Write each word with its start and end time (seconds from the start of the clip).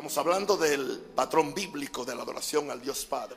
Estamos 0.00 0.16
hablando 0.16 0.56
del 0.56 0.98
patrón 1.14 1.52
bíblico 1.52 2.06
de 2.06 2.14
la 2.14 2.22
adoración 2.22 2.70
al 2.70 2.80
Dios 2.80 3.04
Padre. 3.04 3.36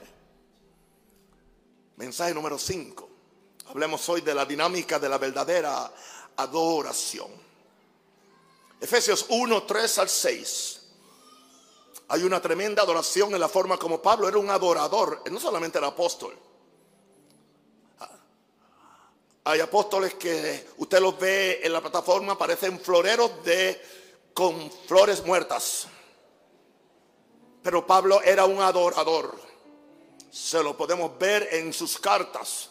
Mensaje 1.98 2.34
número 2.34 2.58
5. 2.58 3.10
Hablemos 3.68 4.08
hoy 4.08 4.21
de 4.21 4.33
la 4.33 4.46
dinámica 4.46 4.97
de 4.97 5.10
la 5.10 5.18
verdadera 5.18 5.91
adoración. 6.38 7.28
Efesios 8.79 9.26
1, 9.28 9.63
3 9.63 9.97
al 9.97 10.07
6. 10.07 10.81
Hay 12.07 12.23
una 12.23 12.41
tremenda 12.41 12.83
adoración 12.83 13.33
en 13.33 13.41
la 13.41 13.49
forma 13.49 13.77
como 13.77 14.01
Pablo 14.01 14.29
era 14.29 14.37
un 14.37 14.49
adorador, 14.49 15.21
no 15.29 15.41
solamente 15.41 15.79
el 15.79 15.83
apóstol. 15.83 16.34
Hay 19.43 19.59
apóstoles 19.59 20.14
que 20.14 20.70
usted 20.77 21.02
los 21.02 21.20
ve 21.20 21.59
en 21.61 21.73
la 21.73 21.82
plataforma, 21.82 22.38
parecen 22.38 22.80
floreros 22.80 23.43
de 23.43 23.82
con 24.34 24.71
flores 24.88 25.25
muertas. 25.25 25.89
Pero 27.64 27.88
Pablo 27.88 28.21
era 28.21 28.45
un 28.45 28.62
adorador. 28.62 29.40
Se 30.30 30.62
lo 30.62 30.76
podemos 30.76 31.17
ver 31.17 31.48
en 31.52 31.71
sus 31.71 31.98
cartas. 31.98 32.70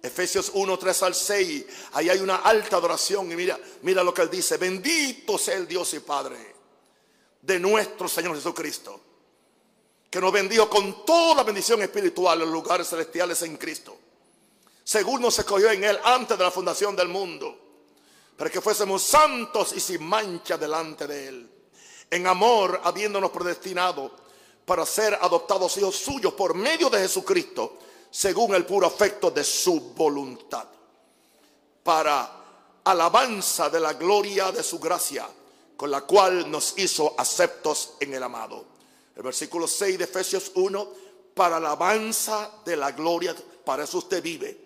Efesios 0.00 0.52
1, 0.54 0.78
3 0.78 1.02
al 1.02 1.14
6. 1.14 1.66
Ahí 1.92 2.08
hay 2.08 2.20
una 2.20 2.36
alta 2.36 2.76
adoración. 2.76 3.30
Y 3.32 3.36
mira, 3.36 3.58
mira 3.82 4.04
lo 4.04 4.14
que 4.14 4.22
él 4.22 4.30
dice. 4.30 4.56
Bendito 4.56 5.36
sea 5.36 5.56
el 5.56 5.66
Dios 5.66 5.92
y 5.94 6.00
Padre 6.00 6.54
de 7.42 7.58
nuestro 7.58 8.08
Señor 8.08 8.36
Jesucristo. 8.36 9.00
Que 10.08 10.20
nos 10.20 10.32
bendijo 10.32 10.70
con 10.70 11.04
toda 11.04 11.42
bendición 11.42 11.82
espiritual 11.82 12.40
en 12.40 12.46
los 12.46 12.52
lugares 12.52 12.88
celestiales 12.88 13.42
en 13.42 13.56
Cristo. 13.56 13.98
Según 14.84 15.22
nos 15.22 15.38
escogió 15.38 15.70
en 15.70 15.84
Él 15.84 15.98
antes 16.04 16.38
de 16.38 16.44
la 16.44 16.50
fundación 16.50 16.94
del 16.94 17.08
mundo. 17.08 17.58
Para 18.36 18.50
que 18.50 18.60
fuésemos 18.60 19.02
santos 19.02 19.72
y 19.74 19.80
sin 19.80 20.04
mancha 20.04 20.56
delante 20.56 21.06
de 21.06 21.28
Él. 21.28 21.59
En 22.10 22.26
amor, 22.26 22.80
habiéndonos 22.82 23.30
predestinado 23.30 24.10
para 24.64 24.84
ser 24.84 25.18
adoptados 25.20 25.76
hijos 25.78 25.96
suyos 25.96 26.34
por 26.34 26.54
medio 26.54 26.90
de 26.90 26.98
Jesucristo 26.98 27.78
según 28.10 28.54
el 28.54 28.66
puro 28.66 28.86
afecto 28.86 29.30
de 29.30 29.44
su 29.44 29.80
voluntad, 29.94 30.66
para 31.82 32.30
alabanza 32.84 33.70
de 33.70 33.78
la 33.78 33.92
gloria 33.92 34.50
de 34.50 34.62
su 34.62 34.80
gracia, 34.80 35.28
con 35.76 35.90
la 35.90 36.02
cual 36.02 36.50
nos 36.50 36.74
hizo 36.76 37.14
aceptos 37.16 37.92
en 38.00 38.12
el 38.14 38.22
amado. 38.22 38.64
El 39.14 39.22
versículo 39.22 39.68
6 39.68 39.98
de 39.98 40.04
Efesios 40.04 40.50
1, 40.54 40.88
para 41.34 41.58
alabanza 41.58 42.50
de 42.64 42.76
la 42.76 42.90
gloria, 42.90 43.34
para 43.64 43.84
eso 43.84 43.98
usted 43.98 44.22
vive, 44.22 44.58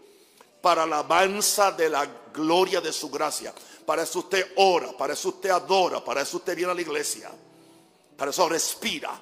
para 0.63 0.85
alabanza 0.85 1.73
de 1.73 1.91
la 1.91 2.07
gloria 2.33 2.81
de 2.81 2.93
su 2.93 3.11
gracia, 3.11 3.53
para 3.87 4.03
eso 4.03 4.21
usted 4.21 4.53
ora, 4.57 4.97
para 4.97 5.13
eso 5.13 5.31
usted 5.31 5.51
adora, 5.51 6.05
para 6.05 6.23
eso 6.23 6.39
usted 6.39 6.57
viene 6.57 6.73
a 6.73 6.75
la 6.75 6.81
iglesia, 6.81 7.31
para 8.17 8.31
eso 8.31 8.49
respira 8.49 9.21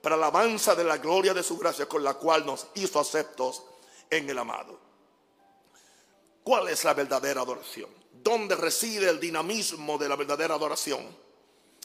para 0.00 0.14
alabanza 0.14 0.74
de 0.74 0.84
la 0.84 0.98
gloria 0.98 1.34
de 1.34 1.42
su 1.42 1.58
gracia 1.58 1.86
con 1.86 2.02
la 2.02 2.14
cual 2.14 2.46
nos 2.46 2.68
hizo 2.74 2.98
aceptos 2.98 3.62
en 4.08 4.28
el 4.30 4.38
amado. 4.38 4.78
¿Cuál 6.42 6.68
es 6.68 6.84
la 6.84 6.94
verdadera 6.94 7.42
adoración? 7.42 7.90
¿Dónde 8.12 8.56
reside 8.56 9.08
el 9.08 9.20
dinamismo 9.20 9.98
de 9.98 10.08
la 10.08 10.16
verdadera 10.16 10.54
adoración? 10.54 11.06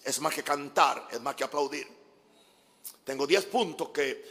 Es 0.03 0.19
más 0.21 0.33
que 0.33 0.43
cantar, 0.43 1.07
es 1.11 1.19
más 1.21 1.35
que 1.35 1.43
aplaudir. 1.43 1.87
Tengo 3.03 3.27
10 3.27 3.45
puntos 3.45 3.89
que, 3.89 4.25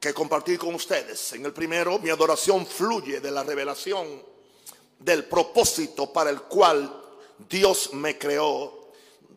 que 0.00 0.12
compartir 0.12 0.58
con 0.58 0.74
ustedes. 0.74 1.34
En 1.34 1.44
el 1.46 1.52
primero, 1.52 1.98
mi 1.98 2.10
adoración 2.10 2.66
fluye 2.66 3.20
de 3.20 3.30
la 3.30 3.44
revelación 3.44 4.22
del 4.98 5.24
propósito 5.26 6.12
para 6.12 6.30
el 6.30 6.42
cual 6.42 7.03
Dios 7.38 7.92
me 7.92 8.18
creó, 8.18 8.90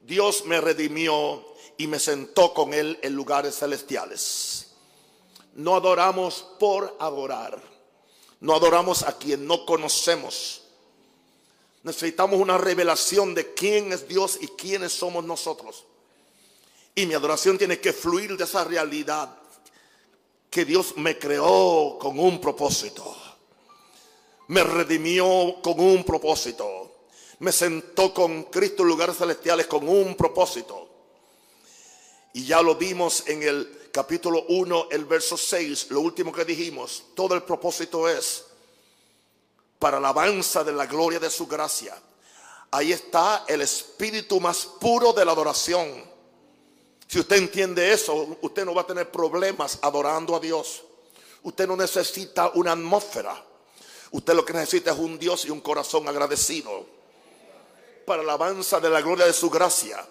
Dios 0.04 0.46
me 0.46 0.62
redimió 0.62 1.46
y 1.78 1.88
me 1.88 2.00
sentó 2.00 2.54
con 2.54 2.74
Él 2.74 3.00
en 3.02 3.14
lugares 3.14 3.58
celestiales. 3.58 4.72
No 5.54 5.76
adoramos 5.76 6.46
por 6.60 6.96
adorar. 7.00 7.62
No 8.40 8.54
adoramos 8.54 9.04
a 9.04 9.18
quien 9.18 9.48
no 9.48 9.66
conocemos. 9.66 10.62
Necesitamos 11.84 12.40
una 12.40 12.58
revelación 12.58 13.34
de 13.34 13.54
quién 13.54 13.92
es 13.92 14.08
Dios 14.08 14.38
y 14.42 14.48
quiénes 14.48 14.94
somos 14.94 15.24
nosotros. 15.24 15.86
Y 16.94 17.06
mi 17.06 17.14
adoración 17.14 17.58
tiene 17.58 17.80
que 17.80 17.94
fluir 17.94 18.38
de 18.38 18.44
esa 18.44 18.64
realidad 18.64 19.36
que 20.50 20.66
Dios 20.66 20.96
me 20.98 21.18
creó 21.18 21.98
con 22.00 22.20
un 22.20 22.40
propósito. 22.40 23.16
Me 24.48 24.64
redimió 24.64 25.58
con 25.62 25.80
un 25.80 26.04
propósito. 26.04 26.87
Me 27.40 27.52
sentó 27.52 28.14
con 28.14 28.44
Cristo 28.44 28.84
en 28.84 28.90
lugares 28.90 29.18
celestiales 29.18 29.68
con 29.68 29.88
un 29.88 30.16
propósito. 30.16 30.88
Y 32.34 32.46
ya 32.46 32.62
lo 32.62 32.76
vimos 32.76 33.24
en 33.28 33.44
el 33.44 33.90
capítulo 33.92 34.46
1, 34.50 34.88
el 34.92 35.06
verso 35.06 35.38
6, 35.38 35.88
lo 35.90 36.02
último 36.02 36.32
que 36.32 36.46
dijimos. 36.46 37.04
Todo 37.16 37.36
el 37.36 37.44
propósito 37.44 38.08
es 38.08 38.46
para 39.80 40.00
la 40.00 40.10
alabanza 40.10 40.64
de 40.64 40.72
la 40.72 40.86
gloria 40.86 41.20
de 41.20 41.30
su 41.30 41.48
gracia. 41.48 41.96
Ahí 42.72 42.92
está 42.92 43.46
el 43.48 43.62
espíritu 43.62 44.40
más 44.40 44.66
puro 44.66 45.14
de 45.14 45.24
la 45.24 45.32
adoración. 45.32 46.04
Si 47.08 47.20
usted 47.20 47.38
entiende 47.38 47.92
eso, 47.92 48.38
usted 48.42 48.66
no 48.66 48.76
va 48.76 48.82
a 48.82 48.88
tener 48.88 49.10
problemas 49.10 49.80
adorando 49.82 50.36
a 50.36 50.40
Dios. 50.40 50.84
Usted 51.44 51.68
no 51.68 51.78
necesita 51.78 52.52
una 52.56 52.74
atmósfera. 52.74 53.42
Usted 54.12 54.34
lo 54.34 54.44
que 54.44 54.54
necesita 54.54 54.92
es 54.92 54.98
un 54.98 55.18
Dios 55.18 55.46
y 55.46 55.50
un 55.50 55.62
corazón 55.62 56.08
agradecido. 56.08 56.97
Para 58.08 58.24
la 58.24 58.36
alabanza 58.36 58.80
de 58.80 58.90
la 58.90 59.02
gloria 59.02 59.26
de 59.26 59.34
su 59.34 59.50
gracia. 59.50 60.02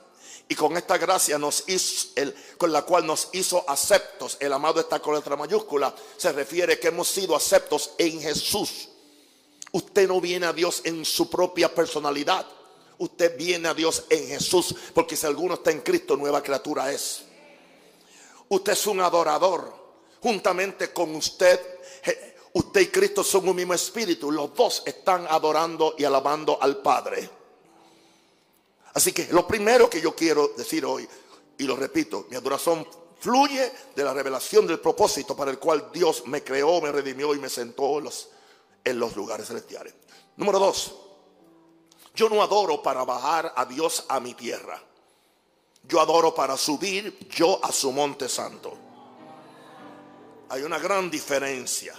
Y 0.50 0.54
con 0.54 0.76
esta 0.76 0.98
gracia 0.98 1.38
nos 1.38 1.64
hizo, 1.66 2.08
el, 2.16 2.36
con 2.58 2.70
la 2.70 2.82
cual 2.82 3.06
nos 3.06 3.30
hizo 3.32 3.64
aceptos, 3.66 4.36
el 4.38 4.52
amado 4.52 4.80
está 4.80 5.00
con 5.00 5.14
letra 5.14 5.34
mayúscula, 5.34 5.94
se 6.18 6.30
refiere 6.30 6.78
que 6.78 6.88
hemos 6.88 7.08
sido 7.08 7.34
aceptos 7.34 7.92
en 7.96 8.20
Jesús. 8.20 8.90
Usted 9.72 10.06
no 10.06 10.20
viene 10.20 10.44
a 10.44 10.52
Dios 10.52 10.82
en 10.84 11.06
su 11.06 11.30
propia 11.30 11.74
personalidad. 11.74 12.44
Usted 12.98 13.34
viene 13.34 13.68
a 13.68 13.72
Dios 13.72 14.04
en 14.10 14.28
Jesús, 14.28 14.74
porque 14.92 15.16
si 15.16 15.24
alguno 15.24 15.54
está 15.54 15.70
en 15.70 15.80
Cristo, 15.80 16.18
nueva 16.18 16.42
criatura 16.42 16.92
es. 16.92 17.22
Usted 18.50 18.72
es 18.72 18.86
un 18.86 19.00
adorador. 19.00 19.74
Juntamente 20.20 20.92
con 20.92 21.14
usted, 21.14 21.58
usted 22.52 22.80
y 22.82 22.88
Cristo 22.88 23.24
son 23.24 23.48
un 23.48 23.56
mismo 23.56 23.72
espíritu. 23.72 24.30
Los 24.30 24.54
dos 24.54 24.82
están 24.84 25.26
adorando 25.30 25.94
y 25.96 26.04
alabando 26.04 26.58
al 26.60 26.76
Padre. 26.82 27.45
Así 28.96 29.12
que 29.12 29.28
lo 29.30 29.46
primero 29.46 29.90
que 29.90 30.00
yo 30.00 30.16
quiero 30.16 30.52
decir 30.56 30.82
hoy, 30.86 31.06
y 31.58 31.64
lo 31.64 31.76
repito, 31.76 32.26
mi 32.30 32.36
adoración 32.36 32.88
fluye 33.20 33.70
de 33.94 34.02
la 34.02 34.14
revelación 34.14 34.66
del 34.66 34.80
propósito 34.80 35.36
para 35.36 35.50
el 35.50 35.58
cual 35.58 35.90
Dios 35.92 36.22
me 36.24 36.42
creó, 36.42 36.80
me 36.80 36.90
redimió 36.90 37.34
y 37.34 37.38
me 37.38 37.50
sentó 37.50 37.98
en 37.98 38.98
los, 38.98 39.14
lugares 39.14 39.48
celestiales. 39.48 39.92
Número 40.38 40.58
dos, 40.58 40.96
yo 42.14 42.30
no 42.30 42.42
adoro 42.42 42.82
para 42.82 43.04
bajar 43.04 43.52
a 43.54 43.66
Dios 43.66 44.06
a 44.08 44.18
mi 44.18 44.32
tierra. 44.32 44.82
Yo 45.82 46.00
adoro 46.00 46.34
para 46.34 46.56
subir 46.56 47.28
yo 47.28 47.62
a 47.62 47.72
su 47.72 47.92
monte 47.92 48.30
santo. 48.30 48.78
Hay 50.48 50.62
una 50.62 50.78
gran 50.78 51.10
diferencia. 51.10 51.94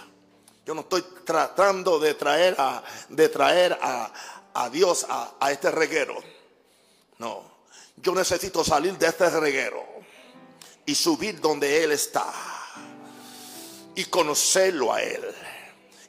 Yo 0.66 0.74
no 0.74 0.80
estoy 0.80 1.02
tratando 1.24 2.00
de 2.00 2.14
traer 2.14 2.56
a, 2.58 2.82
de 3.08 3.28
traer 3.28 3.78
a, 3.80 4.12
a 4.52 4.68
Dios 4.68 5.06
a, 5.08 5.36
a 5.38 5.52
este 5.52 5.70
reguero. 5.70 6.37
No, 7.18 7.42
yo 7.96 8.14
necesito 8.14 8.62
salir 8.62 8.96
de 8.96 9.08
este 9.08 9.28
reguero 9.28 9.84
y 10.86 10.94
subir 10.94 11.40
donde 11.40 11.82
Él 11.84 11.92
está. 11.92 12.32
Y 13.94 14.04
conocerlo 14.04 14.92
a 14.92 15.02
Él. 15.02 15.24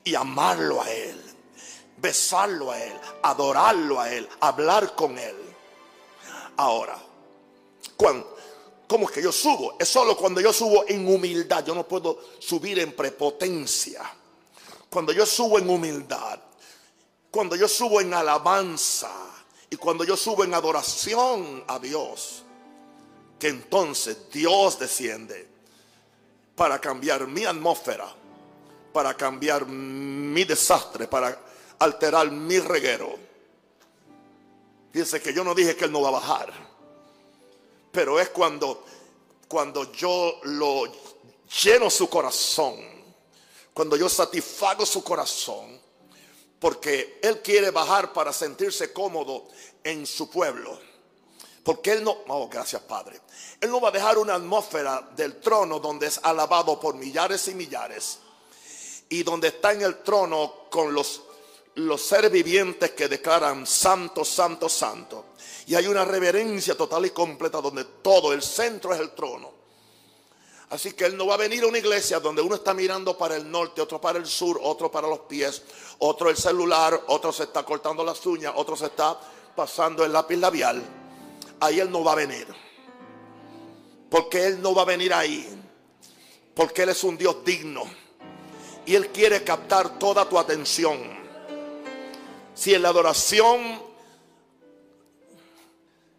Y 0.03 0.14
amarlo 0.14 0.81
a 0.81 0.92
Él. 0.92 1.19
Besarlo 1.98 2.72
a 2.72 2.81
Él. 2.81 2.94
Adorarlo 3.24 4.00
a 4.00 4.14
Él. 4.14 4.30
Hablar 4.40 4.96
con 4.96 5.18
Él. 5.18 5.36
Ahora, 6.58 6.98
¿cómo 8.88 9.06
es 9.08 9.12
que 9.12 9.24
yo 9.24 9.31
subo? 9.31 9.75
Es 9.80 9.89
solo 9.89 10.16
cuando 10.16 10.39
yo 10.39 10.54
subo 10.54 10.86
en 10.88 11.07
humildad. 11.07 11.66
Yo 11.66 11.74
no 11.74 11.88
puedo 11.88 12.19
subir 12.39 12.78
en 12.80 12.95
prepotencia. 12.95 14.04
Cuando 14.89 15.12
yo 15.12 15.25
subo 15.25 15.57
en 15.57 15.68
humildad. 15.69 16.39
Cuando 17.31 17.56
yo 17.56 17.68
subo 17.68 18.00
en 18.00 18.13
alabanza 18.13 19.29
y 19.69 19.75
cuando 19.77 20.04
yo 20.04 20.18
subo 20.18 20.44
en 20.44 20.54
adoración 20.54 21.63
a 21.68 21.77
Dios, 21.80 22.44
que 23.38 23.48
entonces 23.48 24.30
Dios 24.31 24.80
desciende 24.80 25.48
para 26.56 26.80
cambiar 26.80 27.27
mi 27.27 27.45
atmósfera, 27.45 28.13
para 28.92 29.16
cambiar 29.16 29.66
mi 29.66 30.44
desastre, 30.44 31.07
para 31.07 31.39
alterar 31.77 32.30
mi 32.31 32.60
reguero. 32.60 33.18
Fíjense 34.92 35.21
que 35.21 35.33
yo 35.33 35.44
no 35.44 35.54
dije 35.54 35.75
que 35.75 35.86
Él 35.86 35.92
no 35.92 36.01
va 36.01 36.10
a 36.10 36.13
bajar, 36.13 36.51
pero 37.92 38.19
es 38.19 38.30
cuando, 38.30 38.83
cuando 39.48 39.92
yo 39.94 40.39
lo 40.44 40.83
lleno 41.63 41.89
su 41.89 42.10
corazón, 42.10 42.75
cuando 43.74 43.95
yo 43.95 44.10
satisfago 44.10 44.86
su 44.86 45.04
corazón, 45.04 45.79
porque 46.59 47.19
Él 47.21 47.41
quiere 47.41 47.71
bajar 47.71 48.13
para 48.13 48.33
sentirse 48.33 48.91
cómodo 48.91 49.47
en 49.83 50.06
su 50.06 50.29
pueblo. 50.29 50.79
Porque 51.63 51.91
Él 51.91 52.03
no, 52.03 52.17
oh, 52.27 52.47
gracias 52.50 52.81
Padre. 52.81 53.19
Él 53.61 53.69
no 53.69 53.81
va 53.81 53.89
a 53.89 53.91
dejar 53.91 54.17
una 54.17 54.35
atmósfera 54.35 55.09
del 55.15 55.39
trono 55.39 55.79
donde 55.79 56.07
es 56.07 56.19
alabado 56.23 56.79
por 56.79 56.95
millares 56.95 57.47
y 57.47 57.56
millares. 57.56 58.19
Y 59.09 59.23
donde 59.23 59.50
está 59.50 59.73
en 59.73 59.81
el 59.81 60.03
trono 60.03 60.67
con 60.69 60.94
los, 60.94 61.23
los 61.75 62.01
seres 62.01 62.31
vivientes 62.31 62.91
que 62.91 63.07
declaran 63.07 63.65
santo, 63.65 64.23
santo, 64.23 64.69
santo. 64.69 65.25
Y 65.67 65.75
hay 65.75 65.88
una 65.88 66.06
reverencia 66.06 66.75
total 66.75 67.06
y 67.06 67.11
completa 67.11 67.61
donde 67.61 67.85
todo 67.85 68.33
el 68.33 68.41
centro 68.41 68.94
es 68.94 69.00
el 69.00 69.11
trono. 69.11 69.58
Así 70.69 70.94
que 70.94 71.06
Él 71.06 71.18
no 71.18 71.25
va 71.25 71.33
a 71.33 71.38
venir 71.38 71.63
a 71.63 71.68
una 71.68 71.80
iglesia 71.80 72.19
donde 72.19 72.44
uno 72.44 72.56
está 72.56 72.75
mirando 72.75 73.18
para 73.18 73.36
el 73.36 73.50
norte, 73.50 73.81
otro 73.81 74.00
para 74.00 74.19
el 74.19 74.27
sur, 74.27 74.60
otro 74.62 74.92
para 74.92 75.07
los 75.07 75.21
pies, 75.21 75.63
otro 75.98 76.30
el 76.30 76.38
celular, 76.38 77.06
otro 77.07 77.33
se 77.33 77.44
está 77.44 77.63
cortando 77.63 78.04
las 78.04 78.24
uñas, 78.25 78.54
otro 78.56 78.75
se 78.75 78.86
está 78.86 79.19
pasando 79.56 80.06
el 80.06 80.13
lápiz 80.13 80.38
labial. 80.38 80.83
Ahí 81.60 81.80
Él 81.80 81.89
no 81.89 82.04
va 82.04 82.12
a 82.12 82.16
venir. 82.16 82.48
Porque 84.12 84.45
Él 84.45 84.62
no 84.62 84.75
va 84.75 84.83
a 84.83 84.86
venir 84.86 85.12
ahí. 85.12 85.48
Porque 86.54 86.83
Él 86.83 86.89
es 86.89 87.04
un 87.04 87.18
Dios 87.18 87.44
digno. 87.44 87.83
Y 88.86 88.94
Él 88.94 89.10
quiere 89.10 89.44
captar 89.44 89.98
toda 89.98 90.30
tu 90.30 90.38
atención. 90.38 91.00
Si 92.54 92.75
en 92.75 92.83
la 92.83 92.89
adoración 92.89 93.81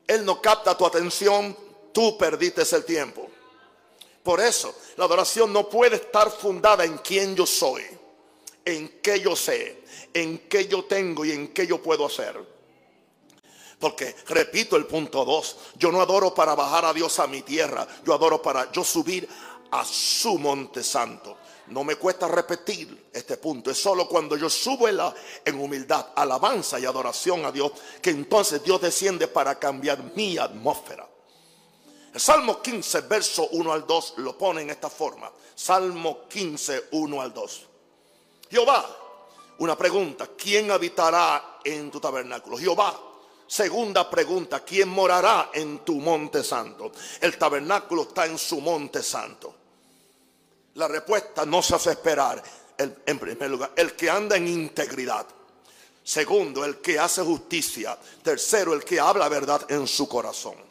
Él 0.08 0.25
no 0.25 0.43
capta 0.43 0.76
tu 0.76 0.85
atención, 0.85 1.56
tú 1.93 2.19
perdiste 2.19 2.62
el 2.75 2.85
tiempo. 2.85 3.29
Por 4.22 4.40
eso, 4.40 4.75
la 4.96 5.06
adoración 5.06 5.52
no 5.52 5.69
puede 5.69 5.96
estar 5.96 6.31
fundada 6.31 6.84
en 6.84 6.99
quién 6.99 7.34
yo 7.34 7.46
soy, 7.46 7.82
en 8.64 9.00
qué 9.02 9.20
yo 9.20 9.34
sé, 9.34 9.82
en 10.12 10.38
qué 10.49 10.67
yo 10.67 10.84
tengo 10.84 11.25
y 11.25 11.32
en 11.32 11.49
qué 11.49 11.67
yo 11.67 11.82
puedo 11.82 12.06
hacer. 12.06 12.38
Porque, 13.78 14.14
repito 14.28 14.76
el 14.76 14.87
punto 14.87 15.25
2, 15.25 15.56
yo 15.76 15.90
no 15.90 16.02
adoro 16.02 16.34
para 16.34 16.55
bajar 16.55 16.84
a 16.84 16.93
Dios 16.93 17.19
a 17.19 17.26
mi 17.26 17.40
tierra, 17.40 17.88
yo 18.05 18.12
adoro 18.12 18.43
para 18.43 18.70
yo 18.72 18.84
subir 18.84 19.26
a 19.70 19.84
su 19.87 20.38
monte 20.38 20.82
santo. 20.82 21.38
No 21.69 21.82
me 21.82 21.96
cuesta 21.96 22.28
repetir 22.28 23.08
este 23.12 23.38
punto, 23.38 23.70
es 23.70 23.81
solo 23.81 24.06
cuando 24.06 24.37
yo 24.37 24.50
subo 24.50 24.87
en, 24.87 24.99
en 25.46 25.58
humildad, 25.58 26.08
alabanza 26.14 26.78
y 26.78 26.84
adoración 26.84 27.46
a 27.46 27.52
Dios, 27.52 27.73
que 28.02 28.11
entonces 28.11 28.62
Dios 28.62 28.82
desciende 28.82 29.28
para 29.28 29.58
cambiar 29.58 30.14
mi 30.14 30.37
atmósfera. 30.37 31.10
El 32.12 32.21
Salmo 32.21 32.61
15, 32.61 33.03
verso 33.03 33.49
1 33.53 33.73
al 33.73 33.87
2 33.87 34.15
lo 34.19 34.37
pone 34.37 34.62
en 34.62 34.71
esta 34.71 34.91
forma. 34.91 35.31
Salmo 35.55 36.27
15, 36.29 36.89
1 36.91 37.21
al 37.21 37.33
2. 37.33 37.67
Jehová, 38.51 38.97
una 39.59 39.77
pregunta, 39.77 40.31
¿quién 40.37 40.71
habitará 40.71 41.59
en 41.62 41.91
tu 41.91 42.01
tabernáculo? 42.01 42.57
Jehová. 42.57 42.99
Segunda 43.47 44.09
pregunta, 44.09 44.61
¿quién 44.65 44.89
morará 44.89 45.51
en 45.53 45.81
tu 45.81 45.97
monte 45.97 46.43
santo? 46.45 46.93
El 47.21 47.37
tabernáculo 47.37 48.03
está 48.03 48.27
en 48.27 48.39
su 48.39 48.61
monte 48.61 49.03
santo. 49.03 49.55
La 50.75 50.87
respuesta 50.87 51.45
no 51.45 51.62
se 51.62 51.75
hace 51.75 51.91
esperar. 51.91 52.43
en 52.79 53.19
primer 53.19 53.51
lugar, 53.51 53.73
el 53.77 53.95
que 53.95 54.09
anda 54.09 54.37
en 54.37 54.49
integridad. 54.49 55.27
Segundo, 56.03 56.65
el 56.65 56.79
que 56.79 56.99
hace 56.99 57.23
justicia. 57.23 57.99
Tercero, 58.23 58.73
el 58.73 58.85
que 58.85 58.99
habla 58.99 59.29
verdad 59.29 59.71
en 59.71 59.87
su 59.87 60.09
corazón. 60.09 60.69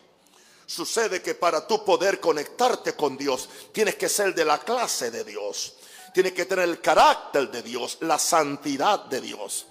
Sucede 0.69 1.19
que 1.23 1.33
para 1.33 1.65
tú 1.65 1.83
poder 1.83 2.19
conectarte 2.19 2.93
con 2.93 3.17
Dios, 3.17 3.49
tienes 3.71 3.95
que 3.95 4.07
ser 4.07 4.35
de 4.35 4.45
la 4.45 4.59
clase 4.59 5.09
de 5.09 5.23
Dios. 5.23 5.73
Tienes 6.13 6.33
que 6.33 6.45
tener 6.45 6.69
el 6.69 6.79
carácter 6.79 7.49
de 7.49 7.63
Dios, 7.63 7.97
la 8.01 8.19
santidad 8.19 9.05
de 9.05 9.19
Dios. 9.19 9.65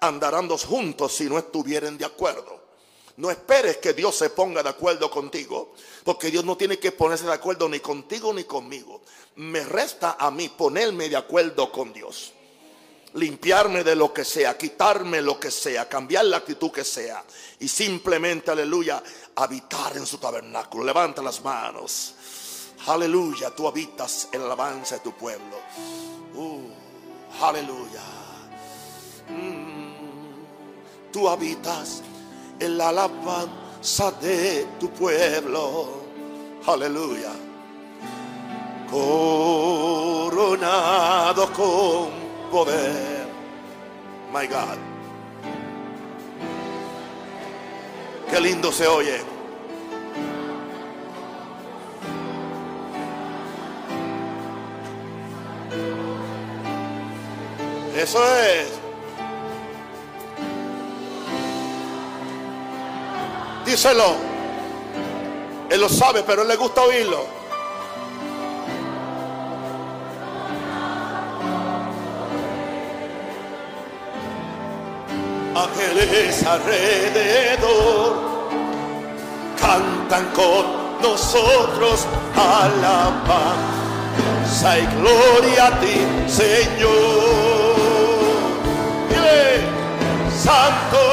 Andarán 0.00 0.46
dos 0.46 0.66
juntos 0.66 1.14
si 1.14 1.24
no 1.24 1.38
estuvieren 1.38 1.96
de 1.96 2.04
acuerdo. 2.04 2.60
No 3.16 3.30
esperes 3.30 3.78
que 3.78 3.94
Dios 3.94 4.14
se 4.14 4.28
ponga 4.28 4.62
de 4.62 4.68
acuerdo 4.68 5.10
contigo, 5.10 5.72
porque 6.04 6.30
Dios 6.30 6.44
no 6.44 6.54
tiene 6.54 6.78
que 6.78 6.92
ponerse 6.92 7.24
de 7.24 7.32
acuerdo 7.32 7.66
ni 7.66 7.80
contigo 7.80 8.34
ni 8.34 8.44
conmigo. 8.44 9.00
Me 9.36 9.64
resta 9.64 10.18
a 10.18 10.30
mí 10.30 10.50
ponerme 10.50 11.08
de 11.08 11.16
acuerdo 11.16 11.72
con 11.72 11.94
Dios 11.94 12.34
limpiarme 13.14 13.84
de 13.84 13.94
lo 13.94 14.12
que 14.12 14.24
sea, 14.24 14.56
quitarme 14.56 15.20
lo 15.20 15.38
que 15.38 15.50
sea, 15.50 15.88
cambiar 15.88 16.24
la 16.24 16.38
actitud 16.38 16.70
que 16.70 16.84
sea 16.84 17.22
y 17.60 17.68
simplemente, 17.68 18.50
aleluya, 18.50 19.02
habitar 19.36 19.96
en 19.96 20.06
su 20.06 20.18
tabernáculo. 20.18 20.84
Levanta 20.84 21.22
las 21.22 21.42
manos. 21.42 22.14
Aleluya, 22.86 23.50
tú 23.54 23.68
habitas 23.68 24.28
en 24.32 24.40
la 24.40 24.46
alabanza 24.46 24.96
de 24.96 25.00
tu 25.02 25.12
pueblo. 25.12 25.56
Uh, 26.34 26.62
aleluya. 27.40 28.02
Mm, 29.28 31.12
tú 31.12 31.28
habitas 31.28 32.02
en 32.58 32.76
la 32.76 32.88
alabanza 32.88 34.10
de 34.20 34.66
tu 34.80 34.90
pueblo. 34.90 36.02
Aleluya. 36.66 37.32
Coronado 38.90 40.32
con 41.52 42.10
poder. 42.50 43.28
My 44.32 44.46
God. 44.46 44.91
Qué 48.32 48.40
lindo 48.40 48.72
se 48.72 48.86
oye. 48.86 49.20
Eso 57.94 58.24
es. 58.38 58.68
Díselo. 63.66 64.14
Él 65.68 65.82
lo 65.82 65.90
sabe, 65.90 66.22
pero 66.22 66.40
él 66.40 66.48
le 66.48 66.56
gusta 66.56 66.80
oírlo. 66.84 67.41
Ángeles 75.54 76.44
alrededor 76.46 78.32
cantan 79.60 80.26
con 80.34 80.64
nosotros 81.02 82.06
alabanza 82.34 83.58
y 84.78 84.86
gloria 84.96 85.66
a 85.66 85.80
ti, 85.80 86.06
Señor. 86.26 87.72
Santo 90.42 91.11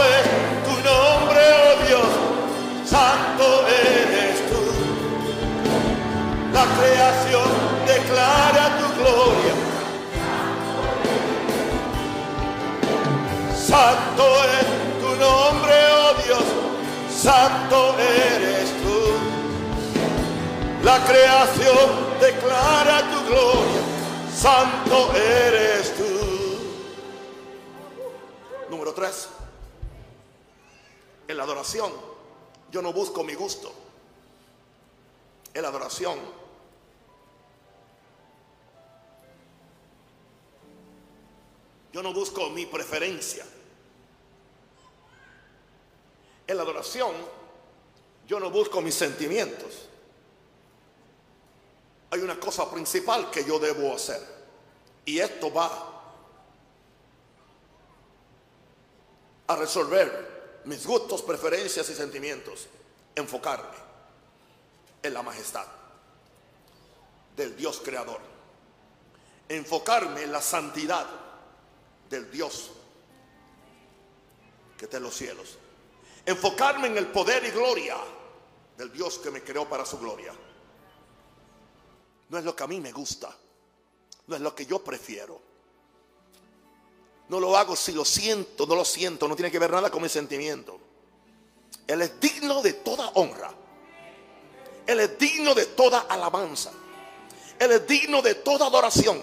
Santo 13.69 14.23
es 14.45 14.65
tu 14.99 15.15
nombre, 15.15 15.75
oh 15.93 16.13
Dios, 16.25 16.43
santo 17.07 17.95
eres 17.99 18.71
tú. 18.81 18.99
La 20.83 21.05
creación 21.05 22.17
declara 22.19 23.11
tu 23.11 23.27
gloria, 23.27 23.81
santo 24.33 25.13
eres 25.15 25.95
tú. 25.95 26.03
Número 28.71 28.91
tres, 28.91 29.29
en 31.27 31.37
la 31.37 31.43
adoración 31.43 31.91
yo 32.71 32.81
no 32.81 32.91
busco 32.91 33.23
mi 33.23 33.35
gusto. 33.35 33.71
En 35.53 35.61
la 35.61 35.67
adoración 35.67 36.17
yo 41.93 42.01
no 42.01 42.11
busco 42.15 42.49
mi 42.49 42.65
preferencia. 42.65 43.45
En 46.49 46.57
la 46.57 46.63
adoración 46.63 47.11
yo 48.27 48.39
no 48.39 48.49
busco 48.49 48.81
mis 48.81 48.95
sentimientos. 48.95 49.87
Hay 52.09 52.21
una 52.21 52.39
cosa 52.39 52.71
principal 52.71 53.29
que 53.29 53.45
yo 53.45 53.59
debo 53.59 53.93
hacer. 53.93 54.19
Y 55.05 55.19
esto 55.19 55.53
va 55.53 56.01
a 59.45 59.55
resolver 59.57 60.61
mis 60.65 60.87
gustos, 60.87 61.21
preferencias 61.21 61.87
y 61.87 61.93
sentimientos. 61.93 62.65
Enfocarme 63.13 63.77
en 65.03 65.13
la 65.13 65.21
majestad 65.21 65.67
del 67.37 67.55
Dios 67.55 67.79
creador. 67.85 68.21
Enfocarme 69.47 70.23
en 70.23 70.31
la 70.31 70.41
santidad 70.41 71.05
del 72.09 72.31
Dios 72.31 72.71
que 74.79 74.85
está 74.85 74.97
en 74.97 75.03
los 75.03 75.13
cielos 75.13 75.59
enfocarme 76.29 76.87
en 76.87 76.97
el 76.97 77.07
poder 77.07 77.43
y 77.45 77.51
gloria 77.51 77.97
del 78.77 78.91
Dios 78.91 79.19
que 79.19 79.31
me 79.31 79.41
creó 79.43 79.67
para 79.67 79.85
su 79.85 79.97
gloria. 79.97 80.33
No 82.29 82.37
es 82.37 82.43
lo 82.43 82.55
que 82.55 82.63
a 82.63 82.67
mí 82.67 82.79
me 82.79 82.91
gusta, 82.91 83.35
no 84.27 84.35
es 84.35 84.41
lo 84.41 84.53
que 84.53 84.65
yo 84.65 84.83
prefiero. 84.83 85.41
No 87.29 87.39
lo 87.39 87.55
hago 87.57 87.75
si 87.75 87.91
lo 87.91 88.05
siento, 88.05 88.65
no 88.65 88.75
lo 88.75 88.85
siento, 88.85 89.27
no 89.27 89.35
tiene 89.35 89.51
que 89.51 89.59
ver 89.59 89.71
nada 89.71 89.91
con 89.91 90.01
mi 90.01 90.09
sentimiento. 90.09 90.79
Él 91.87 92.01
es 92.01 92.19
digno 92.19 92.61
de 92.61 92.73
toda 92.73 93.09
honra. 93.15 93.51
Él 94.85 94.99
es 94.99 95.17
digno 95.17 95.53
de 95.53 95.65
toda 95.67 96.01
alabanza. 96.01 96.71
Él 97.59 97.71
es 97.71 97.87
digno 97.87 98.21
de 98.21 98.35
toda 98.35 98.67
adoración. 98.67 99.21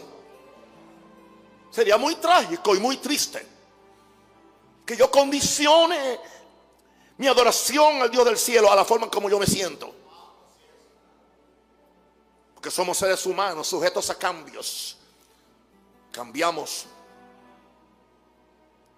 Sería 1.71 1.97
muy 1.97 2.17
trágico 2.17 2.75
y 2.75 2.81
muy 2.81 2.97
triste 2.99 3.47
que 4.85 4.97
yo 4.97 5.11
condicione 5.11 6.21
mi 7.19 7.27
adoración 7.27 8.03
al 8.03 8.11
Dios 8.11 8.25
del 8.25 8.37
cielo 8.37 8.71
a 8.71 8.77
la 8.77 8.85
forma 8.85 9.11
como 9.11 9.31
yo 9.31 9.39
me 9.39 9.47
siento. 9.47 9.95
Porque 12.55 12.71
somos 12.71 12.99
seres 12.99 13.25
humanos 13.25 13.67
sujetos 13.67 14.11
a 14.11 14.15
cambios. 14.17 14.99
Cambiamos. 16.13 16.87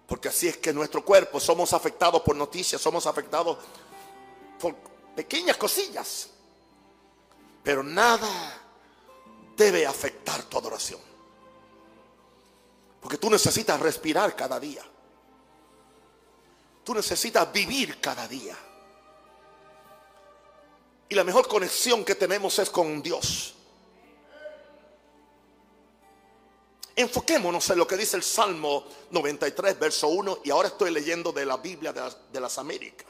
Porque 0.07 0.27
así 0.27 0.47
es 0.47 0.57
que 0.57 0.73
nuestro 0.73 1.05
cuerpo 1.05 1.39
somos 1.39 1.71
afectados 1.71 2.21
por 2.21 2.35
noticias, 2.35 2.81
somos 2.81 3.05
afectados 3.05 3.57
por 4.59 4.75
pequeñas 5.15 5.55
cosillas. 5.55 6.29
Pero 7.63 7.83
nada 7.83 8.59
debe 9.55 9.85
afectar 9.85 10.43
tu 10.43 10.57
adoración. 10.57 10.99
Porque 12.99 13.17
tú 13.17 13.29
necesitas 13.29 13.79
respirar 13.79 14.35
cada 14.35 14.59
día. 14.59 14.83
Tú 16.89 16.95
necesitas 16.95 17.53
vivir 17.53 18.01
cada 18.01 18.27
día. 18.27 18.57
Y 21.07 21.13
la 21.13 21.23
mejor 21.23 21.47
conexión 21.47 22.03
que 22.03 22.15
tenemos 22.15 22.57
es 22.57 22.71
con 22.71 22.99
Dios. 23.03 23.53
Enfoquémonos 26.95 27.69
en 27.69 27.77
lo 27.77 27.85
que 27.85 27.95
dice 27.95 28.17
el 28.17 28.23
Salmo 28.23 28.85
93, 29.11 29.77
verso 29.77 30.07
1. 30.07 30.39
Y 30.45 30.49
ahora 30.49 30.69
estoy 30.69 30.89
leyendo 30.89 31.31
de 31.31 31.45
la 31.45 31.57
Biblia 31.57 31.93
de 31.93 32.39
las, 32.39 32.57
Américas. 32.57 33.05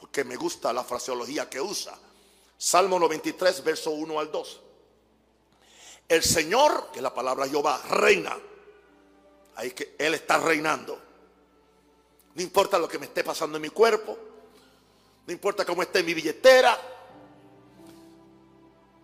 Porque 0.00 0.24
me 0.24 0.36
gusta 0.36 0.72
la 0.72 0.82
fraseología 0.82 1.50
que 1.50 1.60
usa. 1.60 1.94
Salmo 2.56 2.98
93, 2.98 3.62
verso 3.62 3.90
1 3.90 4.18
al 4.18 4.32
2. 4.32 4.60
El 6.08 6.22
Señor, 6.22 6.88
que 6.90 7.00
es 7.00 7.02
la 7.02 7.12
palabra 7.12 7.46
Jehová, 7.46 7.82
reina. 7.86 8.34
Ahí 9.56 9.72
que 9.72 9.94
Él 9.98 10.14
está 10.14 10.38
reinando. 10.38 11.03
No 12.34 12.42
importa 12.42 12.78
lo 12.78 12.88
que 12.88 12.98
me 12.98 13.06
esté 13.06 13.22
pasando 13.22 13.56
en 13.56 13.62
mi 13.62 13.70
cuerpo. 13.70 14.18
No 15.26 15.32
importa 15.32 15.64
cómo 15.64 15.82
esté 15.82 16.02
mi 16.02 16.14
billetera. 16.14 16.78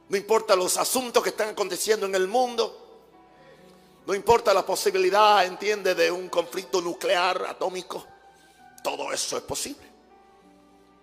No 0.08 0.16
importa 0.16 0.56
los 0.56 0.76
asuntos 0.76 1.22
que 1.22 1.30
están 1.30 1.50
aconteciendo 1.50 2.06
en 2.06 2.14
el 2.16 2.26
mundo. 2.26 2.88
No 4.06 4.14
importa 4.14 4.52
la 4.52 4.66
posibilidad, 4.66 5.44
entiende, 5.46 5.94
de 5.94 6.10
un 6.10 6.28
conflicto 6.28 6.80
nuclear 6.80 7.46
atómico. 7.46 8.04
Todo 8.82 9.12
eso 9.12 9.37
es 9.37 9.42
posible. 9.44 9.87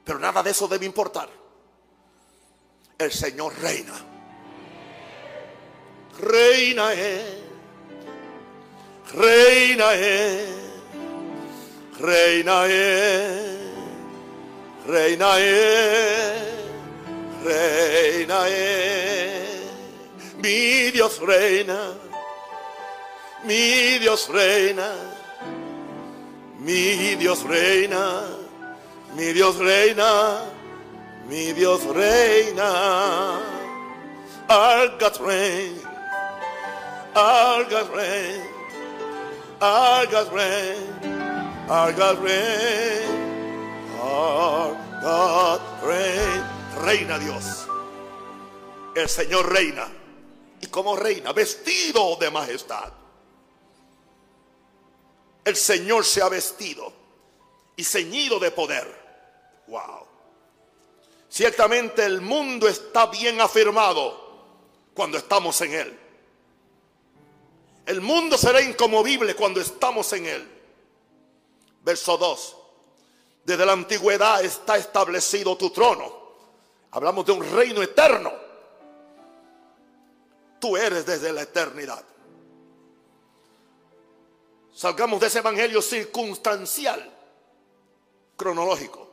Pero 0.03 0.19
nada 0.19 0.43
de 0.43 0.51
eso 0.51 0.67
debe 0.67 0.86
importar. 0.86 1.29
El 2.98 3.12
Señor 3.12 3.57
reina. 3.60 3.93
Reina 6.19 6.93
es. 6.93 7.24
Reina 9.13 9.93
es. 9.93 10.57
Reina 12.00 12.68
es, 12.68 13.58
reina 14.86 15.39
es, 15.39 16.44
reina 17.44 18.48
es, 18.48 19.63
mi 20.38 20.92
Dios 20.92 21.20
reina, 21.20 21.96
mi 23.46 23.98
Dios 23.98 24.30
reina, 24.30 24.92
mi 26.60 27.16
Dios 27.16 27.44
reina, 27.44 28.27
mi 29.16 29.34
Dios 29.34 29.58
reina, 29.58 30.42
mi 31.27 31.51
Dios 31.54 31.84
reina. 31.84 33.42
Our 34.50 34.98
God 35.00 35.20
reign, 35.20 35.74
our 37.16 37.63
God 37.63 37.89
reign, 37.96 38.42
our 39.60 40.06
God 40.06 40.32
reign. 40.32 41.16
Our. 41.69 41.93
Reina 46.88 47.19
Dios. 47.19 47.67
El 48.95 49.09
Señor 49.09 49.51
reina. 49.51 49.88
¿Y 50.62 50.67
como 50.67 50.95
reina? 50.95 51.33
Vestido 51.33 52.15
de 52.15 52.31
majestad. 52.31 52.93
El 55.43 55.55
Señor 55.55 56.05
se 56.05 56.21
ha 56.21 56.29
vestido 56.29 56.93
y 57.75 57.83
ceñido 57.83 58.39
de 58.39 58.51
poder. 58.51 58.88
Wow. 59.67 60.07
Ciertamente 61.29 62.05
el 62.05 62.21
mundo 62.21 62.67
está 62.69 63.07
bien 63.07 63.41
afirmado 63.41 64.45
cuando 64.93 65.17
estamos 65.17 65.59
en 65.62 65.74
Él. 65.74 66.00
El 67.86 68.01
mundo 68.01 68.38
será 68.38 68.62
incomovible 68.62 69.36
cuando 69.36 69.59
estamos 69.59 70.12
en 70.13 70.25
Él. 70.25 70.57
Verso 71.88 72.17
2. 72.17 72.56
Desde 73.46 73.65
la 73.65 73.72
antigüedad 73.72 74.44
está 74.44 74.75
establecido 74.75 75.56
tu 75.56 75.70
trono. 75.70 76.12
Hablamos 76.91 77.25
de 77.25 77.32
un 77.32 77.50
reino 77.50 77.82
eterno. 77.82 78.29
Tú 80.60 80.75
eres 80.75 81.06
desde 81.06 81.32
la 81.32 81.44
eternidad. 81.44 82.03
Salgamos 84.75 85.22
de 85.22 85.27
ese 85.27 85.39
evangelio 85.39 85.82
circunstancial, 85.82 87.10
cronológico. 88.36 89.08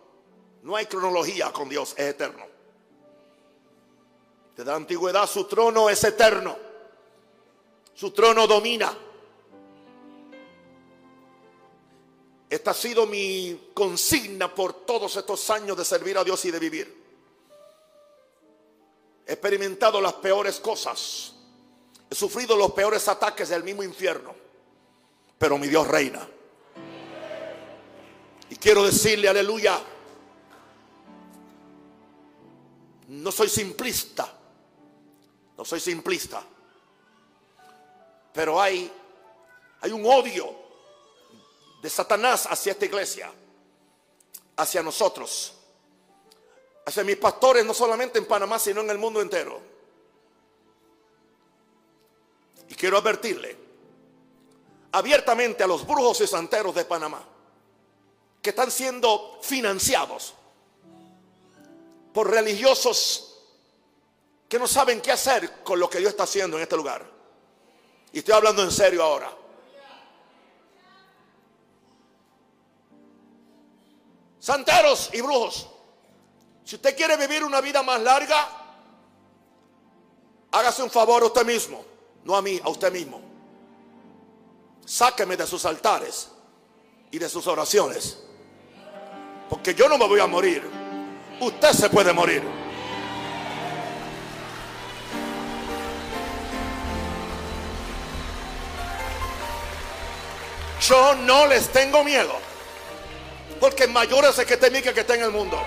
No 0.65 0.75
hay 0.75 0.87
cronología 0.87 1.53
con 1.53 1.69
Dios, 1.69 1.95
es 1.97 2.09
eterno. 2.09 2.45
Desde 4.57 4.69
la 4.69 4.77
antigüedad 4.77 5.29
su 5.29 5.45
trono 5.45 5.89
es 5.89 6.03
eterno. 6.03 6.57
Su 7.95 8.11
trono 8.11 8.49
domina. 8.49 8.93
Esta 12.55 12.71
ha 12.71 12.75
sido 12.75 13.05
mi 13.05 13.71
consigna 13.75 14.55
por 14.55 14.87
todos 14.87 15.17
estos 15.17 15.51
años 15.51 15.77
de 15.77 15.85
servir 15.85 16.17
a 16.17 16.23
Dios 16.23 16.45
y 16.45 16.53
de 16.53 16.61
vivir. 16.61 17.05
He 19.27 19.33
experimentado 19.33 20.01
las 20.01 20.13
peores 20.13 20.61
cosas. 20.61 21.35
He 22.09 22.15
sufrido 22.15 22.55
los 22.55 22.71
peores 22.71 23.09
ataques 23.09 23.49
del 23.49 23.65
mismo 23.65 23.83
infierno. 23.83 24.37
Pero 25.37 25.59
mi 25.59 25.67
Dios 25.67 25.89
reina. 25.89 26.29
Y 28.51 28.55
quiero 28.55 28.85
decirle, 28.85 29.29
aleluya, 29.29 29.81
no 33.09 33.33
soy 33.33 33.49
simplista. 33.49 34.33
No 35.59 35.65
soy 35.65 35.81
simplista. 35.81 36.41
Pero 38.33 38.63
hay, 38.63 38.93
hay 39.81 39.91
un 39.91 40.07
odio 40.07 40.64
de 41.85 41.91
Satanás 41.91 42.47
hacia 42.51 42.73
esta 42.73 42.87
iglesia, 42.87 43.31
hacia 44.57 44.83
nosotros, 44.83 45.53
hacia 46.87 47.05
mis 47.05 47.19
pastores, 47.19 47.63
no 47.63 47.75
solamente 47.75 48.19
en 48.19 48.25
Panamá, 48.25 48.59
sino 48.59 48.81
en 48.81 48.89
el 48.89 48.97
mundo 48.97 49.21
entero. 49.21 49.61
Y 52.71 52.75
quiero 52.75 52.97
advertirle 52.97 53.55
abiertamente 54.93 55.63
a 55.63 55.67
los 55.67 55.87
brujos 55.87 56.23
y 56.23 56.27
santeros 56.27 56.75
de 56.75 56.87
Panamá, 56.87 57.23
que 58.41 58.49
están 58.49 58.71
siendo 58.71 59.39
financiados 59.43 60.33
por 62.15 62.31
religiosos 62.31 63.43
que 64.49 64.59
no 64.59 64.67
saben 64.67 65.03
qué 65.03 65.13
hacer 65.13 65.63
con 65.63 65.79
lo 65.79 65.91
que 65.91 65.99
Dios 65.99 66.13
está 66.13 66.23
haciendo 66.23 66.57
en 66.57 66.63
este 66.63 66.77
lugar. 66.77 67.05
Y 68.11 68.21
estoy 68.21 68.33
hablando 68.33 68.63
en 68.63 68.71
serio 68.71 69.03
ahora. 69.03 69.44
Santeros 74.45 75.09
y 75.15 75.23
brujos, 75.23 75.67
si 76.67 76.75
usted 76.75 76.95
quiere 76.95 77.17
vivir 77.17 77.43
una 77.45 77.63
vida 77.63 77.83
más 77.83 77.99
larga, 78.03 78.47
hágase 80.53 80.83
un 80.83 80.91
favor 80.91 81.23
a 81.23 81.27
usted 81.29 81.47
mismo, 81.47 81.83
no 82.25 82.37
a 82.37 82.43
mí, 82.43 82.61
a 82.63 82.69
usted 82.69 82.93
mismo. 82.93 83.23
Sáqueme 84.85 85.39
de 85.39 85.47
sus 85.47 85.65
altares 85.65 86.29
y 87.11 87.19
de 87.19 87.27
sus 87.27 87.47
oraciones. 87.47 88.19
Porque 89.49 89.75
yo 89.75 89.89
no 89.89 89.97
me 89.97 90.07
voy 90.07 90.21
a 90.21 90.27
morir. 90.27 90.63
Usted 91.41 91.71
se 91.73 91.89
puede 91.89 92.13
morir. 92.13 92.43
Yo 100.83 101.15
no 101.15 101.47
les 101.47 101.73
tengo 101.73 102.05
miedo. 102.05 102.54
Porque 103.65 103.87
mayor 103.87 104.27
es 104.27 104.39
el 104.39 104.45
que 104.45 104.59
teme 104.59 104.83
que 104.83 104.93
que 104.93 105.01
está 105.01 105.15
en 105.15 105.23
el 105.23 105.31
mundo. 105.31 105.59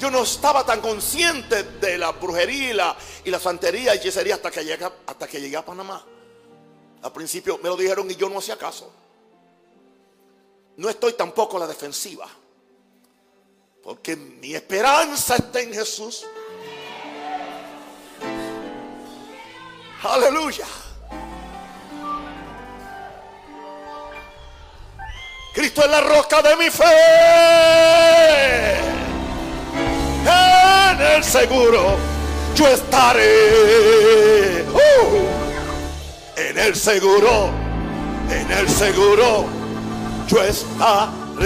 Yo 0.00 0.10
no 0.10 0.22
estaba 0.22 0.64
tan 0.64 0.80
consciente 0.80 1.62
de 1.62 1.98
la 1.98 2.12
brujería 2.12 2.96
y 3.26 3.30
la, 3.30 3.38
santería 3.38 3.94
y 3.94 3.98
hechicería 3.98 4.36
hasta 4.36 4.50
que, 4.50 4.64
llegué, 4.64 4.88
hasta 5.06 5.28
que 5.28 5.38
llegué 5.38 5.54
a 5.58 5.62
Panamá. 5.62 6.02
Al 7.02 7.12
principio 7.12 7.58
me 7.58 7.68
lo 7.68 7.76
dijeron 7.76 8.10
y 8.10 8.16
yo 8.16 8.30
no 8.30 8.38
hacía 8.38 8.56
caso. 8.56 8.90
no 10.78 10.88
estoy 10.88 11.12
tampoco 11.12 11.58
a 11.58 11.60
la 11.60 11.66
defensiva. 11.66 12.26
Porque 13.82 14.16
mi 14.16 14.54
esperanza 14.54 15.36
está 15.36 15.60
en 15.60 15.74
Jesús. 15.74 16.24
Aleluya. 20.02 20.66
Cristo 25.62 25.84
es 25.84 25.90
la 25.92 26.00
roca 26.00 26.42
de 26.42 26.56
mi 26.56 26.68
fe. 26.70 26.82
En 30.24 31.00
el 31.00 31.22
seguro 31.22 31.94
yo 32.56 32.66
estaré. 32.66 34.64
Uh. 34.72 35.22
en 36.36 36.58
el 36.58 36.74
seguro, 36.74 37.50
en 38.28 38.50
el 38.50 38.68
seguro 38.68 39.46
yo 40.26 40.42
estaré. 40.42 41.42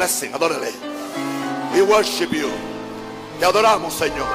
Blessing, 0.00 0.32
blessing, 0.32 0.32
adórale. 0.32 0.72
We 1.74 1.82
worship 1.82 2.32
you. 2.32 2.50
Te 3.38 3.44
adoramos, 3.44 3.92
Señor. 3.92 4.26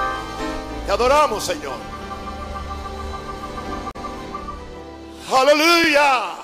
Te 0.86 0.92
adoramos, 0.92 1.44
Señor. 1.44 1.80
Aleluya. 5.28 6.36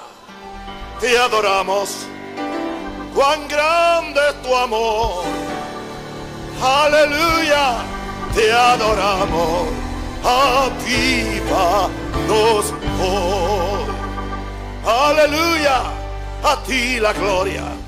Te 0.99 1.19
adoramos. 1.19 2.07
Cuán 3.13 3.47
grande 3.47 4.19
es 4.27 4.41
tu 4.41 4.55
amor. 4.55 5.23
Aleluya. 6.59 7.83
Te 8.33 8.51
adoramos. 8.51 9.67
Avívanos 10.23 11.53
hoy. 12.99 13.85
Aleluya. 14.83 15.83
A 16.43 16.63
ti 16.63 16.99
la 16.99 17.13
gloria. 17.13 17.80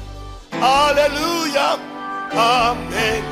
Aleluya. 0.62 1.78
Amén. 2.32 3.24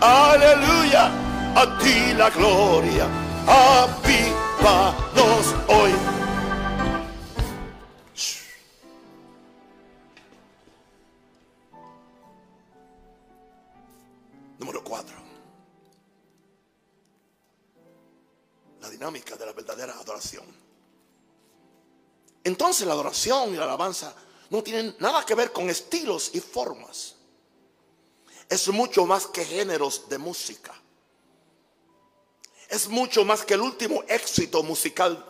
Aleluya. 0.00 1.10
A 1.56 1.78
ti 1.78 2.12
la 2.14 2.30
gloria. 2.30 3.06
Avívanos 3.46 4.34
hoy. 5.68 5.92
Número 14.58 14.82
cuatro. 14.82 15.16
La 18.80 18.88
dinámica 18.90 19.36
de 19.36 19.46
la 19.46 19.52
verdadera 19.52 19.92
adoración. 19.94 20.44
Entonces 22.44 22.86
la 22.86 22.92
adoración 22.92 23.54
y 23.54 23.56
la 23.56 23.64
alabanza 23.64 24.14
no 24.50 24.62
tienen 24.62 24.94
nada 24.98 25.24
que 25.24 25.34
ver 25.34 25.52
con 25.52 25.68
estilos 25.70 26.30
y 26.34 26.40
formas. 26.40 27.16
Es 28.48 28.68
mucho 28.68 29.06
más 29.06 29.26
que 29.26 29.44
géneros 29.44 30.08
de 30.08 30.18
música. 30.18 30.74
Es 32.68 32.88
mucho 32.88 33.24
más 33.24 33.44
que 33.44 33.54
el 33.54 33.60
último 33.60 34.02
éxito 34.08 34.62
musical. 34.62 35.24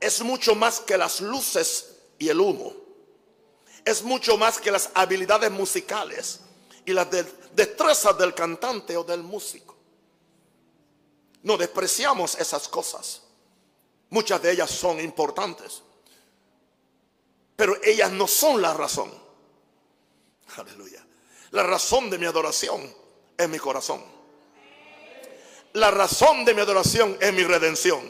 Es 0.00 0.22
mucho 0.22 0.54
más 0.54 0.80
que 0.80 0.96
las 0.96 1.20
luces 1.20 1.96
y 2.18 2.28
el 2.28 2.40
humo. 2.40 2.72
Es 3.84 4.02
mucho 4.02 4.36
más 4.36 4.58
que 4.60 4.70
las 4.70 4.90
habilidades 4.94 5.50
musicales 5.50 6.40
y 6.84 6.92
las 6.92 7.10
de- 7.10 7.24
destrezas 7.54 8.16
del 8.18 8.34
cantante 8.34 8.96
o 8.96 9.04
del 9.04 9.22
músico. 9.22 9.76
No 11.42 11.56
despreciamos 11.56 12.34
esas 12.36 12.68
cosas. 12.68 13.22
Muchas 14.10 14.42
de 14.42 14.52
ellas 14.52 14.70
son 14.70 15.00
importantes. 15.00 15.82
Pero 17.60 17.76
ellas 17.84 18.10
no 18.10 18.26
son 18.26 18.62
la 18.62 18.72
razón. 18.72 19.12
Aleluya. 20.56 21.04
La 21.50 21.62
razón 21.62 22.08
de 22.08 22.16
mi 22.16 22.24
adoración 22.24 22.80
es 23.36 23.48
mi 23.50 23.58
corazón. 23.58 24.02
La 25.74 25.90
razón 25.90 26.46
de 26.46 26.54
mi 26.54 26.62
adoración 26.62 27.18
es 27.20 27.34
mi 27.34 27.44
redención. 27.44 28.00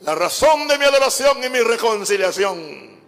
La 0.00 0.14
razón 0.14 0.66
de 0.68 0.78
mi 0.78 0.86
adoración 0.86 1.44
es 1.44 1.50
mi 1.50 1.60
reconciliación. 1.60 2.98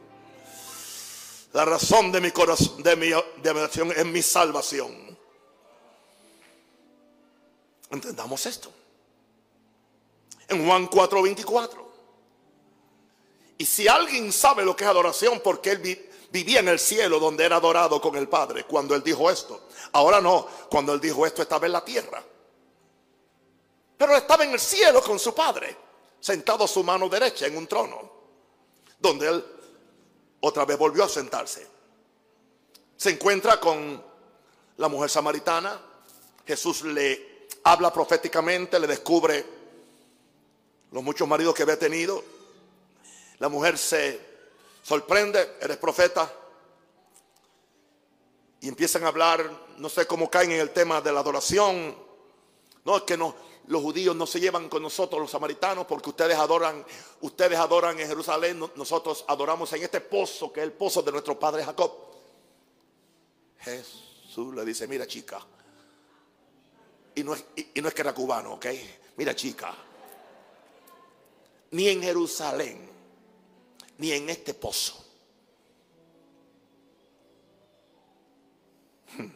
La 1.55 1.64
razón 1.64 2.12
de 2.12 2.20
mi 2.20 2.31
corazón, 2.31 2.83
de 2.83 2.94
mi, 2.96 3.07
de 3.07 3.14
mi 3.55 3.59
adoración 3.59 3.92
es 3.92 4.05
mi 4.05 4.20
salvación. 4.20 5.16
Entendamos 7.88 8.44
esto. 8.44 8.70
En 10.48 10.66
Juan 10.66 10.90
4:24. 10.90 11.86
Y 13.59 13.64
si 13.64 13.88
alguien 13.88 14.33
sabe 14.33 14.64
lo 14.64 14.77
que 14.77 14.85
es 14.85 14.90
adoración, 14.90 15.40
porque 15.40 15.71
él 15.73 15.79
vi- 15.79 16.07
vivía 16.31 16.61
en 16.61 16.69
el 16.69 16.79
cielo 16.79 17.19
donde 17.19 17.45
era 17.45 17.57
adorado 17.57 18.01
con 18.01 18.16
el 18.16 18.29
Padre 18.29 18.64
cuando 18.64 18.95
él 18.95 19.03
dijo 19.03 19.31
esto. 19.31 19.69
Ahora 19.92 20.21
no, 20.21 20.47
cuando 20.71 20.92
él 20.92 21.01
dijo 21.01 21.25
esto 21.27 21.42
estaba 21.42 21.66
en 21.66 21.73
la 21.73 21.85
tierra. 21.85 22.23
Pero 23.97 24.14
estaba 24.16 24.45
en 24.45 24.51
el 24.53 24.61
cielo 24.61 25.03
con 25.03 25.19
su 25.19 25.35
Padre, 25.35 25.75
sentado 26.21 26.64
a 26.64 26.69
su 26.69 26.85
mano 26.85 27.09
derecha 27.09 27.47
en 27.47 27.57
un 27.57 27.66
trono, 27.66 28.11
donde 28.99 29.29
él 29.29 29.45
otra 30.40 30.66
vez 30.66 30.77
volvió 30.77 31.05
a 31.05 31.09
sentarse. 31.09 31.66
Se 32.97 33.11
encuentra 33.11 33.59
con 33.59 34.03
la 34.77 34.88
mujer 34.88 35.09
samaritana. 35.09 35.81
Jesús 36.47 36.83
le 36.83 37.49
habla 37.64 37.90
proféticamente, 37.92 38.79
le 38.79 38.87
descubre 38.87 39.45
los 40.92 41.03
muchos 41.03 41.27
maridos 41.27 41.55
que 41.55 41.62
había 41.62 41.79
tenido. 41.79 42.23
La 43.38 43.49
mujer 43.49 43.77
se 43.79 44.20
sorprende, 44.83 45.57
eres 45.61 45.77
profeta. 45.77 46.33
Y 48.61 48.68
empiezan 48.68 49.05
a 49.05 49.09
hablar, 49.09 49.51
no 49.79 49.88
sé 49.88 50.07
cómo 50.07 50.31
caen 50.31 50.53
en 50.53 50.61
el 50.61 50.70
tema 50.70 51.01
de 51.01 51.12
la 51.12 51.20
adoración. 51.20 51.94
No, 52.85 52.96
es 52.96 53.03
que 53.03 53.16
los 53.16 53.83
judíos 53.83 54.14
no 54.16 54.27
se 54.27 54.40
llevan 54.40 54.68
con 54.68 54.83
nosotros 54.83 55.20
los 55.20 55.31
samaritanos 55.31 55.87
porque 55.87 56.11
ustedes 56.11 56.37
adoran, 56.38 56.85
ustedes 57.20 57.59
adoran 57.59 57.99
en 57.99 58.07
Jerusalén, 58.07 58.59
no- 58.59 58.70
nosotros 58.77 59.25
adoramos 59.29 59.72
en 59.72 59.83
este 59.83 60.01
pozo 60.01 60.53
que 60.53 60.61
es 60.61 60.64
el 60.64 60.72
pozo 60.72 61.03
de 61.03 61.12
nuestro 61.12 61.38
padre 61.38 61.64
Jacob. 61.64 61.92
Jesús 63.59 64.55
le 64.55 64.64
dice, 64.64 64.87
mira 64.87 65.07
chica, 65.07 65.40
y 67.14 67.25
no 67.25 67.35
es 67.35 67.44
que 67.94 68.01
era 68.01 68.14
cubano, 68.14 68.53
ok, 68.55 68.66
mira 69.16 69.35
chica, 69.35 69.75
ni 71.72 71.88
en 71.88 72.03
Jerusalén, 72.03 72.88
ni 73.98 74.12
en 74.12 74.28
este 74.30 74.54
pozo. 74.54 75.04
Hmm. 79.16 79.30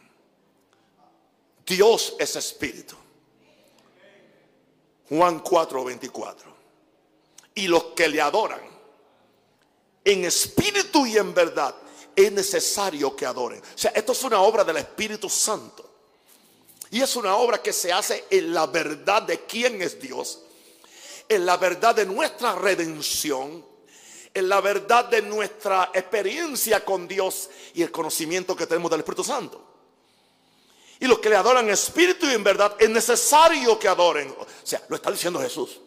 Dios 1.65 2.15
es 2.19 2.35
espíritu. 2.35 2.95
Juan 5.09 5.39
4, 5.39 5.83
24. 5.83 6.55
Y 7.55 7.67
los 7.67 7.83
que 7.95 8.07
le 8.07 8.21
adoran 8.21 8.61
en 10.03 10.25
espíritu 10.25 11.05
y 11.05 11.17
en 11.17 11.33
verdad 11.33 11.75
es 12.15 12.31
necesario 12.31 13.15
que 13.15 13.25
adoren. 13.25 13.61
O 13.61 13.77
sea, 13.77 13.91
esto 13.91 14.11
es 14.11 14.23
una 14.23 14.41
obra 14.41 14.63
del 14.63 14.77
Espíritu 14.77 15.29
Santo. 15.29 15.89
Y 16.89 17.01
es 17.01 17.15
una 17.15 17.35
obra 17.37 17.61
que 17.61 17.71
se 17.71 17.91
hace 17.91 18.25
en 18.29 18.53
la 18.53 18.67
verdad 18.67 19.21
de 19.23 19.45
quién 19.45 19.81
es 19.81 19.99
Dios, 19.99 20.41
en 21.29 21.45
la 21.45 21.55
verdad 21.55 21.95
de 21.95 22.05
nuestra 22.05 22.53
redención, 22.55 23.65
en 24.33 24.49
la 24.49 24.61
verdad 24.61 25.05
de 25.05 25.21
nuestra 25.21 25.91
experiencia 25.93 26.83
con 26.85 27.07
Dios 27.07 27.49
y 27.73 27.81
el 27.81 27.91
conocimiento 27.91 28.55
que 28.55 28.65
tenemos 28.65 28.89
del 28.89 29.01
Espíritu 29.01 29.23
Santo. 29.23 29.71
Y 30.99 31.07
los 31.07 31.19
que 31.19 31.29
le 31.29 31.35
adoran 31.35 31.67
espíritu 31.69 32.27
y 32.27 32.33
en 32.33 32.43
verdad 32.43 32.75
es 32.77 32.89
necesario 32.89 33.79
que 33.79 33.87
adoren. 33.87 34.29
O 34.37 34.45
sea, 34.63 34.83
lo 34.87 34.95
está 34.95 35.09
diciendo 35.09 35.39
Jesús. 35.39 35.81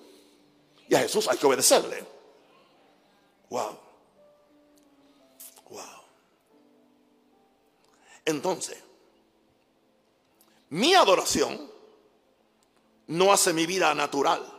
Y 0.88 0.94
a 0.94 0.98
Jesús 0.98 1.28
hay 1.28 1.38
que 1.38 1.46
obedecerle. 1.46 2.04
Wow. 3.48 3.78
Wow. 5.70 5.83
Entonces, 8.24 8.76
mi 10.70 10.94
adoración 10.94 11.70
no 13.07 13.33
hace 13.33 13.52
mi 13.52 13.66
vida 13.66 13.94
natural. 13.94 14.53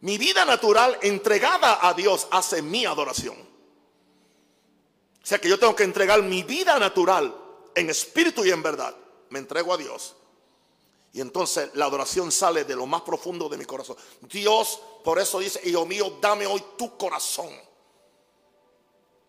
Mi 0.00 0.16
vida 0.16 0.44
natural 0.44 0.98
entregada 1.02 1.86
a 1.86 1.92
Dios 1.94 2.28
hace 2.30 2.62
mi 2.62 2.86
adoración. 2.86 3.36
O 5.22 5.26
sea 5.26 5.38
que 5.38 5.48
yo 5.48 5.58
tengo 5.58 5.74
que 5.74 5.84
entregar 5.84 6.22
mi 6.22 6.42
vida 6.42 6.78
natural 6.78 7.34
en 7.74 7.90
espíritu 7.90 8.44
y 8.44 8.50
en 8.50 8.62
verdad. 8.62 8.96
Me 9.30 9.40
entrego 9.40 9.74
a 9.74 9.76
Dios. 9.76 10.14
Y 11.12 11.20
entonces 11.20 11.70
la 11.74 11.86
adoración 11.86 12.30
sale 12.30 12.64
de 12.64 12.76
lo 12.76 12.86
más 12.86 13.02
profundo 13.02 13.48
de 13.48 13.56
mi 13.56 13.64
corazón. 13.64 13.96
Dios, 14.22 14.80
por 15.02 15.18
eso 15.18 15.40
dice, 15.40 15.60
hijo 15.64 15.84
mío, 15.84 16.18
dame 16.20 16.46
hoy 16.46 16.62
tu 16.76 16.96
corazón. 16.96 17.50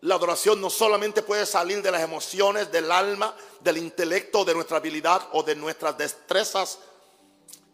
La 0.01 0.15
adoración 0.15 0.61
no 0.61 0.69
solamente 0.69 1.21
puede 1.21 1.45
salir 1.45 1.81
de 1.81 1.91
las 1.91 2.01
emociones, 2.01 2.71
del 2.71 2.91
alma, 2.91 3.35
del 3.59 3.77
intelecto, 3.77 4.45
de 4.45 4.53
nuestra 4.53 4.77
habilidad 4.77 5.27
o 5.33 5.43
de 5.43 5.55
nuestras 5.55 5.97
destrezas 5.97 6.79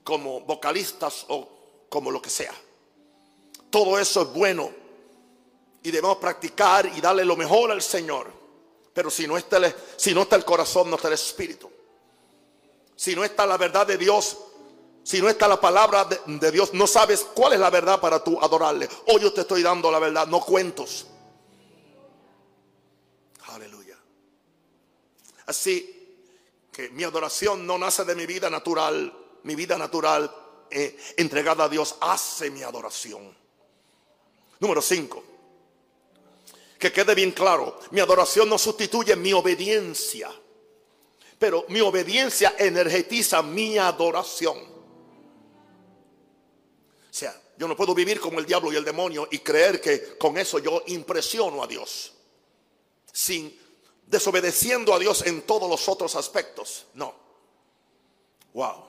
como 0.03 0.41
vocalistas 0.41 1.25
o 1.27 1.47
como 1.89 2.09
lo 2.09 2.21
que 2.21 2.29
sea. 2.29 2.53
Todo 3.69 3.99
eso 3.99 4.21
es 4.21 4.33
bueno 4.33 4.71
y 5.85 5.91
debemos 5.91 6.17
practicar 6.17 6.87
y 6.95 6.99
darle 6.99 7.23
lo 7.23 7.35
mejor 7.35 7.71
al 7.71 7.81
Señor. 7.81 8.31
Pero 8.91 9.11
si 9.11 9.27
no 9.27 9.37
está 9.37 9.57
el, 9.57 10.45
corazón, 10.45 10.89
no 10.89 10.95
está 10.95 11.09
el 11.09 11.13
espíritu. 11.13 11.69
Si 12.95 13.15
no 13.15 13.23
está 13.23 13.45
la 13.45 13.57
verdad 13.57 13.85
de 13.85 13.97
Dios, 13.97 14.37
si 15.03 15.21
no 15.21 15.29
está 15.29 15.47
la 15.47 15.61
palabra 15.61 16.05
de, 16.05 16.19
de 16.25 16.51
Dios, 16.51 16.73
no 16.73 16.87
sabes 16.87 17.23
cuál 17.35 17.53
es 17.53 17.59
la 17.59 17.69
verdad 17.69 17.99
para 17.99 18.23
tú 18.23 18.39
adorarle. 18.41 18.89
Hoy 19.07 19.21
yo 19.21 19.31
te 19.31 19.41
estoy 19.41 19.61
dando 19.61 19.91
la 19.91 19.99
verdad, 19.99 20.25
no 20.25 20.39
cuentos. 20.39 21.05
Aleluya. 23.47 23.97
Así 25.45 25.95
que 26.71 26.89
mi 26.89 27.03
adoración 27.03 27.67
no 27.67 27.77
nace 27.77 28.03
de 28.05 28.15
mi 28.15 28.25
vida 28.25 28.49
natural. 28.49 29.13
Mi 29.43 29.53
vida 29.53 29.77
natural 29.77 30.33
eh, 30.71 30.97
entregada 31.17 31.65
a 31.65 31.69
Dios 31.69 31.95
hace 32.01 32.49
mi 32.49 32.63
adoración. 32.63 33.44
Número 34.59 34.81
5. 34.81 35.23
Que 36.79 36.91
quede 36.91 37.15
bien 37.15 37.31
claro, 37.31 37.79
mi 37.91 37.99
adoración 37.99 38.49
no 38.49 38.57
sustituye 38.57 39.15
mi 39.15 39.33
obediencia, 39.33 40.29
pero 41.39 41.65
mi 41.69 41.81
obediencia 41.81 42.55
energetiza 42.57 43.41
mi 43.41 43.77
adoración. 43.77 44.57
O 47.09 47.17
sea, 47.17 47.41
yo 47.57 47.67
no 47.67 47.75
puedo 47.75 47.95
vivir 47.95 48.19
como 48.19 48.39
el 48.39 48.45
diablo 48.45 48.71
y 48.73 48.75
el 48.75 48.83
demonio 48.83 49.27
y 49.31 49.39
creer 49.39 49.79
que 49.79 50.17
con 50.17 50.37
eso 50.37 50.59
yo 50.59 50.83
impresiono 50.87 51.63
a 51.63 51.67
Dios 51.67 52.11
sin 53.15 53.57
desobedeciendo 54.05 54.93
a 54.93 54.99
Dios 54.99 55.25
en 55.25 55.43
todos 55.43 55.69
los 55.69 55.87
otros 55.87 56.15
aspectos. 56.15 56.85
No. 56.95 57.15
Wow. 58.53 58.83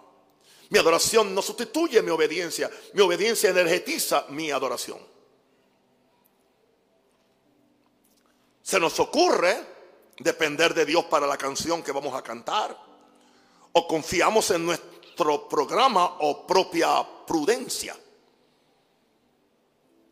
Mi 0.70 0.80
adoración 0.80 1.32
no 1.32 1.40
sustituye 1.40 2.02
mi 2.02 2.10
obediencia. 2.10 2.68
Mi 2.92 3.02
obediencia 3.02 3.50
energetiza 3.50 4.26
mi 4.30 4.50
adoración. 4.50 4.98
Se 8.66 8.80
nos 8.80 8.98
ocurre 8.98 9.64
depender 10.18 10.74
de 10.74 10.84
Dios 10.84 11.04
para 11.04 11.24
la 11.24 11.38
canción 11.38 11.84
que 11.84 11.92
vamos 11.92 12.12
a 12.16 12.22
cantar. 12.22 12.76
O 13.70 13.86
confiamos 13.86 14.50
en 14.50 14.66
nuestro 14.66 15.48
programa 15.48 16.16
o 16.18 16.44
propia 16.44 17.06
prudencia. 17.24 17.96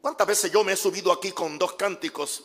¿Cuántas 0.01 0.25
veces 0.25 0.53
yo 0.53 0.63
me 0.63 0.75
he 0.75 0.77
subido 0.77 1.11
aquí 1.11 1.33
con 1.33 1.59
dos 1.59 1.73
cánticos 1.73 2.45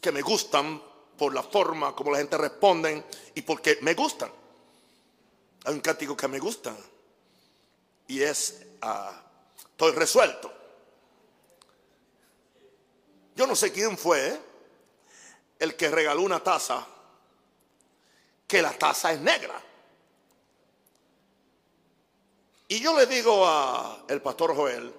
que 0.00 0.12
me 0.12 0.22
gustan 0.22 0.80
por 1.16 1.34
la 1.34 1.42
forma 1.42 1.92
como 1.96 2.12
la 2.12 2.18
gente 2.18 2.38
responde 2.38 3.02
y 3.34 3.42
porque 3.42 3.78
me 3.80 3.94
gustan. 3.94 4.30
Hay 5.64 5.74
un 5.74 5.80
cántico 5.80 6.16
que 6.16 6.28
me 6.28 6.38
gusta 6.38 6.72
y 8.06 8.22
es 8.22 8.64
ah, 8.82 9.24
Estoy 9.70 9.90
resuelto. 9.90 10.52
Yo 13.34 13.44
no 13.44 13.56
sé 13.56 13.72
quién 13.72 13.98
fue 13.98 14.47
el 15.58 15.76
que 15.76 15.90
regaló 15.90 16.22
una 16.22 16.42
taza 16.42 16.86
que 18.46 18.62
la 18.62 18.72
taza 18.72 19.12
es 19.12 19.20
negra. 19.20 19.60
Y 22.68 22.80
yo 22.80 22.96
le 22.96 23.06
digo 23.06 23.46
a 23.46 24.04
el 24.08 24.20
pastor 24.20 24.54
Joel 24.54 24.94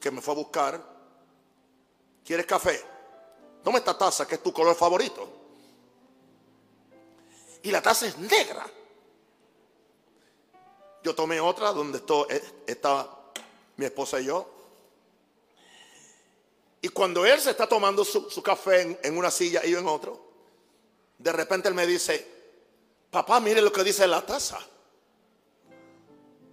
que 0.00 0.10
me 0.10 0.20
fue 0.20 0.34
a 0.34 0.36
buscar, 0.36 0.82
¿quieres 2.24 2.46
café? 2.46 2.80
Toma 3.64 3.78
esta 3.78 3.98
taza 3.98 4.26
que 4.26 4.36
es 4.36 4.42
tu 4.42 4.52
color 4.52 4.74
favorito. 4.76 5.28
Y 7.62 7.70
la 7.70 7.82
taza 7.82 8.06
es 8.06 8.16
negra. 8.18 8.64
Yo 11.02 11.14
tomé 11.14 11.40
otra 11.40 11.72
donde 11.72 12.02
eh, 12.30 12.62
está 12.66 13.08
mi 13.76 13.84
esposa 13.84 14.20
y 14.20 14.26
yo. 14.26 14.57
Y 16.80 16.88
cuando 16.88 17.26
él 17.26 17.40
se 17.40 17.50
está 17.50 17.66
tomando 17.66 18.04
su, 18.04 18.42
café 18.42 18.82
en, 18.82 18.98
en, 19.02 19.18
una 19.18 19.30
silla 19.30 19.64
y 19.64 19.70
yo 19.70 19.78
en 19.78 19.88
otro, 19.88 20.28
de 21.18 21.32
repente 21.32 21.68
él 21.68 21.74
me 21.74 21.86
dice, 21.86 22.26
papá, 23.10 23.40
mire 23.40 23.60
lo 23.60 23.72
que 23.72 23.82
dice 23.82 24.06
la 24.06 24.24
taza. 24.24 24.58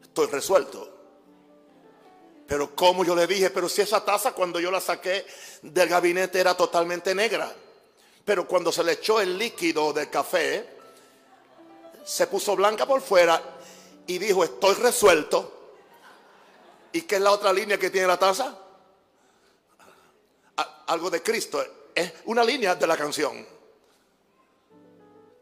Estoy 0.01 0.27
resuelto. 0.27 0.95
Pero 2.47 2.75
como 2.75 3.03
yo 3.03 3.15
le 3.15 3.27
dije, 3.27 3.49
pero 3.49 3.67
si 3.67 3.81
esa 3.81 4.03
taza 4.03 4.33
cuando 4.33 4.59
yo 4.59 4.71
la 4.71 4.81
saqué 4.81 5.25
del 5.61 5.89
gabinete 5.89 6.39
era 6.39 6.55
totalmente 6.55 7.13
negra. 7.13 7.51
Pero 8.23 8.47
cuando 8.47 8.71
se 8.71 8.83
le 8.83 8.93
echó 8.93 9.21
el 9.21 9.37
líquido 9.37 9.93
del 9.93 10.09
café, 10.09 10.67
se 12.03 12.27
puso 12.27 12.55
blanca 12.55 12.85
por 12.85 13.01
fuera 13.01 13.41
y 14.07 14.17
dijo, 14.17 14.43
estoy 14.43 14.75
resuelto. 14.75 15.51
¿Y 16.91 17.01
qué 17.01 17.15
es 17.15 17.21
la 17.21 17.31
otra 17.31 17.51
línea 17.51 17.77
que 17.77 17.89
tiene 17.89 18.07
la 18.07 18.17
taza? 18.17 18.57
Algo 20.87 21.09
de 21.09 21.21
Cristo. 21.21 21.63
Es 21.93 22.13
una 22.25 22.43
línea 22.43 22.75
de 22.75 22.87
la 22.87 22.97
canción. 22.97 23.45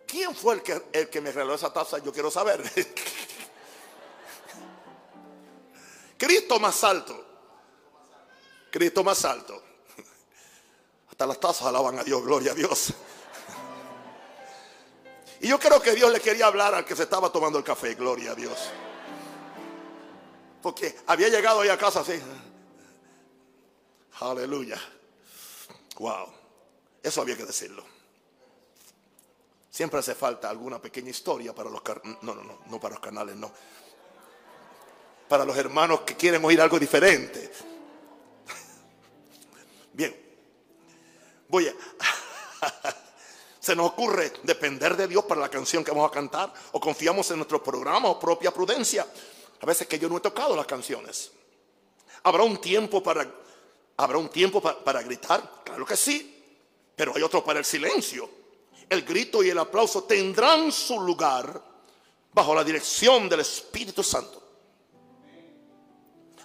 ¿Quién 0.07 0.35
fue 0.35 0.55
el 0.55 0.61
que, 0.61 0.83
el 0.91 1.09
que 1.09 1.21
me 1.21 1.31
regaló 1.31 1.55
esa 1.55 1.73
taza? 1.73 1.97
Yo 1.97 2.13
quiero 2.13 2.29
saber. 2.29 2.61
Cristo 6.17 6.59
más 6.59 6.83
alto. 6.83 7.25
Cristo 8.69 9.03
más 9.03 9.25
alto. 9.25 9.61
Hasta 11.09 11.25
las 11.25 11.39
tazas 11.39 11.67
alaban 11.67 11.99
a 11.99 12.03
Dios, 12.03 12.23
gloria 12.23 12.51
a 12.51 12.55
Dios. 12.55 12.93
Y 15.41 15.47
yo 15.47 15.59
creo 15.59 15.81
que 15.81 15.91
Dios 15.93 16.11
le 16.11 16.21
quería 16.21 16.45
hablar 16.47 16.73
al 16.73 16.85
que 16.85 16.95
se 16.95 17.03
estaba 17.03 17.31
tomando 17.31 17.57
el 17.57 17.63
café, 17.65 17.95
gloria 17.95 18.31
a 18.31 18.35
Dios. 18.35 18.69
Porque 20.61 20.95
había 21.07 21.27
llegado 21.27 21.59
ahí 21.61 21.69
a 21.69 21.77
casa 21.77 21.99
así. 21.99 22.19
Aleluya. 24.21 24.81
Wow. 25.97 26.33
Eso 27.01 27.21
había 27.21 27.37
que 27.37 27.45
decirlo. 27.45 27.83
Siempre 29.69 29.99
hace 29.99 30.15
falta 30.15 30.49
alguna 30.49 30.79
pequeña 30.79 31.09
historia 31.09 31.53
para 31.53 31.69
los 31.69 31.81
no, 32.21 32.35
no, 32.35 32.43
no, 32.43 32.59
no 32.67 32.79
para 32.79 32.95
los 32.95 33.03
canales, 33.03 33.35
no 33.35 33.51
para 35.27 35.45
los 35.45 35.57
hermanos 35.57 36.01
que 36.01 36.15
quieren 36.15 36.45
oír 36.45 36.61
algo 36.61 36.77
diferente. 36.77 37.51
Bien, 39.93 40.15
voy 41.47 41.67
a... 41.67 41.73
Se 43.59 43.75
nos 43.75 43.91
ocurre 43.91 44.33
depender 44.43 44.95
de 44.97 45.07
Dios 45.07 45.23
para 45.23 45.41
la 45.41 45.49
canción 45.49 45.83
que 45.83 45.91
vamos 45.91 46.11
a 46.11 46.13
cantar 46.13 46.53
o 46.73 46.79
confiamos 46.79 47.31
en 47.31 47.37
nuestro 47.37 47.63
programa 47.63 48.09
o 48.09 48.19
propia 48.19 48.51
prudencia. 48.51 49.07
A 49.61 49.65
veces 49.65 49.87
que 49.87 49.97
yo 49.97 50.09
no 50.09 50.17
he 50.17 50.21
tocado 50.21 50.55
las 50.55 50.67
canciones. 50.67 51.31
¿Habrá 52.23 52.43
un 52.43 52.59
tiempo 52.59 53.01
para, 53.01 53.25
habrá 53.97 54.17
un 54.17 54.29
tiempo 54.29 54.61
para, 54.61 55.01
gritar? 55.01 55.63
Claro 55.63 55.85
que 55.85 55.97
sí, 55.97 56.43
pero 56.95 57.13
hay 57.15 57.21
otro 57.21 57.43
para 57.43 57.59
el 57.59 57.65
silencio. 57.65 58.29
El 58.89 59.03
grito 59.03 59.43
y 59.43 59.49
el 59.49 59.57
aplauso 59.57 60.03
tendrán 60.03 60.71
su 60.71 60.99
lugar 60.99 61.61
bajo 62.31 62.55
la 62.55 62.63
dirección 62.63 63.29
del 63.29 63.41
Espíritu 63.41 64.03
Santo. 64.03 64.41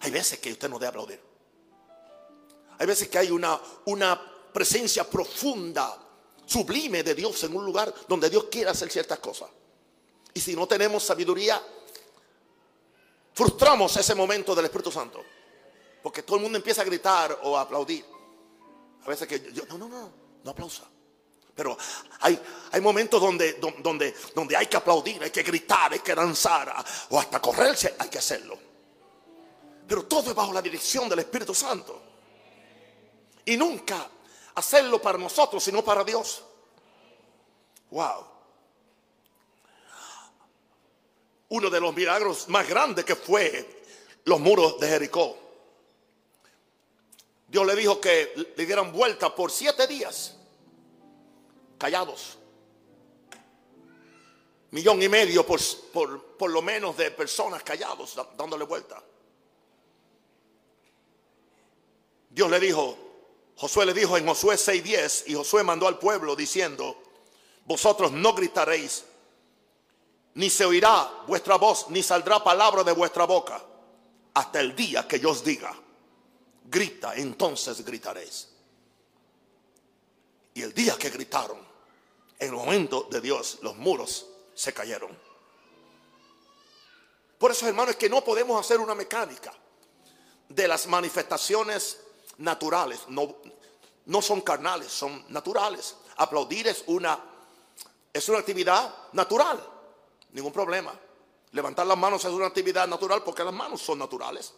Hay 0.00 0.10
veces 0.10 0.38
que 0.38 0.52
usted 0.52 0.68
no 0.68 0.78
debe 0.78 0.88
aplaudir. 0.88 1.20
Hay 2.78 2.86
veces 2.86 3.08
que 3.08 3.18
hay 3.18 3.30
una, 3.30 3.60
una 3.86 4.20
presencia 4.52 5.08
profunda, 5.08 5.98
sublime 6.46 7.02
de 7.02 7.14
Dios 7.14 7.42
en 7.44 7.56
un 7.56 7.64
lugar 7.64 7.92
donde 8.06 8.30
Dios 8.30 8.44
quiere 8.50 8.70
hacer 8.70 8.90
ciertas 8.90 9.18
cosas. 9.18 9.50
Y 10.32 10.40
si 10.40 10.54
no 10.54 10.68
tenemos 10.68 11.02
sabiduría, 11.02 11.60
frustramos 13.34 13.96
ese 13.96 14.14
momento 14.14 14.54
del 14.54 14.66
Espíritu 14.66 14.92
Santo. 14.92 15.24
Porque 16.08 16.22
todo 16.22 16.38
el 16.38 16.42
mundo 16.44 16.56
empieza 16.56 16.80
a 16.80 16.86
gritar 16.86 17.38
o 17.42 17.54
a 17.54 17.60
aplaudir. 17.60 18.02
A 19.04 19.08
veces 19.08 19.28
que 19.28 19.52
yo, 19.52 19.66
no, 19.66 19.76
no, 19.76 19.90
no, 19.90 20.10
no 20.42 20.50
aplausa. 20.50 20.84
Pero 21.54 21.76
hay, 22.20 22.40
hay 22.72 22.80
momentos 22.80 23.20
donde, 23.20 23.60
donde, 23.82 24.14
donde 24.34 24.56
hay 24.56 24.68
que 24.68 24.78
aplaudir, 24.78 25.22
hay 25.22 25.30
que 25.30 25.42
gritar, 25.42 25.92
hay 25.92 25.98
que 25.98 26.14
danzar, 26.14 26.74
o 27.10 27.20
hasta 27.20 27.42
correrse, 27.42 27.94
hay 27.98 28.08
que 28.08 28.16
hacerlo. 28.16 28.58
Pero 29.86 30.06
todo 30.06 30.30
es 30.30 30.34
bajo 30.34 30.50
la 30.50 30.62
dirección 30.62 31.10
del 31.10 31.18
Espíritu 31.18 31.54
Santo. 31.54 32.00
Y 33.44 33.58
nunca 33.58 34.08
hacerlo 34.54 35.02
para 35.02 35.18
nosotros, 35.18 35.62
sino 35.62 35.84
para 35.84 36.04
Dios. 36.04 36.42
Wow. 37.90 38.24
Uno 41.50 41.68
de 41.68 41.80
los 41.80 41.94
milagros 41.94 42.48
más 42.48 42.66
grandes 42.66 43.04
que 43.04 43.14
fue 43.14 43.82
los 44.24 44.40
muros 44.40 44.80
de 44.80 44.88
Jericó. 44.88 45.47
Dios 47.48 47.66
le 47.66 47.74
dijo 47.74 47.98
que 47.98 48.52
le 48.56 48.66
dieran 48.66 48.92
vuelta 48.92 49.34
por 49.34 49.50
siete 49.50 49.86
días, 49.86 50.36
callados. 51.78 52.36
millón 54.70 55.02
y 55.02 55.08
medio 55.08 55.46
por, 55.46 55.58
por, 55.92 56.36
por 56.36 56.50
lo 56.50 56.60
menos 56.60 56.94
de 56.98 57.10
personas 57.10 57.62
callados 57.62 58.14
dándole 58.36 58.64
vuelta. 58.64 59.02
Dios 62.28 62.50
le 62.50 62.60
dijo, 62.60 62.96
Josué 63.56 63.86
le 63.86 63.94
dijo 63.94 64.16
en 64.18 64.26
Josué 64.26 64.56
6:10 64.56 65.24
y 65.28 65.34
Josué 65.34 65.64
mandó 65.64 65.88
al 65.88 65.98
pueblo 65.98 66.36
diciendo, 66.36 67.02
vosotros 67.64 68.12
no 68.12 68.34
gritaréis, 68.34 69.04
ni 70.34 70.50
se 70.50 70.66
oirá 70.66 71.24
vuestra 71.26 71.56
voz, 71.56 71.88
ni 71.88 72.02
saldrá 72.02 72.44
palabra 72.44 72.84
de 72.84 72.92
vuestra 72.92 73.24
boca, 73.24 73.64
hasta 74.34 74.60
el 74.60 74.76
día 74.76 75.08
que 75.08 75.18
yo 75.18 75.30
os 75.30 75.42
diga, 75.42 75.74
grita, 76.70 77.14
entonces 77.14 77.84
gritaréis. 77.84 78.48
Y 80.54 80.62
el 80.62 80.74
día 80.74 80.96
que 80.98 81.10
gritaron, 81.10 81.58
en 82.38 82.48
el 82.48 82.54
momento 82.54 83.08
de 83.10 83.20
Dios, 83.20 83.58
los 83.62 83.76
muros 83.76 84.26
se 84.54 84.72
cayeron. 84.72 85.16
Por 87.38 87.52
eso, 87.52 87.66
hermanos, 87.66 87.92
es 87.92 87.96
que 87.96 88.08
no 88.08 88.22
podemos 88.22 88.58
hacer 88.60 88.80
una 88.80 88.94
mecánica 88.94 89.52
de 90.48 90.68
las 90.68 90.86
manifestaciones 90.86 92.00
naturales, 92.38 93.00
no, 93.08 93.36
no 94.06 94.22
son 94.22 94.40
carnales, 94.40 94.90
son 94.90 95.24
naturales. 95.28 95.96
Aplaudir 96.16 96.66
es 96.66 96.84
una, 96.86 97.18
es 98.12 98.28
una 98.28 98.38
actividad 98.38 98.92
natural, 99.12 99.64
ningún 100.32 100.52
problema. 100.52 100.92
Levantar 101.52 101.86
las 101.86 101.96
manos 101.96 102.24
es 102.24 102.32
una 102.32 102.46
actividad 102.46 102.86
natural 102.88 103.22
porque 103.22 103.44
las 103.44 103.54
manos 103.54 103.80
son 103.80 103.98
naturales. 103.98 104.52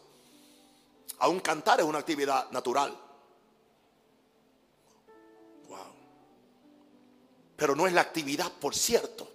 Aún 1.19 1.41
cantar 1.41 1.81
es 1.81 1.87
una 1.87 1.99
actividad 1.99 2.51
natural. 2.51 2.97
Wow. 5.69 5.79
Pero 7.57 7.75
no 7.75 7.87
es 7.87 7.93
la 7.93 8.01
actividad, 8.01 8.51
por 8.53 8.75
cierto, 8.75 9.29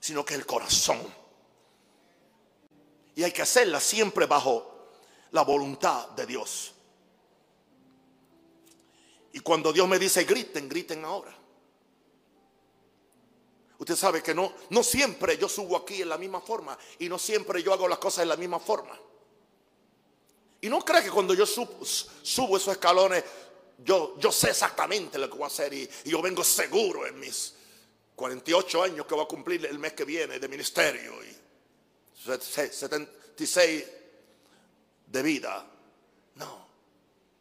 sino 0.00 0.24
que 0.24 0.34
el 0.34 0.44
corazón. 0.44 1.00
Y 3.14 3.22
hay 3.22 3.32
que 3.32 3.42
hacerla 3.42 3.78
siempre 3.78 4.26
bajo 4.26 4.90
la 5.30 5.42
voluntad 5.42 6.08
de 6.10 6.26
Dios. 6.26 6.72
Y 9.32 9.40
cuando 9.40 9.72
Dios 9.72 9.88
me 9.88 9.98
dice 9.98 10.24
griten, 10.24 10.68
griten 10.68 11.04
ahora. 11.04 11.36
Usted 13.78 13.96
sabe 13.96 14.22
que 14.22 14.34
no, 14.34 14.52
no 14.70 14.82
siempre 14.82 15.36
yo 15.36 15.48
subo 15.48 15.76
aquí 15.76 16.02
en 16.02 16.08
la 16.08 16.16
misma 16.16 16.40
forma 16.40 16.78
y 17.00 17.08
no 17.08 17.18
siempre 17.18 17.62
yo 17.62 17.72
hago 17.72 17.88
las 17.88 17.98
cosas 17.98 18.22
en 18.22 18.28
la 18.28 18.36
misma 18.36 18.60
forma. 18.60 18.98
Y 20.64 20.70
no 20.70 20.82
cree 20.82 21.02
que 21.02 21.10
cuando 21.10 21.34
yo 21.34 21.44
subo, 21.44 21.76
esos 21.84 22.68
escalones, 22.68 23.22
yo, 23.84 24.14
yo 24.18 24.32
sé 24.32 24.48
exactamente 24.48 25.18
lo 25.18 25.28
que 25.28 25.34
voy 25.36 25.44
a 25.44 25.48
hacer 25.48 25.74
y, 25.74 25.86
y 26.04 26.10
yo 26.10 26.22
vengo 26.22 26.42
seguro 26.42 27.06
en 27.06 27.20
mis 27.20 27.54
48 28.16 28.82
años 28.82 29.04
que 29.04 29.14
voy 29.14 29.24
a 29.24 29.28
cumplir 29.28 29.66
el 29.66 29.78
mes 29.78 29.92
que 29.92 30.06
viene 30.06 30.38
de 30.38 30.48
ministerio 30.48 31.22
y 31.22 31.36
76 32.18 33.84
de 35.06 35.22
vida. 35.22 35.66
No 36.36 36.66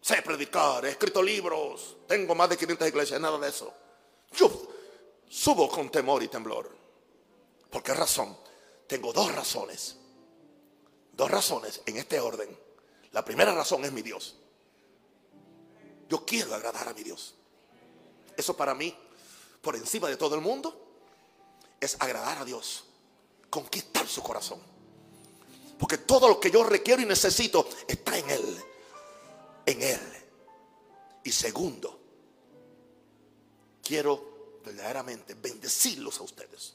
sé 0.01 0.21
predicar, 0.21 0.85
he 0.85 0.89
escrito 0.89 1.23
libros, 1.23 1.95
tengo 2.05 2.35
más 2.35 2.49
de 2.49 2.57
500 2.57 2.89
iglesias, 2.89 3.21
nada 3.21 3.37
de 3.37 3.47
eso. 3.47 3.73
Yo 4.33 4.51
subo 5.29 5.69
con 5.69 5.89
temor 5.89 6.21
y 6.23 6.27
temblor. 6.27 6.69
¿Por 7.69 7.81
qué 7.81 7.93
razón? 7.93 8.37
Tengo 8.85 9.13
dos 9.13 9.33
razones. 9.33 9.95
Dos 11.13 11.31
razones 11.31 11.79
en 11.85 11.95
este 11.95 12.19
orden. 12.19 12.62
La 13.13 13.23
primera 13.23 13.53
razón 13.53 13.85
es 13.85 13.91
mi 13.91 14.01
Dios. 14.01 14.35
Yo 16.09 16.25
quiero 16.25 16.53
agradar 16.53 16.87
a 16.89 16.93
mi 16.93 17.03
Dios. 17.03 17.35
Eso 18.35 18.57
para 18.57 18.75
mí, 18.75 18.93
por 19.61 19.75
encima 19.75 20.09
de 20.09 20.17
todo 20.17 20.35
el 20.35 20.41
mundo, 20.41 20.77
es 21.79 21.95
agradar 21.99 22.39
a 22.39 22.45
Dios. 22.45 22.83
Conquistar 23.49 24.07
su 24.07 24.21
corazón. 24.21 24.59
Porque 25.79 25.97
todo 25.97 26.27
lo 26.27 26.39
que 26.39 26.51
yo 26.51 26.63
requiero 26.63 27.01
y 27.01 27.05
necesito 27.05 27.67
está 27.87 28.17
en 28.17 28.29
Él 28.29 28.63
en 29.65 29.81
Él. 29.81 29.99
Y 31.23 31.31
segundo, 31.31 31.99
quiero 33.81 34.59
verdaderamente 34.63 35.35
bendecirlos 35.35 36.19
a 36.19 36.23
ustedes. 36.23 36.73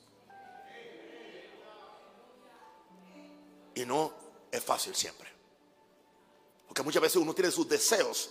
Y 3.75 3.85
no 3.85 4.13
es 4.51 4.63
fácil 4.63 4.95
siempre. 4.95 5.28
Muchas 6.83 7.03
veces 7.03 7.17
uno 7.17 7.35
tiene 7.35 7.51
sus 7.51 7.69
deseos 7.69 8.31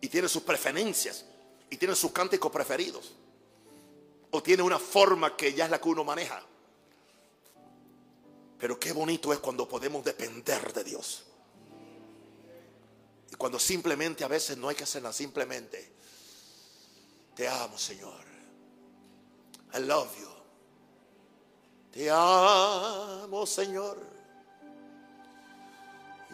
y 0.00 0.08
tiene 0.08 0.28
sus 0.28 0.42
preferencias 0.42 1.24
y 1.70 1.76
tiene 1.76 1.94
sus 1.94 2.12
cánticos 2.12 2.50
preferidos. 2.50 3.12
O 4.30 4.42
tiene 4.42 4.62
una 4.62 4.78
forma 4.78 5.36
que 5.36 5.54
ya 5.54 5.64
es 5.64 5.70
la 5.70 5.80
que 5.80 5.88
uno 5.88 6.04
maneja. 6.04 6.42
Pero 8.58 8.78
qué 8.78 8.92
bonito 8.92 9.32
es 9.32 9.38
cuando 9.38 9.68
podemos 9.68 10.04
depender 10.04 10.72
de 10.72 10.84
Dios. 10.84 11.24
Y 13.30 13.34
cuando 13.36 13.58
simplemente 13.58 14.24
a 14.24 14.28
veces 14.28 14.56
no 14.56 14.68
hay 14.68 14.76
que 14.76 14.84
hacerla, 14.84 15.12
simplemente 15.12 15.92
te 17.34 17.48
amo, 17.48 17.76
Señor. 17.76 18.24
I 19.74 19.80
love 19.80 20.10
you. 20.18 20.28
Te 21.92 22.10
amo, 22.10 23.46
Señor. 23.46 24.15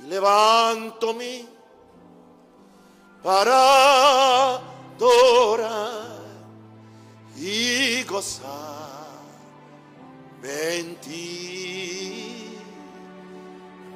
Y 0.00 0.06
levanto 0.06 1.14
mi 1.14 1.48
para 3.22 4.56
adorar 4.56 6.22
y 7.36 8.02
gozar 8.04 9.20
en 10.42 10.96
ti. 10.96 12.58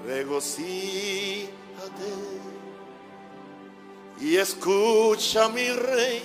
Regocíjate 0.06 1.50
y 4.20 4.36
escucha 4.36 5.48
mi 5.48 5.68
rey, 5.70 6.22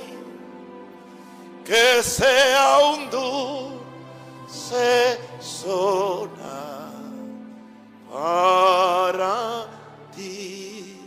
que 1.65 2.03
sea 2.03 2.77
un 2.93 3.09
dulce 3.09 3.79
sonar 5.39 6.70
para 8.11 9.67
ti. 10.15 10.99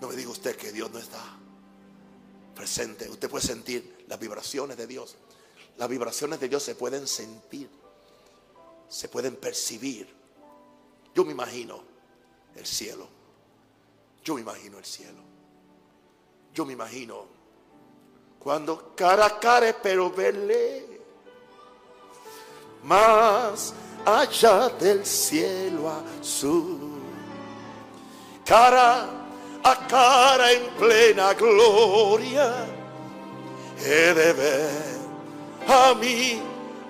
No 0.00 0.08
me 0.08 0.16
diga 0.16 0.30
usted 0.30 0.56
que 0.56 0.72
Dios 0.72 0.90
no 0.90 0.98
está 0.98 1.22
presente. 2.54 3.08
Usted 3.08 3.28
puede 3.28 3.46
sentir 3.46 4.04
las 4.08 4.18
vibraciones 4.18 4.76
de 4.76 4.86
Dios. 4.86 5.16
Las 5.76 5.88
vibraciones 5.88 6.38
de 6.38 6.48
Dios 6.48 6.62
se 6.62 6.76
pueden 6.76 7.08
sentir, 7.08 7.68
se 8.88 9.08
pueden 9.08 9.36
percibir. 9.36 10.08
Yo 11.14 11.24
me 11.24 11.32
imagino 11.32 11.82
el 12.54 12.64
cielo 12.64 13.14
yo 14.24 14.34
me 14.34 14.40
imagino 14.40 14.78
el 14.78 14.84
cielo. 14.84 15.22
Yo 16.54 16.64
me 16.64 16.72
imagino 16.72 17.26
cuando 18.38 18.94
cara 18.96 19.26
a 19.26 19.38
cara 19.38 19.76
pero 19.82 20.10
verle 20.10 21.00
más 22.82 23.74
allá 24.04 24.68
del 24.70 25.04
cielo 25.04 25.90
azul. 25.90 27.02
Cara 28.44 29.08
a 29.62 29.86
cara 29.86 30.52
en 30.52 30.70
plena 30.76 31.32
gloria 31.32 32.66
he 33.78 34.14
de 34.14 34.32
ver 34.32 34.98
a 35.66 35.94
mí. 35.94 36.42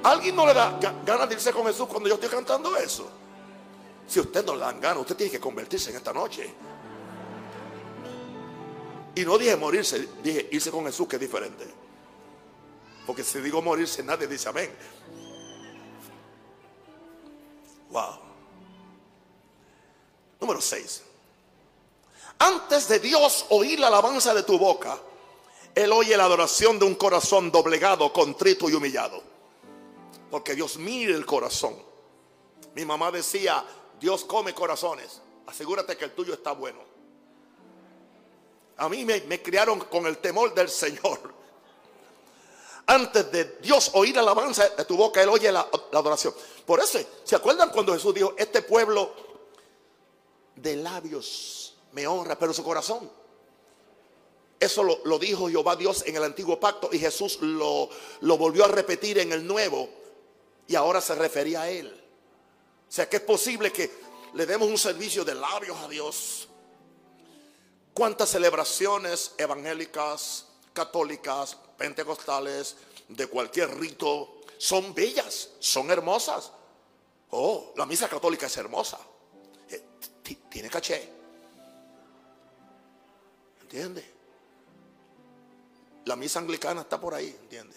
¿Alguien 0.03 0.37
no 0.37 0.47
le 0.47 0.53
da 0.53 0.79
ganas 1.05 1.29
de 1.29 1.35
irse 1.35 1.53
con 1.53 1.67
Jesús 1.67 1.87
cuando 1.89 2.09
yo 2.09 2.17
estoy 2.17 2.29
cantando 2.29 2.77
eso? 2.77 3.09
Si 4.07 4.21
usted 4.21 4.45
no 4.45 4.55
le 4.55 4.61
dan 4.61 4.81
ganas, 4.81 4.99
usted 4.99 5.17
tiene 5.17 5.33
que 5.33 5.41
convertirse 5.41 5.91
en 5.91 5.97
esta 5.97 6.13
noche. 6.13 6.53
Y 9.15 9.25
no 9.25 9.39
dije 9.39 9.57
morirse, 9.57 10.09
dije 10.23 10.49
irse 10.53 10.71
con 10.71 10.85
Jesús, 10.85 11.09
que 11.09 11.17
es 11.17 11.21
diferente. 11.21 11.65
Porque 13.07 13.23
si 13.23 13.39
digo 13.41 13.63
morirse, 13.63 14.03
nadie 14.03 14.27
dice 14.27 14.49
amén. 14.49 14.71
Número 20.41 20.61
6. 20.61 21.03
Antes 22.39 22.89
de 22.89 22.99
Dios 22.99 23.47
oír 23.51 23.79
la 23.79 23.87
alabanza 23.89 24.35
de 24.35 24.43
tu 24.43 24.59
boca, 24.59 24.99
Él 25.75 25.93
oye 25.93 26.17
la 26.17 26.25
adoración 26.25 26.79
de 26.79 26.85
un 26.85 26.95
corazón 26.95 27.51
doblegado, 27.51 28.13
contrito 28.13 28.69
y 28.69 28.75
humillado. 28.75 29.23
Porque 30.31 30.55
Dios 30.55 30.77
mira 30.79 31.15
el 31.15 31.25
corazón. 31.25 31.77
Mi 32.75 32.85
mamá 32.85 33.11
decía, 33.11 33.65
Dios 34.01 34.25
come 34.25 34.53
corazones. 34.53 35.21
Asegúrate 35.47 35.97
que 35.97 36.07
el 36.07 36.15
tuyo 36.15 36.35
está 36.35 36.53
bueno. 36.53 36.81
A 38.77 38.89
mí 38.89 39.05
me, 39.05 39.43
criaron 39.43 39.81
con 39.81 40.07
el 40.07 40.19
temor 40.19 40.53
del 40.55 40.69
Señor. 40.69 41.35
Antes 42.87 43.33
de 43.33 43.45
Dios 43.63 43.91
oír 43.95 44.15
la 44.15 44.21
alabanza 44.21 44.69
de 44.69 44.85
tu 44.85 44.97
boca, 44.97 45.23
Él 45.23 45.29
oye 45.29 45.51
la, 45.51 45.67
adoración. 45.93 46.35
Por 46.67 46.81
eso, 46.81 46.99
¿se 47.25 47.37
acuerdan 47.37 47.71
cuando 47.71 47.95
Jesús 47.95 48.15
dijo, 48.15 48.35
este 48.37 48.63
pueblo 48.63 49.15
de 50.57 50.77
labios 50.77 51.77
me 51.93 52.07
honra, 52.07 52.39
pero 52.39 52.53
su 52.53 52.63
corazón? 52.63 53.11
Eso 54.61 54.83
lo, 54.83 55.19
dijo 55.19 55.49
Jehová 55.49 55.77
Dios 55.77 56.05
en 56.07 56.17
el 56.17 56.25
antiguo 56.25 56.61
pacto 56.61 56.89
y 56.93 56.99
Jesús 56.99 57.39
lo, 57.41 57.89
lo 58.21 58.39
volvió 58.39 58.65
a 58.65 58.69
repetir 58.69 59.19
en 59.19 59.33
el 59.33 59.47
nuevo 59.47 59.91
Y 60.67 60.75
ahora 60.75 61.01
se 61.01 61.15
refería 61.15 61.63
a 61.63 61.71
Él. 61.71 61.89
O 62.89 62.93
sea 62.93 63.09
que 63.09 63.17
es 63.17 63.23
posible 63.23 63.73
que 63.73 63.91
le 64.35 64.47
demos 64.47 64.69
un 64.69 64.79
servicio 64.79 65.25
de 65.25 65.35
labios 65.35 65.77
a 65.79 65.89
Dios. 65.89 66.49
¿Cuántas 67.93 68.31
celebraciones 68.31 69.33
evangélicas, 69.39 70.47
católicas, 70.75 71.57
pentecostales, 71.79 72.77
de 73.09 73.27
cualquier 73.27 73.79
rito, 73.79 74.41
son 74.59 74.95
bellas, 74.95 75.51
son 75.61 75.91
hermosas? 75.91 76.53
Oh, 77.31 77.73
la 77.77 77.87
misa 77.87 78.09
católica 78.09 78.47
es 78.47 78.57
hermosa. 78.57 78.99
Eh, 79.71 79.83
tiene 80.51 80.69
caché. 80.69 81.09
¿Entiende? 83.63 84.13
La 86.05 86.17
misa 86.17 86.39
anglicana 86.39 86.83
está 86.83 87.01
por 87.01 87.15
ahí, 87.15 87.35
¿entiende? 87.43 87.77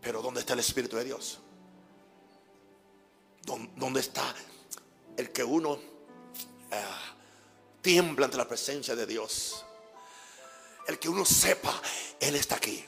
Pero 0.00 0.20
¿dónde 0.20 0.40
está 0.40 0.52
el 0.52 0.58
Espíritu 0.58 0.96
de 0.96 1.04
Dios? 1.04 1.38
¿Dónde 3.44 4.00
está 4.00 4.34
el 5.16 5.32
que 5.32 5.42
uno 5.42 5.78
eh, 6.70 6.84
tiembla 7.82 8.26
ante 8.26 8.38
la 8.38 8.48
presencia 8.48 8.94
de 8.94 9.06
Dios? 9.06 9.64
El 10.86 10.98
que 10.98 11.08
uno 11.08 11.24
sepa, 11.24 11.80
Él 12.18 12.34
está 12.34 12.56
aquí. 12.56 12.84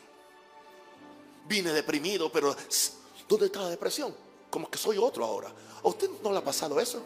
Vine 1.46 1.72
deprimido, 1.72 2.32
pero 2.32 2.56
¿dónde 3.28 3.46
está 3.46 3.60
la 3.60 3.70
depresión? 3.70 4.14
Como 4.48 4.70
que 4.70 4.78
soy 4.78 4.96
otro 4.96 5.24
ahora. 5.24 5.52
¿A 5.82 5.88
usted 5.88 6.08
no 6.22 6.32
le 6.32 6.38
ha 6.38 6.44
pasado 6.44 6.80
eso? 6.80 7.02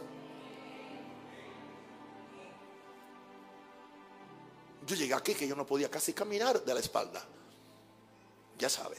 Yo 4.86 4.96
llegué 4.96 5.12
aquí 5.12 5.34
que 5.34 5.46
yo 5.46 5.54
no 5.56 5.66
podía 5.66 5.90
casi 5.90 6.12
caminar 6.12 6.64
de 6.64 6.74
la 6.74 6.80
espalda. 6.80 7.22
Ya 8.58 8.70
sabe. 8.70 8.96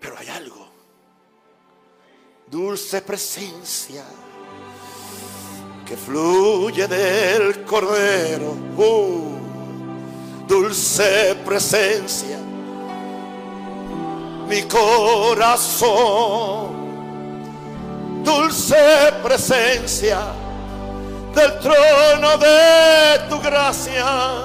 Pero 0.00 0.18
hay 0.18 0.28
algo. 0.28 0.68
Dulce 2.48 3.02
presencia 3.02 4.04
que 5.86 5.96
fluye 5.96 6.86
del 6.88 7.64
cordero. 7.64 8.56
Uh, 8.76 9.38
dulce 10.46 11.36
presencia. 11.44 12.38
Mi 14.48 14.62
corazón. 14.62 15.86
Dulce 18.24 19.12
presencia 19.22 20.18
del 21.34 21.58
trono 21.60 22.36
de 22.38 23.20
tu 23.30 23.40
gracia. 23.40 24.44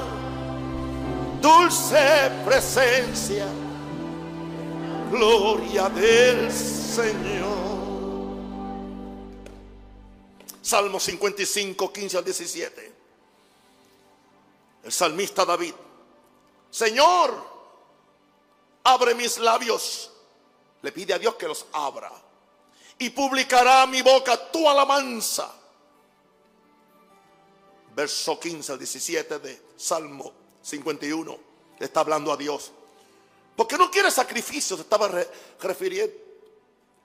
Dulce 1.42 2.32
presencia 2.46 3.48
gloria 5.12 5.90
del 5.90 6.52
Señor. 6.52 7.61
Salmo 10.62 11.00
55, 11.00 11.92
15 11.92 12.18
al 12.18 12.24
17. 12.24 12.94
El 14.84 14.92
salmista 14.92 15.46
David. 15.46 15.74
Señor, 16.70 17.34
abre 18.84 19.16
mis 19.16 19.38
labios. 19.40 20.12
Le 20.82 20.92
pide 20.92 21.14
a 21.14 21.20
Dios 21.20 21.36
que 21.36 21.48
los 21.48 21.66
abra. 21.74 22.12
Y 22.98 23.10
publicará 23.10 23.86
mi 23.88 24.02
boca 24.02 24.52
tu 24.52 24.70
alabanza. 24.70 25.54
Verso 27.96 28.40
15 28.40 28.72
al 28.72 28.80
17 28.80 29.40
de 29.40 29.62
Salmo 29.76 30.32
51. 30.62 31.40
Le 31.80 31.86
está 31.86 32.02
hablando 32.02 32.32
a 32.32 32.38
Dios. 32.38 32.72
Porque 33.56 33.78
no 33.78 33.92
quiere 33.92 34.10
sacrificios, 34.10 34.80
estaba 34.80 35.10
refiriendo 35.60 36.16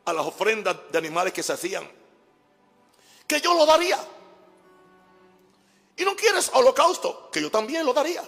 a 0.05 0.13
las 0.13 0.25
ofrendas 0.25 0.77
de 0.91 0.99
animales 0.99 1.33
que 1.33 1.43
se 1.43 1.53
hacían. 1.53 2.06
Que 3.27 3.41
yo 3.41 3.55
lo 3.55 3.67
daría. 3.67 3.99
Y 5.97 6.05
no 6.05 6.15
quieres 6.15 6.51
holocausto, 6.53 7.31
que 7.31 7.41
yo 7.41 7.51
también 7.51 7.85
lo 7.85 7.93
daría. 7.93 8.23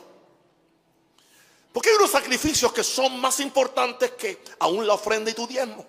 Porque 1.72 1.90
hay 1.90 1.96
unos 1.96 2.10
sacrificios 2.10 2.72
que 2.72 2.82
son 2.82 3.20
más 3.20 3.40
importantes 3.40 4.12
que 4.12 4.42
aún 4.58 4.86
la 4.86 4.94
ofrenda 4.94 5.30
y 5.30 5.34
tu 5.34 5.46
diezmo. 5.46 5.86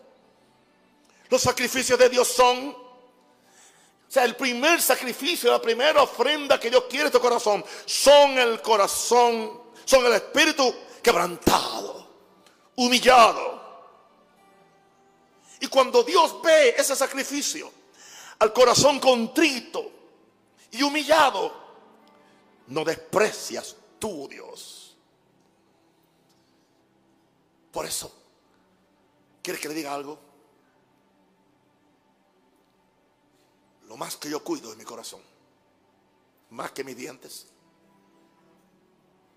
Los 1.29 1.41
sacrificios 1.41 1.97
de 1.97 2.09
Dios 2.09 2.27
son, 2.27 2.69
o 2.69 2.75
sea, 4.07 4.25
el 4.25 4.35
primer 4.35 4.81
sacrificio, 4.81 5.51
la 5.51 5.61
primera 5.61 6.01
ofrenda 6.01 6.59
que 6.59 6.69
Dios 6.69 6.83
quiere 6.89 7.05
en 7.05 7.11
tu 7.11 7.19
corazón, 7.19 7.63
son 7.85 8.37
el 8.37 8.61
corazón, 8.61 9.61
son 9.85 10.05
el 10.05 10.13
espíritu 10.13 10.75
quebrantado 11.01 11.99
humillado. 12.79 13.59
Y 15.59 15.67
cuando 15.67 16.03
Dios 16.03 16.41
ve 16.41 16.75
ese 16.77 16.95
sacrificio, 16.95 17.71
al 18.39 18.53
corazón 18.53 18.99
contrito 18.99 19.91
y 20.71 20.81
humillado, 20.81 21.53
no 22.67 22.83
desprecias 22.85 23.75
tú, 23.99 24.27
Dios. 24.29 24.97
Por 27.71 27.85
eso, 27.85 28.11
¿quieres 29.43 29.61
que 29.61 29.67
le 29.67 29.75
diga 29.75 29.93
algo? 29.93 30.19
Lo 33.87 33.97
más 33.97 34.15
que 34.17 34.29
yo 34.29 34.43
cuido 34.43 34.71
es 34.71 34.77
mi 34.77 34.83
corazón, 34.83 35.21
más 36.51 36.71
que 36.71 36.83
mis 36.83 36.95
dientes, 36.95 37.47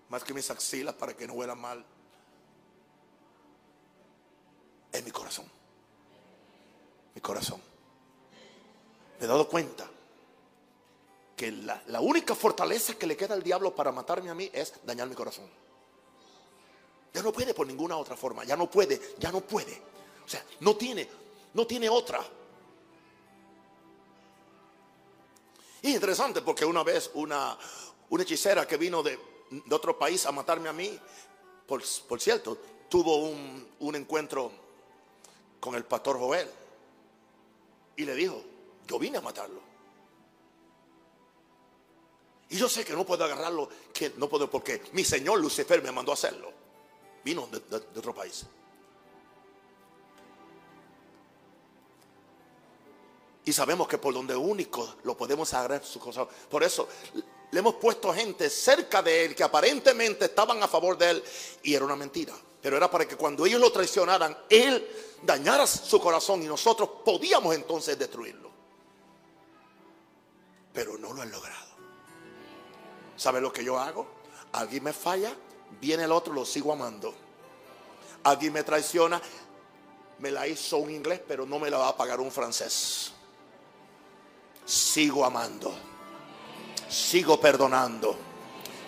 más 0.09 0.23
que 0.23 0.33
mis 0.33 0.49
axilas 0.49 0.95
para 0.95 1.15
que 1.15 1.27
no 1.27 1.33
huelan 1.33 1.59
mal 1.59 1.85
es 4.91 5.03
mi 5.03 5.11
corazón. 5.11 5.45
Mi 7.15 7.21
corazón. 7.21 7.72
He 9.23 9.25
dado 9.27 9.47
cuenta 9.47 9.89
que 11.37 11.49
la, 11.49 12.01
única 12.01 12.35
fortaleza 12.35 12.95
que 12.95 13.07
le 13.07 13.15
queda 13.15 13.33
al 13.35 13.41
diablo 13.41 13.73
para 13.73 13.89
matarme 13.89 14.29
a 14.29 14.35
mí 14.35 14.49
es 14.51 14.73
dañar 14.83 15.07
mi 15.07 15.15
corazón. 15.15 15.49
Ya 17.13 17.23
no 17.23 17.31
puede 17.31 17.53
por 17.53 17.65
ninguna 17.65 17.95
otra 17.95 18.17
forma. 18.17 18.43
Ya 18.43 18.57
no 18.57 18.69
puede, 18.69 18.99
ya 19.19 19.31
no 19.31 19.39
puede. 19.39 19.81
O 20.25 20.27
sea, 20.27 20.43
no 20.59 20.75
tiene, 20.75 21.07
no 21.53 21.65
tiene 21.65 21.87
otra. 21.87 22.21
Y 25.83 25.93
interesante 25.93 26.41
porque 26.41 26.65
una 26.65 26.83
vez 26.83 27.09
una, 27.13 27.57
una 28.09 28.23
hechicera 28.23 28.67
que 28.67 28.75
vino 28.75 29.01
de, 29.01 29.17
otro 29.71 29.97
país 29.97 30.25
a 30.25 30.33
matarme 30.33 30.67
a 30.67 30.73
mí, 30.73 30.99
por, 31.65 31.81
cierto, 32.19 32.57
tuvo 32.89 33.15
un, 33.29 33.69
un 33.79 33.95
encuentro 33.95 34.51
con 35.61 35.75
el 35.75 35.85
pastor 35.85 36.19
Joel 36.19 36.49
y 37.95 38.03
le 38.03 38.15
dijo, 38.15 38.43
yo 38.87 38.99
vine 38.99 39.17
a 39.17 39.21
matarlo. 39.21 39.73
Y 42.53 42.57
yo 42.57 42.69
sé 42.69 42.85
que 42.85 42.93
no 42.93 43.03
puedo 43.03 43.23
agarrarlo, 43.23 43.67
que 43.91 44.11
no 44.17 44.29
puedo 44.29 44.47
porque 44.47 44.83
mi 44.91 45.03
señor 45.03 45.39
Lucifer 45.39 45.81
me 45.81 45.91
mandó 45.91 46.11
a 46.11 46.13
hacerlo. 46.13 46.51
Vino 47.23 47.47
de, 47.47 47.77
otro 47.97 48.13
país. 48.13 48.45
Y 53.45 53.51
sabemos 53.51 53.87
que 53.87 53.97
por 53.97 54.13
donde 54.13 54.35
único 54.35 54.97
lo 55.03 55.17
podemos 55.17 55.51
agarrar 55.53 55.83
su 55.83 55.99
cosa. 55.99 56.25
Por 56.25 56.63
eso 56.63 56.87
le 57.49 57.59
hemos 57.59 57.75
puesto 57.75 58.13
gente 58.13 58.49
cerca 58.49 59.01
de 59.01 59.25
él 59.25 59.35
que 59.35 59.43
aparentemente 59.43 60.25
estaban 60.25 60.61
a 60.61 60.67
favor 60.67 60.95
de 60.95 61.09
él 61.09 61.23
y 61.63 61.73
era 61.73 61.85
una 61.85 61.95
mentira. 61.95 62.35
Pero 62.61 62.77
era 62.77 62.89
para 62.89 63.07
que 63.07 63.17
cuando 63.17 63.47
ellos 63.47 63.59
lo 63.59 63.71
traicionaran, 63.71 64.37
él 64.47 64.87
dañara 65.23 65.65
su 65.65 65.99
corazón 65.99 66.43
y 66.43 66.45
nosotros 66.45 66.87
podíamos 67.03 67.55
entonces 67.55 67.97
destruirlo. 67.97 68.52
Pero 70.73 70.97
no 70.97 71.13
lo 71.13 71.21
han 71.21 71.31
logrado. 71.31 71.73
¿Sabe 73.15 73.39
lo 73.39 73.53
que 73.53 73.63
yo 73.63 73.79
hago? 73.79 74.07
Alguien 74.53 74.83
me 74.83 74.93
falla, 74.93 75.33
viene 75.79 76.03
el 76.03 76.11
otro, 76.11 76.33
lo 76.33 76.45
sigo 76.45 76.73
amando. 76.73 77.13
Alguien 78.23 78.53
me 78.53 78.63
traiciona, 78.63 79.21
me 80.19 80.31
la 80.31 80.47
hizo 80.47 80.77
un 80.77 80.89
inglés, 80.89 81.21
pero 81.27 81.45
no 81.45 81.59
me 81.59 81.69
la 81.69 81.77
va 81.77 81.89
a 81.89 81.97
pagar 81.97 82.19
un 82.19 82.31
francés. 82.31 83.11
Sigo 84.65 85.25
amando, 85.25 85.73
sigo 86.89 87.39
perdonando, 87.39 88.15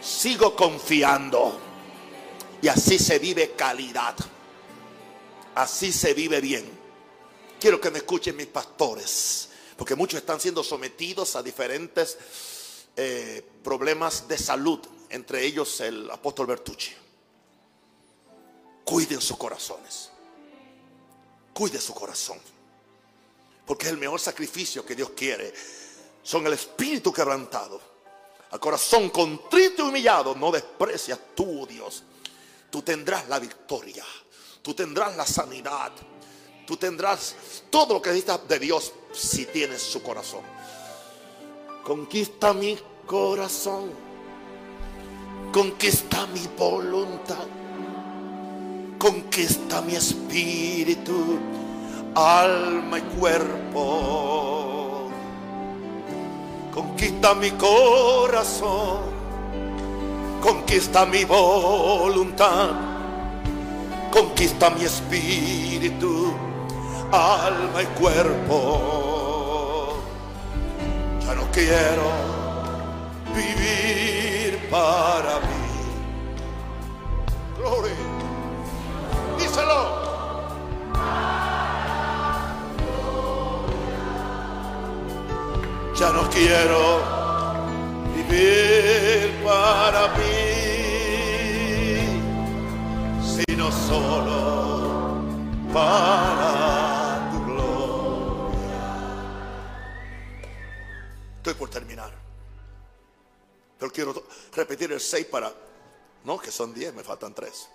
sigo 0.01 0.55
confiando. 0.55 1.59
Y 2.61 2.67
así 2.67 2.97
se 2.97 3.19
vive 3.19 3.51
calidad. 3.51 4.15
Así 5.55 5.91
se 5.91 6.13
vive 6.13 6.41
bien. 6.41 6.69
Quiero 7.59 7.79
que 7.79 7.91
me 7.91 7.99
escuchen 7.99 8.35
mis 8.35 8.47
pastores, 8.47 9.49
porque 9.77 9.95
muchos 9.95 10.19
están 10.19 10.39
siendo 10.39 10.63
sometidos 10.63 11.35
a 11.35 11.43
diferentes 11.43 12.17
eh, 12.95 13.45
problemas 13.63 14.27
de 14.27 14.37
salud, 14.37 14.79
entre 15.09 15.45
ellos 15.45 15.81
el 15.81 16.09
apóstol 16.09 16.47
Bertucci. 16.47 16.93
Cuiden 18.83 19.19
sus 19.19 19.37
corazones. 19.37 20.11
Cuide 21.53 21.79
su 21.79 21.93
corazón. 21.93 22.39
Porque 23.65 23.89
el 23.89 23.97
mejor 23.97 24.19
sacrificio 24.19 24.85
que 24.85 24.95
Dios 24.95 25.11
quiere. 25.15 25.53
Son 26.21 26.45
el 26.45 26.53
espíritu 26.53 27.11
quebrantado 27.11 27.95
al 28.51 28.59
corazón 28.59 29.09
contrito 29.09 29.83
y 29.83 29.89
humillado, 29.89 30.33
no 30.35 30.51
desprecias 30.51 31.19
tú, 31.35 31.67
Dios. 31.67 32.03
Tú 32.69 32.81
tendrás 32.81 33.27
la 33.27 33.37
victoria, 33.37 34.05
tú 34.61 34.73
tendrás 34.73 35.15
la 35.17 35.25
sanidad, 35.25 35.91
tú 36.65 36.77
tendrás 36.77 37.35
todo 37.69 37.95
lo 37.95 38.01
que 38.01 38.09
necesitas 38.09 38.47
de 38.47 38.59
Dios 38.59 38.93
si 39.13 39.45
tienes 39.45 39.81
su 39.81 40.01
corazón. 40.01 40.41
Conquista 41.83 42.53
mi 42.53 42.77
corazón, 43.05 43.91
conquista 45.53 46.25
mi 46.27 46.47
voluntad, 46.57 47.45
conquista 48.97 49.81
mi 49.81 49.95
espíritu, 49.95 51.39
alma 52.15 52.99
y 52.99 53.01
cuerpo. 53.19 54.25
Conquista 56.75 57.33
mi 57.35 57.51
corazón, 57.51 58.99
conquista 60.41 61.05
mi 61.05 61.23
voluntad, 61.23 62.71
conquista 64.11 64.69
mi 64.71 64.83
espíritu, 64.83 66.33
alma 67.15 67.81
y 67.81 67.85
cuerpo. 67.99 68.59
Ya 71.25 71.33
no 71.35 71.43
quiero 71.51 72.07
vivir 73.33 74.69
para 74.69 75.39
mí. 75.47 75.65
Gloria. 77.57 77.95
Díselo. 79.37 79.81
Ya 85.95 86.09
no 86.11 86.29
quiero 86.29 87.01
vivir 88.15 89.33
para 89.45 90.09
mí, 90.17 90.41
sino 93.23 93.71
solo 93.71 95.21
para 95.73 96.94
Estoy 101.45 101.59
por 101.59 101.69
terminar. 101.69 102.11
Pero 103.77 103.91
quiero 103.91 104.23
repetir 104.55 104.91
el 104.91 104.99
6 104.99 105.27
para... 105.27 105.53
No, 106.23 106.39
que 106.39 106.49
son 106.49 106.73
10, 106.73 106.95
me 106.95 107.03
faltan 107.03 107.35
3. 107.35 107.69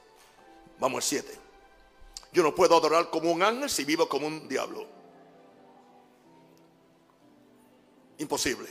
Vamos 0.81 0.97
al 0.97 1.09
7. 1.09 1.39
Yo 2.33 2.43
no 2.43 2.53
puedo 2.53 2.77
adorar 2.77 3.11
como 3.11 3.31
un 3.31 3.45
ángel 3.45 3.71
si 3.71 3.85
vivo 3.85 4.09
como 4.09 4.27
un 4.27 4.49
diablo. 4.49 4.85
Imposible. 8.19 8.69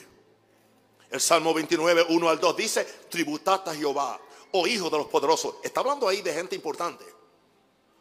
El 1.09 1.21
Salmo 1.21 1.53
29, 1.53 2.07
1 2.09 2.29
al 2.29 2.37
2 2.37 2.57
dice, 2.57 2.83
tributad 3.09 3.69
a 3.69 3.73
Jehová, 3.73 4.19
oh 4.51 4.67
hijo 4.67 4.89
de 4.89 4.97
los 4.97 5.07
poderosos. 5.07 5.55
Está 5.63 5.79
hablando 5.79 6.09
ahí 6.09 6.21
de 6.21 6.33
gente 6.33 6.57
importante. 6.57 7.05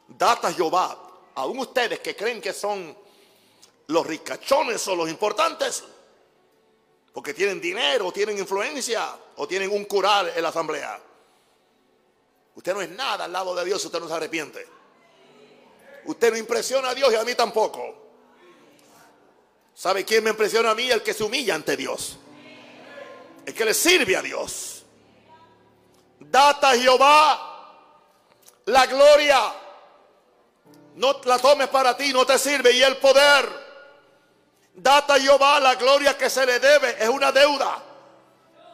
Data 0.08 0.52
Jehová, 0.52 0.98
aún 1.36 1.60
ustedes 1.60 2.00
que 2.00 2.16
creen 2.16 2.40
que 2.40 2.52
son 2.52 2.98
los 3.86 4.04
ricachones 4.04 4.88
o 4.88 4.96
los 4.96 5.08
importantes, 5.08 5.84
porque 7.18 7.34
tienen 7.34 7.60
dinero, 7.60 8.12
tienen 8.12 8.38
influencia 8.38 9.12
o 9.38 9.48
tienen 9.48 9.72
un 9.72 9.86
cural 9.86 10.30
en 10.36 10.40
la 10.40 10.50
asamblea. 10.50 11.00
Usted 12.54 12.72
no 12.72 12.80
es 12.80 12.90
nada 12.90 13.24
al 13.24 13.32
lado 13.32 13.56
de 13.56 13.64
Dios, 13.64 13.84
usted 13.84 13.98
no 13.98 14.06
se 14.06 14.14
arrepiente. 14.14 14.64
Usted 16.04 16.30
no 16.30 16.36
impresiona 16.36 16.90
a 16.90 16.94
Dios 16.94 17.12
y 17.12 17.16
a 17.16 17.24
mí 17.24 17.34
tampoco. 17.34 17.92
¿Sabe 19.74 20.04
quién 20.04 20.22
me 20.22 20.30
impresiona 20.30 20.70
a 20.70 20.76
mí? 20.76 20.88
El 20.88 21.02
que 21.02 21.12
se 21.12 21.24
humilla 21.24 21.56
ante 21.56 21.76
Dios. 21.76 22.18
El 23.44 23.52
que 23.52 23.64
le 23.64 23.74
sirve 23.74 24.16
a 24.16 24.22
Dios. 24.22 24.84
Data 26.20 26.70
a 26.70 26.76
Jehová 26.76 27.82
la 28.66 28.86
gloria. 28.86 29.54
No 30.94 31.20
la 31.24 31.38
tomes 31.40 31.66
para 31.66 31.96
ti, 31.96 32.12
no 32.12 32.24
te 32.24 32.38
sirve. 32.38 32.70
Y 32.70 32.82
el 32.84 32.96
poder. 32.98 33.67
Data 34.80 35.14
a 35.14 35.18
Jehová 35.20 35.58
la 35.58 35.74
gloria 35.74 36.16
que 36.16 36.30
se 36.30 36.46
le 36.46 36.60
debe. 36.60 36.96
Es 37.02 37.08
una 37.08 37.32
deuda. 37.32 37.82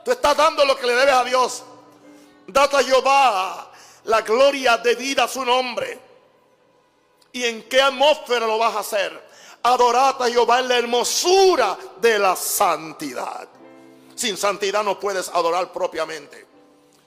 Tú 0.05 0.13
estás 0.13 0.37
dando 0.37 0.65
lo 0.65 0.77
que 0.77 0.87
le 0.87 0.95
debes 0.95 1.15
a 1.15 1.25
Dios. 1.25 1.65
Data 2.47 2.79
a 2.79 2.83
Jehová 2.83 3.71
la 4.05 4.21
gloria 4.21 4.77
debida 4.77 5.25
a 5.25 5.29
su 5.29 5.45
nombre. 5.45 5.99
¿Y 7.33 7.45
en 7.45 7.63
qué 7.69 7.81
atmósfera 7.81 8.47
lo 8.47 8.59
vas 8.59 8.77
a 8.77 8.81
hacer? 8.81 9.29
Adorad 9.63 10.23
a 10.23 10.29
Jehová 10.29 10.61
en 10.61 10.69
la 10.69 10.77
hermosura 10.77 11.79
de 12.03 12.19
la 12.19 12.37
santidad. 12.37 13.49
Sin 14.15 14.37
santidad 14.37 14.85
no 14.85 15.01
puedes 15.01 15.31
adorar 15.31 15.73
propiamente. 15.73 16.47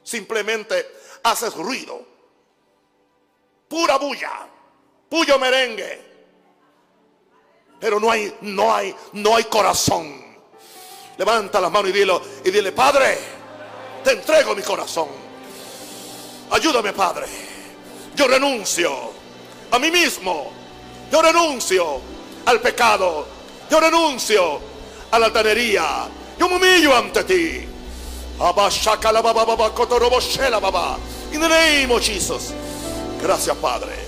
Simplemente 0.02 0.92
haces 1.22 1.54
ruido. 1.54 2.04
Pura 3.68 3.98
bulla. 3.98 4.48
Puyo 5.08 5.38
merengue. 5.38 6.07
Pero 7.80 8.00
no 8.00 8.10
hay, 8.10 8.36
no 8.42 8.74
hay, 8.74 8.96
no 9.14 9.36
hay 9.36 9.44
corazón. 9.46 10.26
Levanta 11.18 11.60
las 11.60 11.72
manos 11.72 11.90
y 11.90 11.94
dile, 11.94 12.20
y 12.46 12.52
dile, 12.52 12.72
Padre, 12.72 13.18
te 14.04 14.12
entrego 14.12 14.56
mi 14.56 14.62
corazón. 14.62 15.08
Ayúdame, 16.52 16.94
Padre. 16.94 17.26
Yo 18.16 18.28
renuncio 18.28 19.12
a 19.72 19.80
mí 19.80 19.92
mismo. 19.92 20.52
Yo 21.12 21.22
renuncio 21.22 22.02
al 22.46 22.60
pecado. 22.62 23.28
Yo 23.70 23.80
renuncio 23.80 24.60
a 25.12 25.20
la 25.20 25.28
altanería. 25.28 26.08
Yo 26.40 26.50
me 26.50 26.56
humillo 26.56 26.96
ante 26.96 27.24
ti. 27.24 27.68
In 31.34 31.42
the 31.42 31.50
name 31.50 31.92
of 31.92 32.02
Jesus. 32.02 32.54
Gracias, 33.22 33.58
Padre. 33.58 34.07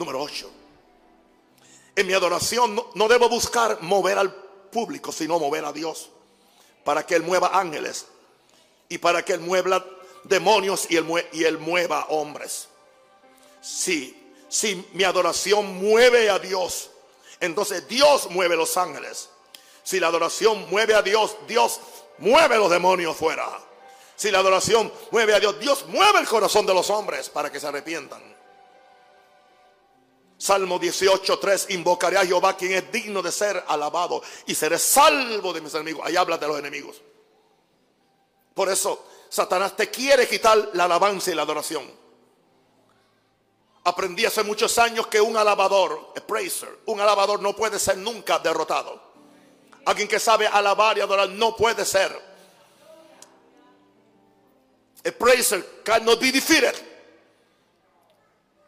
Número 0.00 0.22
8. 0.22 0.50
En 1.94 2.06
mi 2.06 2.14
adoración 2.14 2.74
no, 2.74 2.86
no, 2.94 3.06
debo 3.06 3.28
buscar 3.28 3.82
mover 3.82 4.16
al 4.16 4.32
público, 4.32 5.12
sino 5.12 5.38
mover 5.38 5.62
a 5.66 5.74
Dios. 5.74 6.08
Para 6.84 7.04
que 7.04 7.16
Él 7.16 7.22
mueva 7.22 7.50
ángeles. 7.52 8.06
Y 8.88 8.96
para 8.96 9.22
que 9.22 9.34
Él 9.34 9.40
mueva 9.40 9.84
demonios 10.24 10.86
y 10.88 10.96
Él, 10.96 11.06
y 11.32 11.44
él 11.44 11.58
mueva 11.58 12.06
hombres. 12.08 12.68
Si, 13.60 14.18
si 14.48 14.88
mi 14.94 15.04
adoración 15.04 15.66
mueve 15.74 16.30
a 16.30 16.38
Dios, 16.38 16.88
entonces 17.38 17.86
Dios 17.86 18.30
mueve 18.30 18.56
los 18.56 18.78
ángeles. 18.78 19.28
Si 19.82 20.00
la 20.00 20.06
adoración 20.06 20.66
mueve 20.70 20.94
a 20.94 21.02
Dios, 21.02 21.36
Dios 21.46 21.78
mueve 22.16 22.56
los 22.56 22.70
demonios 22.70 23.18
fuera. 23.18 23.46
Si 24.16 24.30
la 24.30 24.38
adoración 24.38 24.90
mueve 25.10 25.34
a 25.34 25.40
Dios, 25.40 25.60
Dios 25.60 25.84
mueve 25.88 26.20
el 26.20 26.26
corazón 26.26 26.64
de 26.64 26.72
los 26.72 26.88
hombres 26.88 27.28
para 27.28 27.52
que 27.52 27.60
se 27.60 27.66
arrepientan. 27.66 28.39
Salmo 30.40 30.80
18:3 30.80 31.66
Invocaré 31.68 32.16
a 32.16 32.24
Jehová 32.24 32.56
quien 32.56 32.72
es 32.72 32.90
digno 32.90 33.20
de 33.20 33.30
ser 33.30 33.62
alabado 33.68 34.22
y 34.46 34.54
seré 34.54 34.78
salvo 34.78 35.52
de 35.52 35.60
mis 35.60 35.74
enemigos. 35.74 36.06
Ahí 36.06 36.16
habla 36.16 36.38
de 36.38 36.48
los 36.48 36.58
enemigos. 36.58 37.02
Por 38.54 38.70
eso 38.70 39.06
Satanás 39.28 39.76
te 39.76 39.90
quiere 39.90 40.26
quitar 40.26 40.70
la 40.72 40.84
alabanza 40.84 41.30
y 41.30 41.34
la 41.34 41.42
adoración. 41.42 41.84
Aprendí 43.84 44.24
hace 44.24 44.42
muchos 44.42 44.78
años 44.78 45.08
que 45.08 45.20
un 45.20 45.36
alabador, 45.36 46.14
a 46.16 46.20
praiser, 46.26 46.70
un 46.86 47.00
alabador 47.00 47.42
no 47.42 47.54
puede 47.54 47.78
ser 47.78 47.98
nunca 47.98 48.38
derrotado. 48.38 48.98
Alguien 49.84 50.08
que 50.08 50.18
sabe 50.18 50.46
alabar 50.46 50.96
y 50.96 51.02
adorar 51.02 51.28
no 51.28 51.54
puede 51.54 51.84
ser. 51.84 52.18
A 55.04 55.10
praiser 55.12 55.82
cannot 55.84 56.18
be 56.18 56.32
defeated. 56.32 56.74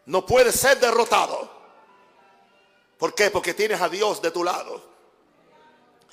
No 0.04 0.26
puede 0.26 0.52
ser 0.52 0.78
derrotado. 0.78 1.61
¿Por 3.02 3.16
qué? 3.16 3.32
Porque 3.32 3.52
tienes 3.52 3.80
a 3.80 3.88
Dios 3.88 4.22
de 4.22 4.30
tu 4.30 4.44
lado. 4.44 4.80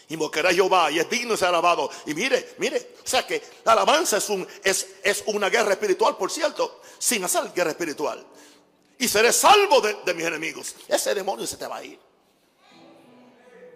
Invocará 0.08 0.52
Jehová 0.52 0.90
y 0.90 0.98
es 0.98 1.08
digno 1.08 1.34
de 1.34 1.38
ser 1.38 1.50
alabado. 1.50 1.88
Y 2.08 2.16
mire, 2.16 2.56
mire, 2.58 2.96
o 3.06 3.08
sea 3.08 3.28
que 3.28 3.44
la 3.64 3.74
alabanza 3.74 4.18
es, 4.18 4.28
un, 4.28 4.48
es, 4.64 4.96
es 5.04 5.24
una 5.28 5.52
guerra 5.52 5.74
espiritual, 5.74 6.18
por 6.18 6.32
cierto, 6.32 6.82
sin 6.98 7.24
hacer 7.24 7.54
guerra 7.54 7.70
espiritual 7.70 8.26
y 8.98 9.08
seré 9.08 9.32
salvo 9.32 9.82
de, 9.82 10.14
mis 10.16 10.26
enemigos. 10.26 10.74
Ese 10.88 11.14
demonio 11.14 11.46
se 11.46 11.58
te 11.58 11.68
va 11.68 11.78
a 11.78 11.84
ir. 11.84 12.00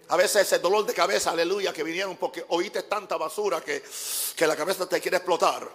A 0.07 0.17
veces 0.17 0.41
ese 0.41 0.57
dolor 0.57 0.83
de 0.83 0.95
cabeza, 0.95 1.29
aleluya, 1.29 1.71
que 1.71 1.83
vinieron 1.83 2.17
porque 2.17 2.43
oíste 2.47 2.81
tanta 2.81 3.15
basura 3.17 3.61
que, 3.61 3.83
que 4.35 4.47
la 4.47 4.55
cabeza 4.55 4.89
te 4.89 4.99
quiere 4.99 5.17
explotar. 5.17 5.69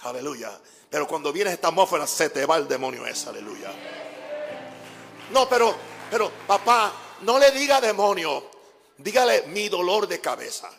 Aleluya. 0.00 0.60
Pero 0.90 1.06
cuando 1.06 1.32
vienes 1.32 1.52
esta 1.52 1.68
atmósfera 1.68 2.08
se 2.08 2.28
te 2.30 2.44
va 2.44 2.56
el 2.56 2.66
demonio 2.66 3.06
ese, 3.06 3.28
aleluya. 3.28 3.72
No, 5.30 5.48
pero, 5.48 5.74
pero 6.10 6.30
papá, 6.46 6.92
no 7.22 7.38
le 7.38 7.50
diga 7.50 7.80
demonio, 7.80 8.50
dígale 8.98 9.42
mi 9.48 9.68
dolor 9.68 10.06
de 10.06 10.20
cabeza. 10.20 10.70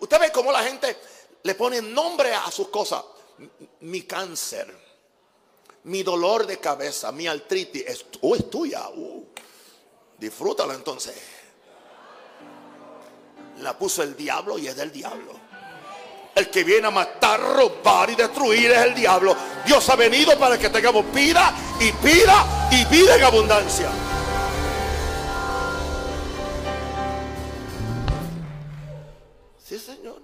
Usted 0.00 0.20
ve 0.20 0.32
cómo 0.32 0.52
la 0.52 0.62
gente 0.62 0.96
le 1.42 1.54
pone 1.54 1.80
nombre 1.80 2.34
a 2.34 2.50
sus 2.50 2.68
cosas. 2.68 3.02
Mi 3.80 4.02
cáncer 4.02 4.86
mi 5.86 6.02
dolor 6.02 6.46
de 6.46 6.58
cabeza, 6.58 7.12
mi 7.12 7.26
artritis, 7.28 7.84
es, 7.86 8.06
uh, 8.20 8.34
es 8.34 8.50
tuya. 8.50 8.88
Uh, 8.88 9.24
disfrútala 10.18 10.74
entonces. 10.74 11.14
la 13.60 13.78
puso 13.78 14.02
el 14.02 14.16
diablo 14.16 14.58
y 14.58 14.66
es 14.66 14.76
del 14.76 14.90
diablo. 14.90 15.32
El 16.36 16.50
que 16.50 16.64
viene 16.64 16.86
a 16.86 16.90
matar, 16.90 17.40
robar 17.40 18.10
y 18.10 18.14
destruir 18.14 18.70
es 18.70 18.78
el 18.82 18.94
diablo. 18.94 19.34
Dios 19.64 19.88
ha 19.88 19.96
venido 19.96 20.38
para 20.38 20.58
que 20.58 20.68
tengamos 20.68 21.10
vida 21.10 21.50
y 21.80 21.90
vida 22.06 22.68
y 22.70 22.84
vida 22.94 23.16
en 23.16 23.24
abundancia. 23.24 23.90
Sí, 29.64 29.78
Señor. 29.78 30.20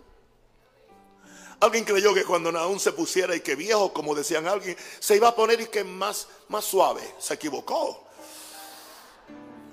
Alguien 1.61 1.83
creyó 1.85 2.13
que 2.13 2.25
cuando 2.25 2.51
aún 2.59 2.79
se 2.79 2.93
pusiera 2.93 3.35
y 3.35 3.41
que 3.41 3.57
viejo, 3.57 3.91
como 3.95 4.15
decían 4.15 4.47
alguien, 4.47 4.77
se 5.01 5.17
iba 5.17 5.29
a 5.29 5.35
poner 5.35 5.63
y 5.63 5.67
que 5.69 5.83
más, 5.83 6.29
más 6.49 6.67
suave. 6.67 7.01
Se 7.19 7.33
equivocó. 7.33 8.05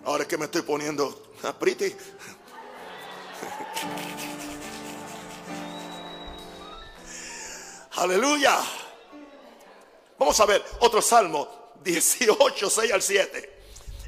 Ahora 0.06 0.24
es 0.24 0.30
que 0.30 0.38
me 0.38 0.46
estoy 0.46 0.62
poniendo 0.62 1.34
a 1.44 1.52
pretty. 1.52 1.94
Aleluya. 8.00 8.58
Vamos 10.18 10.40
a 10.40 10.46
ver 10.46 10.64
otro 10.80 11.02
salmo 11.02 11.74
18, 11.84 12.70
6 12.70 12.92
al 12.94 13.02
7. 13.02 13.60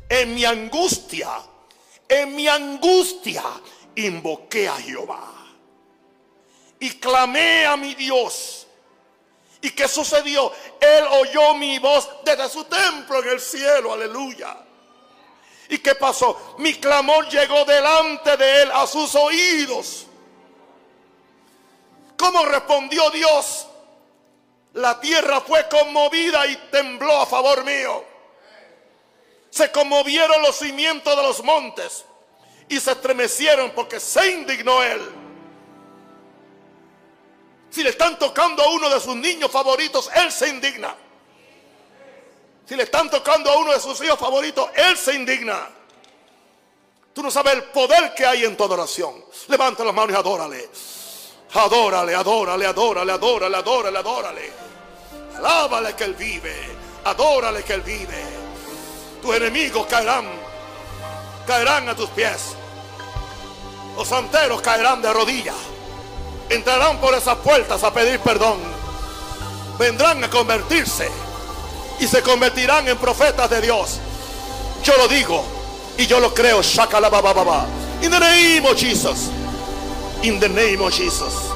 En 0.08 0.34
mi 0.34 0.46
angustia, 0.46 1.30
en 2.08 2.36
mi 2.36 2.48
angustia, 2.48 3.44
invoqué 3.96 4.68
a 4.68 4.76
Jehová 4.78 5.34
y 6.80 6.90
clamé 7.00 7.66
a 7.66 7.76
mi 7.76 7.94
Dios. 7.96 8.68
¿Y 9.62 9.72
qué 9.72 9.88
sucedió? 9.88 10.52
Él 10.80 11.06
oyó 11.12 11.54
mi 11.56 11.78
voz 11.78 12.10
desde 12.24 12.50
su 12.50 12.64
templo 12.64 13.22
en 13.22 13.30
el 13.30 13.42
cielo, 13.42 13.94
aleluya. 13.94 14.58
¿Y 15.70 15.78
qué 15.80 15.96
pasó? 15.96 16.56
Mi 16.58 16.74
clamor 16.76 17.30
llegó 17.30 17.64
delante 17.66 18.36
de 18.38 18.64
él 18.64 18.72
a 18.74 18.88
sus 18.88 19.14
oídos. 19.16 20.08
¿Cómo 22.18 22.46
respondió 22.46 23.10
Dios? 23.12 23.68
La 24.74 25.00
tierra 25.00 25.42
fue 25.42 25.68
conmovida 25.68 26.48
y 26.48 26.56
tembló 26.72 27.22
a 27.22 27.26
favor 27.26 27.64
mío. 27.64 28.06
Se 29.50 29.72
conmovieron 29.72 30.42
los 30.42 30.56
cimientos 30.56 31.16
de 31.16 31.24
los 31.24 31.44
montes 31.44 32.06
y 32.70 32.80
se 32.80 32.92
estremecieron 32.92 33.72
porque 33.72 34.00
se 34.00 34.32
indignó 34.32 34.82
él. 34.82 35.02
Si 37.70 37.84
le 37.84 37.90
están 37.90 38.18
tocando 38.18 38.64
a 38.64 38.70
uno 38.70 38.90
de 38.90 39.00
sus 39.00 39.16
niños 39.16 39.52
favoritos, 39.52 40.10
él 40.16 40.32
se 40.32 40.50
indigna. 40.50 40.96
Si 42.66 42.76
le 42.76 42.84
están 42.84 43.10
tocando 43.10 43.50
a 43.50 43.58
uno 43.58 43.74
de 43.74 43.80
sus 43.80 44.02
hijos 44.02 44.18
favoritos, 44.18 44.70
él 44.76 44.98
se 44.98 45.14
indigna. 45.16 45.70
Tú 47.14 47.22
no 47.22 47.30
sabes 47.30 47.54
el 47.54 47.64
poder 47.66 48.14
que 48.14 48.26
hay 48.26 48.46
en 48.46 48.56
tu 48.56 48.64
adoración. 48.64 49.24
Levanta 49.50 49.84
las 49.84 49.94
manos 49.94 50.12
y 50.12 50.16
adórale. 50.16 50.70
Adórale, 51.54 52.16
adórale, 52.16 52.66
adórale, 52.66 53.12
adórale, 53.12 53.58
adórale, 53.58 54.00
adórale. 54.00 54.54
Alábale 55.38 55.94
que 55.96 56.06
Él 56.06 56.14
vive. 56.14 56.56
Adórale 57.04 57.64
que 57.64 57.74
Él 57.74 57.82
vive. 57.82 58.24
Tus 59.22 59.36
enemigos 59.36 59.86
caerán. 59.88 60.26
Caerán 61.46 61.90
a 61.90 61.96
tus 61.96 62.10
pies. 62.12 62.56
Los 63.98 64.08
santeros 64.08 64.62
caerán 64.62 65.02
de 65.02 65.12
rodillas. 65.12 65.56
Entrarán 66.50 67.00
por 67.00 67.14
esas 67.16 67.38
puertas 67.38 67.84
a 67.84 67.94
pedir 67.94 68.20
perdón. 68.22 68.60
Vendrán 69.78 70.24
a 70.24 70.30
convertirse. 70.30 71.10
Y 72.00 72.08
se 72.08 72.22
convertirán 72.22 72.88
en 72.88 72.98
profetas 72.98 73.50
de 73.50 73.62
Dios. 73.62 74.00
Yo 74.84 74.96
lo 74.96 75.08
digo. 75.10 75.44
Y 75.98 76.08
yo 76.08 76.22
lo 76.22 76.34
creo. 76.34 76.62
Shakalabababa. 76.62 77.66
In 78.02 78.10
the 78.10 78.20
name 78.20 78.66
of 78.66 78.78
Jesus. 78.78 79.30
In 80.24 80.40
the 80.40 80.50
name 80.50 80.80
of 80.82 80.94
Jesus. 80.94 81.52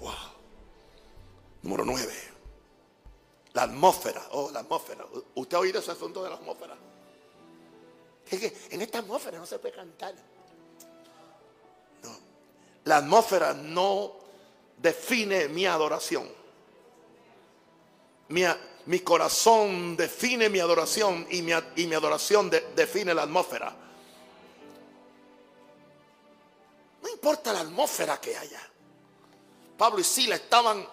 Wow. 0.00 0.10
Número 1.62 1.84
9. 1.84 2.12
La 3.52 3.62
atmósfera. 3.62 4.22
Oh, 4.32 4.50
la 4.50 4.60
atmósfera. 4.60 5.06
¿Usted 5.36 5.56
ha 5.56 5.60
oído 5.60 5.78
ese 5.78 5.92
asunto 5.92 6.20
de 6.24 6.30
la 6.30 6.34
atmósfera? 6.34 6.76
Es 8.28 8.40
que 8.40 8.74
en 8.74 8.82
esta 8.82 8.98
atmósfera 8.98 9.38
no 9.38 9.46
se 9.46 9.60
puede 9.60 9.74
cantar. 9.74 10.14
No. 12.02 12.10
La 12.86 12.96
atmósfera 12.96 13.54
no 13.54 14.14
define 14.78 15.46
mi 15.46 15.66
adoración. 15.66 16.28
Mi 18.86 19.00
corazón 19.00 19.96
define 19.96 20.48
mi 20.48 20.58
adoración 20.58 21.26
y 21.30 21.42
mi, 21.42 21.52
y 21.76 21.86
mi 21.86 21.94
adoración 21.94 22.48
de, 22.48 22.60
define 22.74 23.14
la 23.14 23.22
atmósfera. 23.22 23.74
No 27.02 27.08
importa 27.08 27.52
la 27.52 27.60
atmósfera 27.60 28.20
que 28.20 28.36
haya. 28.36 28.60
Pablo 29.76 30.00
y 30.00 30.04
Sila 30.04 30.36
estaban 30.36 30.86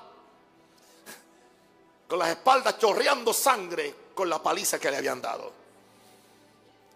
con 2.07 2.19
las 2.19 2.29
espaldas 2.29 2.77
chorreando 2.77 3.33
sangre 3.33 3.93
con 4.13 4.29
la 4.29 4.41
paliza 4.41 4.79
que 4.79 4.89
le 4.89 4.97
habían 4.97 5.21
dado. 5.21 5.51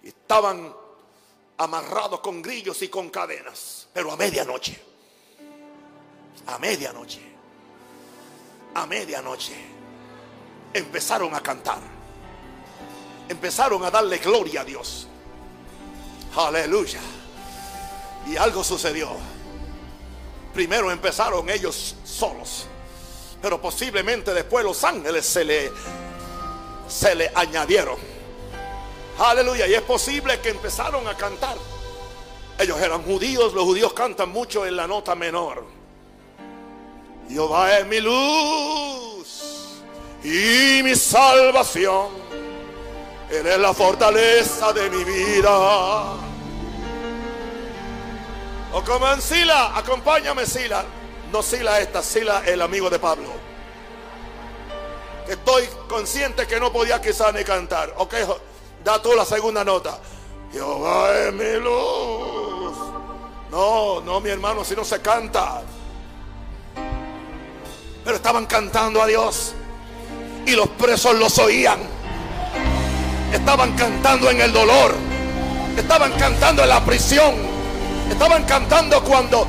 Estaban 0.03 0.73
amarrados 1.57 2.21
con 2.21 2.41
grillos 2.41 2.81
y 2.81 2.89
con 2.89 3.09
cadenas, 3.09 3.87
pero 3.93 4.11
a 4.11 4.17
medianoche. 4.17 4.81
A 6.47 6.57
medianoche. 6.57 7.21
A 8.73 8.85
medianoche 8.85 9.80
empezaron 10.73 11.33
a 11.35 11.41
cantar. 11.41 11.79
Empezaron 13.27 13.83
a 13.83 13.91
darle 13.91 14.17
gloria 14.17 14.61
a 14.61 14.65
Dios. 14.65 15.07
Aleluya. 16.35 16.99
Y 18.27 18.37
algo 18.37 18.63
sucedió. 18.63 19.09
Primero 20.53 20.91
empezaron 20.91 21.49
ellos 21.49 21.95
solos. 22.03 22.67
Pero 23.41 23.61
posiblemente 23.61 24.33
después 24.33 24.63
los 24.63 24.83
ángeles 24.83 25.25
se 25.25 25.43
le, 25.43 25.71
se 26.87 27.15
le 27.15 27.31
añadieron. 27.33 27.97
Aleluya. 29.19 29.67
Y 29.67 29.73
es 29.73 29.81
posible 29.81 30.39
que 30.39 30.49
empezaron 30.49 31.07
a 31.07 31.15
cantar. 31.15 31.57
Ellos 32.59 32.79
eran 32.79 33.03
judíos. 33.03 33.53
Los 33.53 33.63
judíos 33.63 33.93
cantan 33.93 34.29
mucho 34.29 34.65
en 34.65 34.75
la 34.75 34.87
nota 34.87 35.15
menor. 35.15 35.65
Jehová 37.29 37.79
es 37.79 37.87
mi 37.87 38.01
luz 38.01 39.00
y 40.23 40.81
mi 40.83 40.95
salvación. 40.95 42.09
Él 43.29 43.47
es 43.47 43.59
la 43.59 43.73
fortaleza 43.73 44.73
de 44.73 44.89
mi 44.89 45.03
vida. 45.03 45.51
O 48.73 48.83
como 48.85 49.07
en 49.09 49.21
Sila, 49.21 49.77
acompáñame 49.77 50.45
Sila. 50.45 50.83
No 51.31 51.41
Sila 51.41 51.79
esta, 51.79 52.01
Sila 52.01 52.43
el 52.45 52.61
amigo 52.61 52.89
de 52.89 52.99
Pablo. 52.99 53.29
Estoy 55.27 55.67
consciente 55.87 56.45
que 56.45 56.59
no 56.59 56.73
podía 56.73 57.01
quizás 57.01 57.33
ni 57.33 57.43
cantar. 57.43 57.93
Ok, 57.97 58.15
da 58.83 59.01
tú 59.01 59.13
la 59.13 59.23
segunda 59.23 59.63
nota. 59.63 59.97
Jehová 60.51 61.17
es 61.17 61.33
mi 61.33 61.53
luz. 61.53 62.77
No, 63.49 64.01
no, 64.01 64.19
mi 64.19 64.29
hermano, 64.29 64.65
si 64.65 64.75
no 64.75 64.83
se 64.83 65.01
canta. 65.01 65.61
Pero 68.03 68.15
estaban 68.15 68.45
cantando 68.45 69.01
a 69.01 69.07
Dios. 69.07 69.53
Y 70.45 70.51
los 70.51 70.67
presos 70.69 71.15
los 71.17 71.37
oían. 71.39 71.79
Estaban 73.33 73.73
cantando 73.73 74.29
en 74.29 74.41
el 74.41 74.51
dolor. 74.51 74.95
Estaban 75.77 76.11
cantando 76.13 76.63
en 76.63 76.69
la 76.69 76.83
prisión. 76.83 77.35
Estaban 78.09 78.43
cantando 78.43 79.03
cuando 79.03 79.47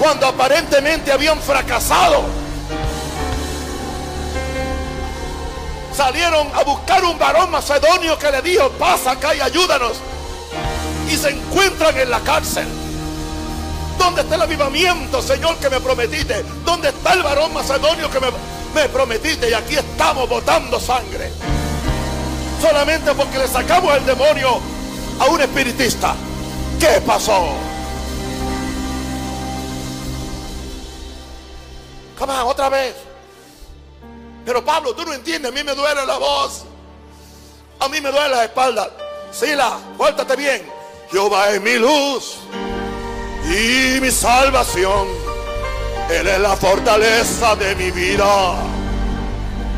cuando 0.00 0.26
aparentemente 0.26 1.12
habían 1.12 1.38
fracasado. 1.38 2.24
Salieron 5.94 6.48
a 6.54 6.62
buscar 6.62 7.04
un 7.04 7.18
varón 7.18 7.50
macedonio 7.50 8.18
que 8.18 8.30
le 8.30 8.40
dijo, 8.40 8.70
pasa 8.78 9.10
acá 9.10 9.34
y 9.34 9.40
ayúdanos. 9.40 9.98
Y 11.10 11.16
se 11.18 11.28
encuentran 11.28 11.98
en 11.98 12.10
la 12.10 12.20
cárcel. 12.20 12.66
¿Dónde 13.98 14.22
está 14.22 14.36
el 14.36 14.42
avivamiento, 14.42 15.20
Señor, 15.20 15.56
que 15.56 15.68
me 15.68 15.80
prometiste? 15.80 16.42
¿Dónde 16.64 16.88
está 16.88 17.12
el 17.12 17.22
varón 17.22 17.52
macedonio 17.52 18.10
que 18.10 18.20
me, 18.20 18.28
me 18.74 18.88
prometiste? 18.88 19.50
Y 19.50 19.52
aquí 19.52 19.76
estamos 19.76 20.28
botando 20.28 20.78
sangre. 20.78 21.30
Solamente 22.60 23.14
porque 23.14 23.38
le 23.38 23.48
sacamos 23.48 23.96
el 23.96 24.04
demonio 24.06 24.60
a 25.18 25.26
un 25.26 25.40
espiritista. 25.40 26.14
¿Qué 26.78 27.00
pasó? 27.06 27.54
Come 32.18 32.32
on, 32.34 32.46
otra 32.48 32.68
vez. 32.68 32.94
Pero 34.44 34.64
Pablo, 34.64 34.94
tú 34.94 35.04
no 35.04 35.12
entiendes, 35.12 35.50
a 35.50 35.54
mí 35.54 35.62
me 35.64 35.74
duele 35.74 36.04
la 36.06 36.18
voz. 36.18 36.64
A 37.78 37.88
mí 37.88 38.00
me 38.00 38.10
duele 38.10 38.28
la 38.28 38.44
espalda. 38.44 38.90
Sila, 39.32 39.78
vuéltate 39.96 40.36
bien. 40.36 40.80
Jehová 41.10 41.50
es 41.50 41.60
mi 41.60 41.76
luz 41.76 42.36
y 43.44 44.00
mi 44.00 44.10
salvación. 44.10 45.29
Él 46.10 46.26
es 46.26 46.40
la 46.40 46.56
fortaleza 46.56 47.54
de 47.54 47.76
mi 47.76 47.90
vida. 47.92 48.54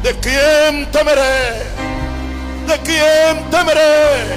¿De 0.03 0.19
quién 0.19 0.91
temeré? 0.91 1.63
¿De 2.67 2.79
quién 2.83 3.51
temeré? 3.51 4.35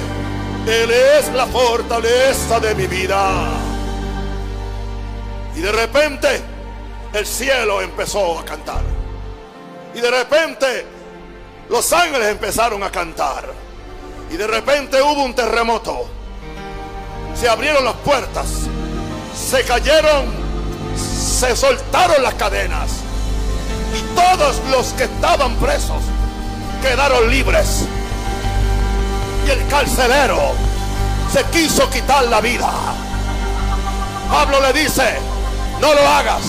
Él 0.66 0.90
es 0.90 1.32
la 1.32 1.46
fortaleza 1.46 2.60
de 2.60 2.74
mi 2.74 2.86
vida. 2.86 3.48
Y 5.56 5.60
de 5.60 5.72
repente 5.72 6.42
el 7.14 7.26
cielo 7.26 7.80
empezó 7.80 8.38
a 8.40 8.44
cantar. 8.44 8.82
Y 9.94 10.00
de 10.00 10.10
repente 10.10 10.86
los 11.70 11.90
ángeles 11.94 12.28
empezaron 12.28 12.82
a 12.82 12.90
cantar. 12.90 13.46
Y 14.30 14.36
de 14.36 14.46
repente 14.46 15.00
hubo 15.00 15.24
un 15.24 15.34
terremoto. 15.34 16.06
Se 17.34 17.48
abrieron 17.48 17.84
las 17.84 17.94
puertas. 17.96 18.46
Se 19.34 19.64
cayeron. 19.64 20.45
Se 20.96 21.54
soltaron 21.54 22.22
las 22.22 22.34
cadenas. 22.34 22.90
Y 23.94 24.00
todos 24.14 24.60
los 24.70 24.88
que 24.94 25.04
estaban 25.04 25.54
presos 25.56 26.02
quedaron 26.82 27.30
libres. 27.30 27.84
Y 29.46 29.50
el 29.50 29.66
carcelero 29.68 30.52
se 31.32 31.44
quiso 31.44 31.88
quitar 31.90 32.24
la 32.24 32.40
vida. 32.40 32.70
Pablo 34.30 34.60
le 34.60 34.72
dice, 34.72 35.18
no 35.80 35.94
lo 35.94 36.08
hagas. 36.08 36.42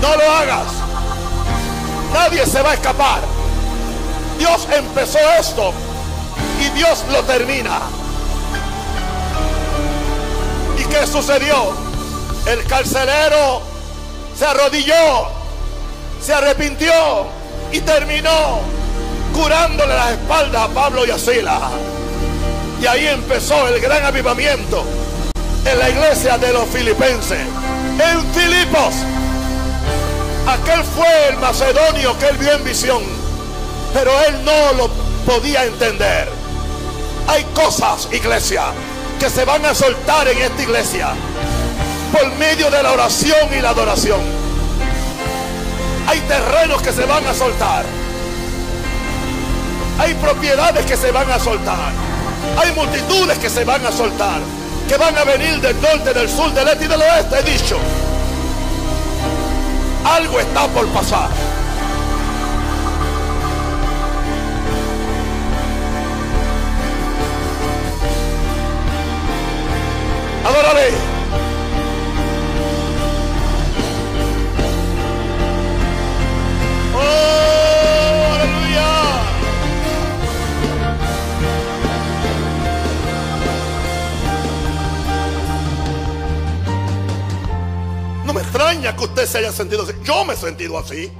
No 0.00 0.16
lo 0.16 0.32
hagas. 0.32 0.66
Nadie 2.12 2.46
se 2.46 2.62
va 2.62 2.70
a 2.70 2.74
escapar. 2.74 3.20
Dios 4.38 4.68
empezó 4.72 5.18
esto 5.38 5.72
y 6.60 6.68
Dios 6.70 7.04
lo 7.10 7.22
termina. 7.24 7.80
¿Y 10.78 10.84
qué 10.84 11.06
sucedió? 11.06 11.87
El 12.48 12.64
carcelero 12.64 13.60
se 14.34 14.46
arrodilló, 14.46 15.28
se 16.18 16.32
arrepintió 16.32 17.26
y 17.70 17.80
terminó 17.80 18.60
curándole 19.34 19.94
la 19.94 20.12
espalda 20.12 20.64
a 20.64 20.68
Pablo 20.68 21.04
y 21.04 21.10
a 21.10 21.18
Sila. 21.18 21.60
Y 22.80 22.86
ahí 22.86 23.06
empezó 23.06 23.68
el 23.68 23.78
gran 23.82 24.02
avivamiento 24.02 24.82
en 25.62 25.78
la 25.78 25.90
iglesia 25.90 26.38
de 26.38 26.50
los 26.54 26.66
filipenses. 26.70 27.38
En 27.38 28.32
Filipos, 28.32 28.94
aquel 30.46 30.82
fue 30.84 31.28
el 31.28 31.36
macedonio 31.36 32.18
que 32.18 32.28
él 32.28 32.38
vio 32.38 32.52
en 32.52 32.64
visión, 32.64 33.02
pero 33.92 34.10
él 34.22 34.42
no 34.42 34.72
lo 34.72 34.88
podía 35.26 35.66
entender. 35.66 36.30
Hay 37.26 37.44
cosas, 37.52 38.08
iglesia, 38.10 38.72
que 39.20 39.28
se 39.28 39.44
van 39.44 39.66
a 39.66 39.74
soltar 39.74 40.26
en 40.28 40.38
esta 40.38 40.62
iglesia 40.62 41.12
por 42.12 42.30
medio 42.36 42.70
de 42.70 42.82
la 42.82 42.92
oración 42.92 43.48
y 43.56 43.60
la 43.60 43.70
adoración. 43.70 44.20
Hay 46.06 46.20
terrenos 46.20 46.80
que 46.82 46.92
se 46.92 47.04
van 47.04 47.26
a 47.26 47.34
soltar. 47.34 47.84
Hay 49.98 50.14
propiedades 50.14 50.86
que 50.86 50.96
se 50.96 51.10
van 51.10 51.30
a 51.30 51.38
soltar. 51.38 51.92
Hay 52.56 52.72
multitudes 52.72 53.38
que 53.38 53.50
se 53.50 53.64
van 53.64 53.84
a 53.84 53.92
soltar. 53.92 54.40
Que 54.88 54.96
van 54.96 55.16
a 55.18 55.24
venir 55.24 55.60
del 55.60 55.80
norte, 55.80 56.14
del 56.14 56.28
sur, 56.28 56.52
del 56.52 56.68
este 56.68 56.84
y 56.86 56.88
del 56.88 57.02
oeste. 57.02 57.38
He 57.40 57.42
dicho. 57.42 57.78
Algo 60.04 60.40
está 60.40 60.66
por 60.68 60.86
pasar. 60.88 61.28
Se 89.28 89.38
haya 89.38 89.52
sentido 89.52 89.82
así. 89.82 89.92
Yo 90.02 90.24
me 90.24 90.34
he 90.34 90.36
sentido 90.36 90.78
así. 90.78 91.12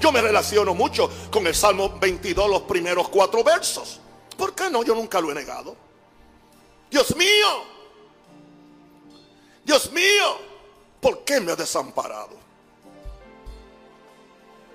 Yo 0.00 0.10
me 0.10 0.20
relaciono 0.20 0.74
mucho 0.74 1.10
con 1.30 1.46
el 1.46 1.54
Salmo 1.54 1.98
22, 2.00 2.48
los 2.48 2.62
primeros 2.62 3.08
cuatro 3.10 3.44
versos. 3.44 4.00
¿Por 4.36 4.54
qué 4.54 4.70
no? 4.70 4.82
Yo 4.82 4.94
nunca 4.94 5.20
lo 5.20 5.30
he 5.30 5.34
negado. 5.34 5.76
Dios 6.90 7.14
mío. 7.14 7.64
Dios 9.64 9.92
mío. 9.92 10.38
¿Por 11.00 11.22
qué 11.24 11.40
me 11.40 11.52
ha 11.52 11.56
desamparado? 11.56 12.40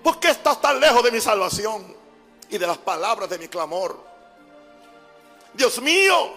¿Por 0.03 0.19
qué 0.19 0.29
estás 0.29 0.61
tan 0.61 0.79
lejos 0.79 1.03
de 1.03 1.11
mi 1.11 1.19
salvación 1.19 1.95
y 2.49 2.59
de 2.59 2.67
las 2.67 2.77
palabras 2.77 3.27
de 3.27 3.39
mi 3.39 3.47
clamor? 3.47 3.99
Dios 5.53 5.81
mío, 5.81 6.31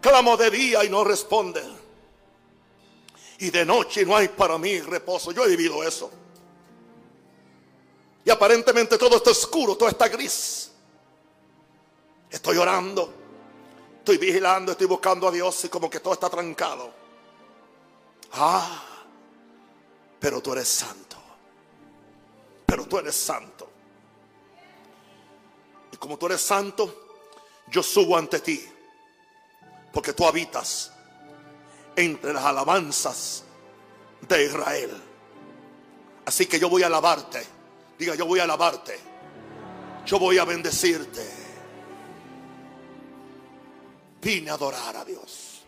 clamo 0.00 0.36
de 0.36 0.50
día 0.50 0.84
y 0.84 0.88
no 0.88 1.04
responde. 1.04 1.62
Y 3.38 3.50
de 3.50 3.64
noche 3.64 4.04
no 4.04 4.16
hay 4.16 4.28
para 4.28 4.58
mí 4.58 4.80
reposo. 4.80 5.32
Yo 5.32 5.44
he 5.44 5.48
vivido 5.48 5.82
eso. 5.82 6.10
Y 8.24 8.30
aparentemente 8.30 8.98
todo 8.98 9.16
está 9.16 9.30
oscuro, 9.30 9.76
todo 9.76 9.88
está 9.88 10.08
gris. 10.08 10.70
Estoy 12.30 12.58
orando, 12.58 13.12
estoy 13.98 14.18
vigilando, 14.18 14.72
estoy 14.72 14.86
buscando 14.86 15.28
a 15.28 15.30
Dios 15.30 15.64
y 15.64 15.68
como 15.68 15.88
que 15.88 16.00
todo 16.00 16.14
está 16.14 16.28
trancado. 16.28 16.92
Ah, 18.32 18.84
pero 20.20 20.42
tú 20.42 20.52
eres 20.52 20.68
santo 20.68 21.18
pero 22.68 22.84
tú 22.84 22.98
eres 22.98 23.16
santo. 23.16 23.66
Y 25.90 25.96
como 25.96 26.18
tú 26.18 26.26
eres 26.26 26.42
santo, 26.42 27.24
yo 27.66 27.82
subo 27.82 28.14
ante 28.14 28.40
ti, 28.40 28.62
porque 29.90 30.12
tú 30.12 30.26
habitas 30.26 30.92
entre 31.98 32.32
las 32.32 32.44
alabanzas 32.44 33.42
de 34.28 34.44
Israel. 34.44 35.02
Así 36.24 36.46
que 36.46 36.60
yo 36.60 36.68
voy 36.68 36.84
a 36.84 36.86
alabarte. 36.86 37.44
Diga, 37.98 38.14
yo 38.14 38.24
voy 38.24 38.38
a 38.38 38.44
alabarte. 38.44 38.98
Yo 40.06 40.18
voy 40.18 40.38
a 40.38 40.44
bendecirte. 40.44 41.28
Vine 44.22 44.50
a 44.50 44.54
adorar 44.54 44.96
a 44.96 45.04
Dios. 45.04 45.62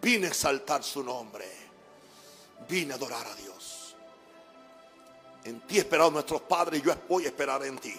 Vine 0.00 0.26
a 0.26 0.28
exaltar 0.28 0.84
su 0.84 1.02
nombre. 1.02 1.46
Vine 2.68 2.92
a 2.92 2.96
adorar 2.96 3.26
a 3.26 3.34
Dios. 3.34 3.96
En 5.44 5.60
ti 5.62 5.78
esperaron 5.78 6.12
nuestros 6.12 6.42
padres 6.42 6.80
y 6.80 6.86
yo 6.86 6.94
voy 7.08 7.24
a 7.24 7.28
esperar 7.28 7.64
en 7.64 7.78
ti. 7.78 7.94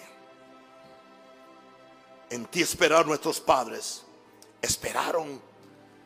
En 2.30 2.46
ti 2.46 2.62
esperaron 2.62 3.08
nuestros 3.08 3.40
padres. 3.40 4.04
Esperaron, 4.62 5.42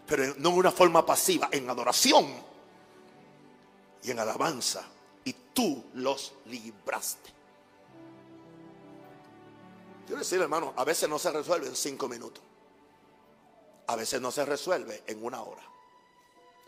pero 0.07 0.34
no 0.38 0.50
en 0.50 0.57
una 0.57 0.72
forma 0.72 1.05
pasiva, 1.05 1.48
en 1.50 1.68
adoración 1.68 2.26
y 4.02 4.11
en 4.11 4.18
alabanza. 4.18 4.84
Y 5.24 5.32
tú 5.55 5.84
los 5.94 6.34
libraste. 6.46 7.32
Quiero 10.07 10.18
decir, 10.18 10.40
hermano, 10.40 10.74
a 10.76 10.84
veces 10.84 11.09
no 11.09 11.18
se 11.18 11.30
resuelve 11.30 11.68
en 11.68 11.76
cinco 11.76 12.09
minutos. 12.09 12.42
A 13.86 13.96
veces 13.96 14.20
no 14.20 14.30
se 14.30 14.44
resuelve 14.44 15.02
en 15.07 15.24
una 15.24 15.42
hora. 15.42 15.62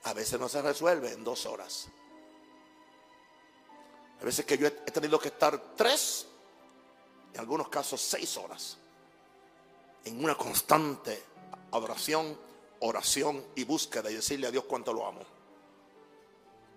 A 0.05 0.12
veces 0.12 0.39
no 0.41 0.49
se 0.49 0.62
resuelve 0.62 1.12
en 1.12 1.24
dos 1.24 1.45
horas. 1.47 1.89
A 4.20 4.24
veces 4.24 4.47
que 4.47 4.57
yo 4.57 4.66
he 4.66 4.70
tenido 4.70 5.18
que 5.18 5.28
estar 5.28 5.74
tres, 5.76 6.26
en 7.34 7.41
algunos 7.41 7.68
casos 7.68 8.01
seis 8.01 8.37
horas, 8.39 8.78
en 10.05 10.22
una 10.24 10.34
constante 10.34 11.22
adoración, 11.72 12.39
oración 12.81 13.45
y 13.55 13.64
búsqueda 13.64 14.11
y 14.11 14.14
decirle 14.14 14.47
a 14.47 14.51
Dios 14.51 14.64
cuánto 14.64 14.93
lo 14.93 15.07
amo. 15.07 15.20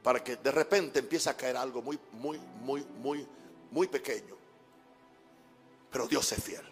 Para 0.04 0.24
que 0.24 0.38
de 0.38 0.52
repente 0.52 1.00
empiece 1.00 1.30
a 1.30 1.36
caer 1.36 1.58
algo 1.58 1.82
muy, 1.82 2.00
muy, 2.14 2.38
muy, 2.38 2.84
muy, 2.84 3.28
muy 3.72 3.88
pequeño. 3.88 4.36
Pero 5.92 6.08
Dios 6.08 6.32
es 6.32 6.44
fiel. 6.44 6.64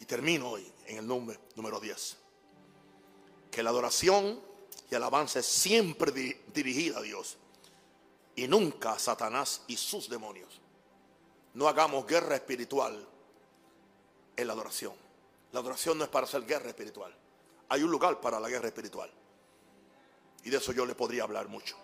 Y 0.00 0.04
termino 0.04 0.50
hoy 0.50 0.70
en 0.86 0.98
el 0.98 1.06
número, 1.06 1.40
número 1.54 1.80
10. 1.80 2.16
Que 3.50 3.62
la 3.62 3.70
adoración 3.70 4.40
y 4.90 4.94
alabanza 4.94 5.38
es 5.40 5.46
siempre 5.46 6.12
dirigida 6.52 6.98
a 6.98 7.02
Dios 7.02 7.38
y 8.36 8.46
nunca 8.46 8.92
a 8.92 8.98
Satanás 8.98 9.62
y 9.66 9.76
sus 9.76 10.08
demonios. 10.08 10.60
No 11.54 11.66
hagamos 11.66 12.06
guerra 12.06 12.36
espiritual 12.36 13.06
en 14.36 14.46
la 14.46 14.52
adoración. 14.52 15.07
La 15.52 15.60
adoración 15.60 15.98
no 15.98 16.04
es 16.04 16.10
para 16.10 16.26
hacer 16.26 16.44
guerra 16.44 16.68
espiritual. 16.68 17.14
Hay 17.68 17.82
un 17.82 17.90
lugar 17.90 18.20
para 18.20 18.38
la 18.38 18.48
guerra 18.48 18.68
espiritual. 18.68 19.10
Y 20.44 20.50
de 20.50 20.56
eso 20.56 20.72
yo 20.72 20.86
le 20.86 20.94
podría 20.94 21.24
hablar 21.24 21.48
mucho. 21.48 21.76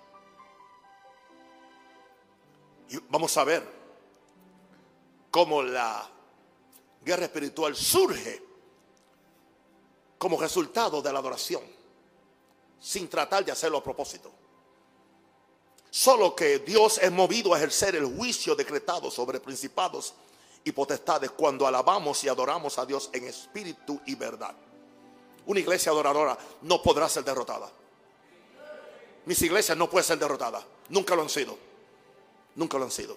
Y 2.91 2.99
vamos 3.09 3.37
a 3.37 3.45
ver 3.45 3.67
cómo 5.31 5.63
la 5.63 6.09
guerra 7.03 7.25
espiritual 7.25 7.75
surge 7.75 8.43
como 10.19 10.41
resultado 10.41 11.03
de 11.03 11.13
la 11.13 11.19
adoración 11.19 11.63
sin 12.81 13.09
tratar 13.09 13.45
de 13.45 13.53
hacerlo 13.53 13.79
a 13.79 13.83
propósito. 13.83 14.31
Solo 15.91 16.35
que 16.35 16.59
Dios 16.59 16.99
es 16.99 17.11
movido 17.11 17.55
a 17.55 17.57
ejercer 17.57 17.97
el 17.97 18.05
juicio 18.05 18.55
decretado 18.55 19.11
sobre 19.11 19.41
principados 19.41 20.15
y 20.65 20.73
potestades 20.73 21.31
cuando 21.33 21.67
alabamos 21.67 22.25
y 22.25 22.29
adoramos 22.29 22.79
a 22.79 22.87
Dios 22.87 23.11
en 23.13 23.25
espíritu 23.25 24.01
y 24.07 24.15
verdad. 24.15 24.55
Una 25.47 25.61
iglesia 25.61 25.93
adoradora 25.93 26.37
no 26.63 26.83
podrá 26.83 27.09
ser 27.09 27.23
derrotada. 27.23 27.71
Mis 29.27 29.41
iglesias 29.43 29.77
no 29.77 29.89
pueden 29.91 30.07
ser 30.07 30.19
derrotadas. 30.19 30.65
Nunca 30.89 31.15
lo 31.15 31.23
han 31.23 31.29
sido. 31.29 31.57
Nunca 32.55 32.79
lo 32.79 32.85
han 32.85 32.91
sido. 32.91 33.17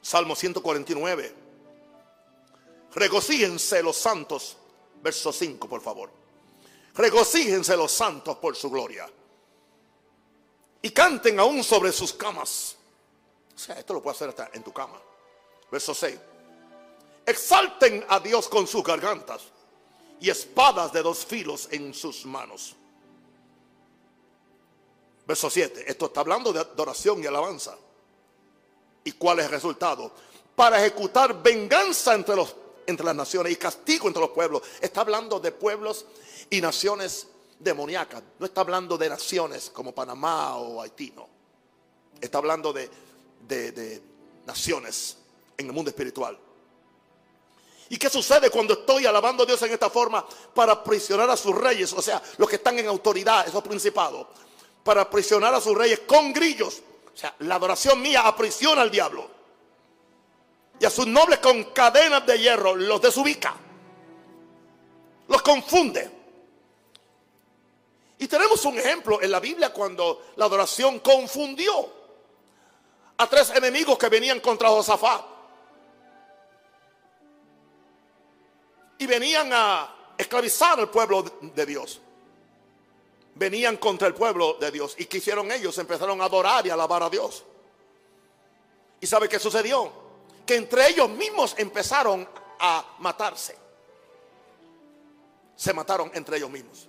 Salmo 0.00 0.36
149. 0.36 1.34
Regocíjense 2.94 3.82
los 3.82 3.96
santos. 3.96 4.56
Verso 5.02 5.32
5, 5.32 5.68
por 5.68 5.82
favor. 5.82 6.10
Regocíjense 6.94 7.76
los 7.76 7.92
santos 7.92 8.36
por 8.38 8.56
su 8.56 8.70
gloria. 8.70 9.08
Y 10.82 10.90
canten 10.90 11.38
aún 11.40 11.64
sobre 11.64 11.90
sus 11.90 12.12
camas. 12.12 12.76
O 13.54 13.58
sea, 13.58 13.78
esto 13.78 13.94
lo 13.94 14.02
puede 14.02 14.16
hacer 14.16 14.28
hasta 14.28 14.50
en 14.52 14.62
tu 14.62 14.72
cama. 14.72 15.00
Verso 15.70 15.94
6. 15.94 16.18
Exalten 17.26 18.04
a 18.08 18.20
Dios 18.20 18.48
con 18.48 18.66
sus 18.66 18.84
gargantas 18.84 19.42
y 20.20 20.30
espadas 20.30 20.92
de 20.92 21.02
dos 21.02 21.24
filos 21.24 21.68
en 21.72 21.92
sus 21.92 22.24
manos. 22.24 22.76
Verso 25.26 25.50
7. 25.50 25.84
Esto 25.88 26.06
está 26.06 26.20
hablando 26.20 26.52
de 26.52 26.60
adoración 26.60 27.22
y 27.22 27.26
alabanza. 27.26 27.76
¿Y 29.04 29.12
cuál 29.12 29.40
es 29.40 29.46
el 29.46 29.50
resultado? 29.50 30.12
Para 30.54 30.78
ejecutar 30.80 31.42
venganza 31.42 32.14
entre, 32.14 32.36
los, 32.36 32.54
entre 32.86 33.04
las 33.04 33.16
naciones 33.16 33.52
y 33.52 33.56
castigo 33.56 34.06
entre 34.06 34.20
los 34.20 34.30
pueblos. 34.30 34.62
Está 34.80 35.00
hablando 35.00 35.40
de 35.40 35.50
pueblos 35.50 36.06
y 36.48 36.60
naciones 36.60 37.26
demoníacas. 37.58 38.22
No 38.38 38.46
está 38.46 38.60
hablando 38.60 38.96
de 38.96 39.08
naciones 39.08 39.70
como 39.70 39.92
Panamá 39.92 40.56
o 40.56 40.80
Haití, 40.80 41.12
no. 41.14 41.28
Está 42.20 42.38
hablando 42.38 42.72
de, 42.72 42.88
de, 43.46 43.72
de 43.72 44.02
naciones 44.46 45.18
en 45.56 45.66
el 45.66 45.72
mundo 45.72 45.90
espiritual. 45.90 46.38
¿Y 47.88 47.96
qué 47.98 48.10
sucede 48.10 48.50
cuando 48.50 48.74
estoy 48.74 49.06
alabando 49.06 49.44
a 49.44 49.46
Dios 49.46 49.62
en 49.62 49.72
esta 49.72 49.88
forma 49.90 50.26
para 50.54 50.72
aprisionar 50.72 51.30
a 51.30 51.36
sus 51.36 51.54
reyes? 51.54 51.92
O 51.92 52.02
sea, 52.02 52.20
los 52.36 52.48
que 52.48 52.56
están 52.56 52.78
en 52.78 52.88
autoridad, 52.88 53.46
esos 53.46 53.62
principados, 53.62 54.26
para 54.82 55.02
aprisionar 55.02 55.54
a 55.54 55.60
sus 55.60 55.76
reyes 55.76 56.00
con 56.00 56.32
grillos. 56.32 56.82
O 57.14 57.16
sea, 57.16 57.34
la 57.40 57.54
adoración 57.54 58.00
mía 58.00 58.22
aprisiona 58.26 58.82
al 58.82 58.90
diablo. 58.90 59.30
Y 60.80 60.84
a 60.84 60.90
sus 60.90 61.06
nobles 61.06 61.38
con 61.38 61.64
cadenas 61.64 62.26
de 62.26 62.38
hierro 62.38 62.74
los 62.74 63.00
desubica. 63.00 63.54
Los 65.28 65.42
confunde. 65.42 66.10
Y 68.18 68.26
tenemos 68.28 68.64
un 68.64 68.78
ejemplo 68.78 69.22
en 69.22 69.30
la 69.30 69.40
Biblia 69.40 69.72
cuando 69.72 70.26
la 70.36 70.46
adoración 70.46 71.00
confundió 71.00 71.92
a 73.18 73.26
tres 73.26 73.50
enemigos 73.50 73.96
que 73.98 74.08
venían 74.08 74.40
contra 74.40 74.68
Josafat. 74.68 75.35
Y 78.98 79.06
venían 79.06 79.50
a 79.52 79.94
esclavizar 80.16 80.78
al 80.78 80.90
pueblo 80.90 81.22
de 81.40 81.66
Dios. 81.66 82.00
Venían 83.34 83.76
contra 83.76 84.08
el 84.08 84.14
pueblo 84.14 84.54
de 84.54 84.70
Dios 84.70 84.94
y 84.98 85.04
quisieron 85.04 85.50
ellos, 85.52 85.76
empezaron 85.78 86.20
a 86.22 86.24
adorar 86.24 86.66
y 86.66 86.70
alabar 86.70 87.02
a 87.02 87.10
Dios. 87.10 87.44
¿Y 89.00 89.06
sabe 89.06 89.28
qué 89.28 89.38
sucedió? 89.38 89.92
Que 90.46 90.56
entre 90.56 90.88
ellos 90.88 91.10
mismos 91.10 91.54
empezaron 91.58 92.26
a 92.58 92.96
matarse. 93.00 93.56
Se 95.54 95.72
mataron 95.74 96.10
entre 96.14 96.38
ellos 96.38 96.50
mismos. 96.50 96.88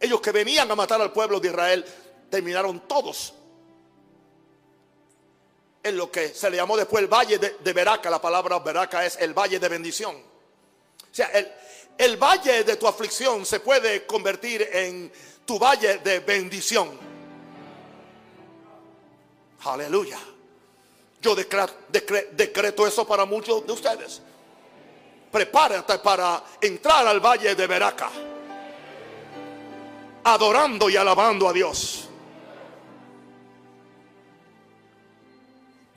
Ellos 0.00 0.20
que 0.20 0.32
venían 0.32 0.70
a 0.70 0.74
matar 0.74 1.00
al 1.00 1.12
pueblo 1.12 1.40
de 1.40 1.48
Israel 1.48 1.84
terminaron 2.30 2.80
todos 2.86 3.34
en 5.82 5.96
lo 5.96 6.10
que 6.10 6.28
se 6.28 6.50
le 6.50 6.56
llamó 6.56 6.76
después 6.76 7.02
el 7.02 7.08
valle 7.08 7.38
de, 7.38 7.56
de 7.60 7.72
Beraca. 7.72 8.08
La 8.08 8.20
palabra 8.20 8.58
Beraca 8.60 9.04
es 9.04 9.16
el 9.16 9.34
valle 9.34 9.58
de 9.58 9.68
bendición. 9.68 10.27
Sea, 11.18 11.32
el, 11.98 12.16
valle 12.16 12.62
de 12.62 12.76
tu 12.76 12.86
aflicción 12.86 13.44
se 13.44 13.58
puede 13.58 14.06
convertir 14.06 14.62
en 14.72 15.10
tu 15.44 15.58
valle 15.58 15.98
de 15.98 16.20
bendición. 16.20 16.96
Aleluya. 19.64 20.20
Yo 21.20 21.34
decreto 21.34 22.86
eso 22.86 23.04
para 23.04 23.24
muchos 23.24 23.66
de 23.66 23.72
ustedes. 23.72 24.22
Prepárate 25.32 25.98
para 25.98 26.40
entrar 26.60 27.04
al 27.08 27.18
valle 27.18 27.56
de 27.56 27.66
Beraca. 27.66 28.12
Adorando 30.22 30.88
y 30.88 30.96
alabando 30.96 31.48
a 31.48 31.52
Dios. 31.52 32.07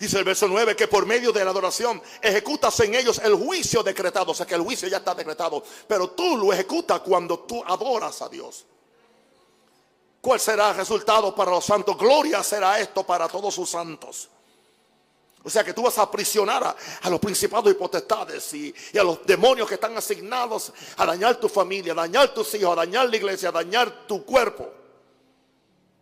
Dice 0.01 0.17
el 0.17 0.23
verso 0.23 0.47
9 0.47 0.75
que 0.75 0.87
por 0.87 1.05
medio 1.05 1.31
de 1.31 1.45
la 1.45 1.51
adoración 1.51 2.01
ejecutas 2.23 2.79
en 2.79 2.95
ellos 2.95 3.21
el 3.23 3.35
juicio 3.35 3.83
decretado. 3.83 4.31
O 4.31 4.33
sea 4.33 4.47
que 4.47 4.55
el 4.55 4.61
juicio 4.61 4.87
ya 4.87 4.97
está 4.97 5.13
decretado. 5.13 5.63
Pero 5.87 6.09
tú 6.09 6.37
lo 6.37 6.51
ejecutas 6.51 7.01
cuando 7.01 7.41
tú 7.41 7.63
adoras 7.63 8.19
a 8.23 8.27
Dios. 8.27 8.65
¿Cuál 10.19 10.39
será 10.39 10.71
el 10.71 10.77
resultado 10.77 11.35
para 11.35 11.51
los 11.51 11.63
santos? 11.63 11.95
Gloria 11.99 12.41
será 12.41 12.79
esto 12.79 13.03
para 13.05 13.27
todos 13.27 13.53
sus 13.53 13.69
santos. 13.69 14.27
O 15.43 15.49
sea 15.51 15.63
que 15.63 15.71
tú 15.71 15.83
vas 15.83 15.99
a 15.99 16.01
aprisionar 16.01 16.75
a, 17.03 17.09
los 17.11 17.19
principados 17.19 17.71
y 17.71 17.75
potestades 17.75 18.55
y, 18.55 18.73
y, 18.93 18.97
a 18.97 19.03
los 19.03 19.23
demonios 19.23 19.67
que 19.67 19.75
están 19.75 19.95
asignados 19.95 20.73
a 20.97 21.05
dañar 21.05 21.35
tu 21.35 21.47
familia, 21.47 21.93
a 21.93 21.97
dañar 21.97 22.33
tus 22.33 22.51
hijos, 22.55 22.71
a 22.71 22.75
dañar 22.77 23.07
la 23.07 23.17
iglesia, 23.17 23.49
a 23.49 23.51
dañar 23.51 24.07
tu 24.07 24.25
cuerpo. 24.25 24.67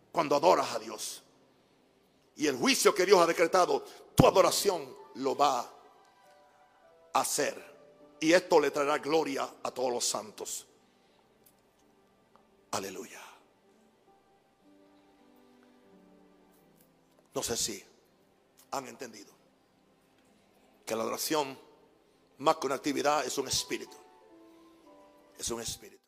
Cuando 0.10 0.38
adoras 0.38 0.74
a 0.74 0.80
Dios 0.80 1.19
y 2.40 2.48
el 2.48 2.56
juicio 2.56 2.96
que 2.96 3.06
Dios 3.06 3.20
ha 3.20 3.26
decretado, 3.26 3.84
tu 4.16 4.26
adoración 4.26 4.96
lo 5.16 5.36
va 5.36 5.60
a 5.60 7.20
hacer. 7.20 8.16
Y 8.22 8.32
esto 8.32 8.62
le 8.62 8.72
traerá 8.72 8.98
gloria 8.98 9.56
a 9.62 9.72
todos 9.72 9.92
los 9.92 10.06
santos. 10.06 10.66
Aleluya. 12.72 13.22
No 17.36 17.44
sé 17.44 17.58
si 17.58 17.84
han 18.72 18.88
entendido 18.88 19.34
que 20.86 20.96
la 20.96 21.04
adoración, 21.04 21.60
más 22.38 22.56
que 22.56 22.68
una 22.68 22.76
actividad, 22.76 23.26
es 23.26 23.38
un 23.38 23.50
espíritu. 23.50 23.98
Es 25.38 25.50
un 25.50 25.60
espíritu. 25.60 25.99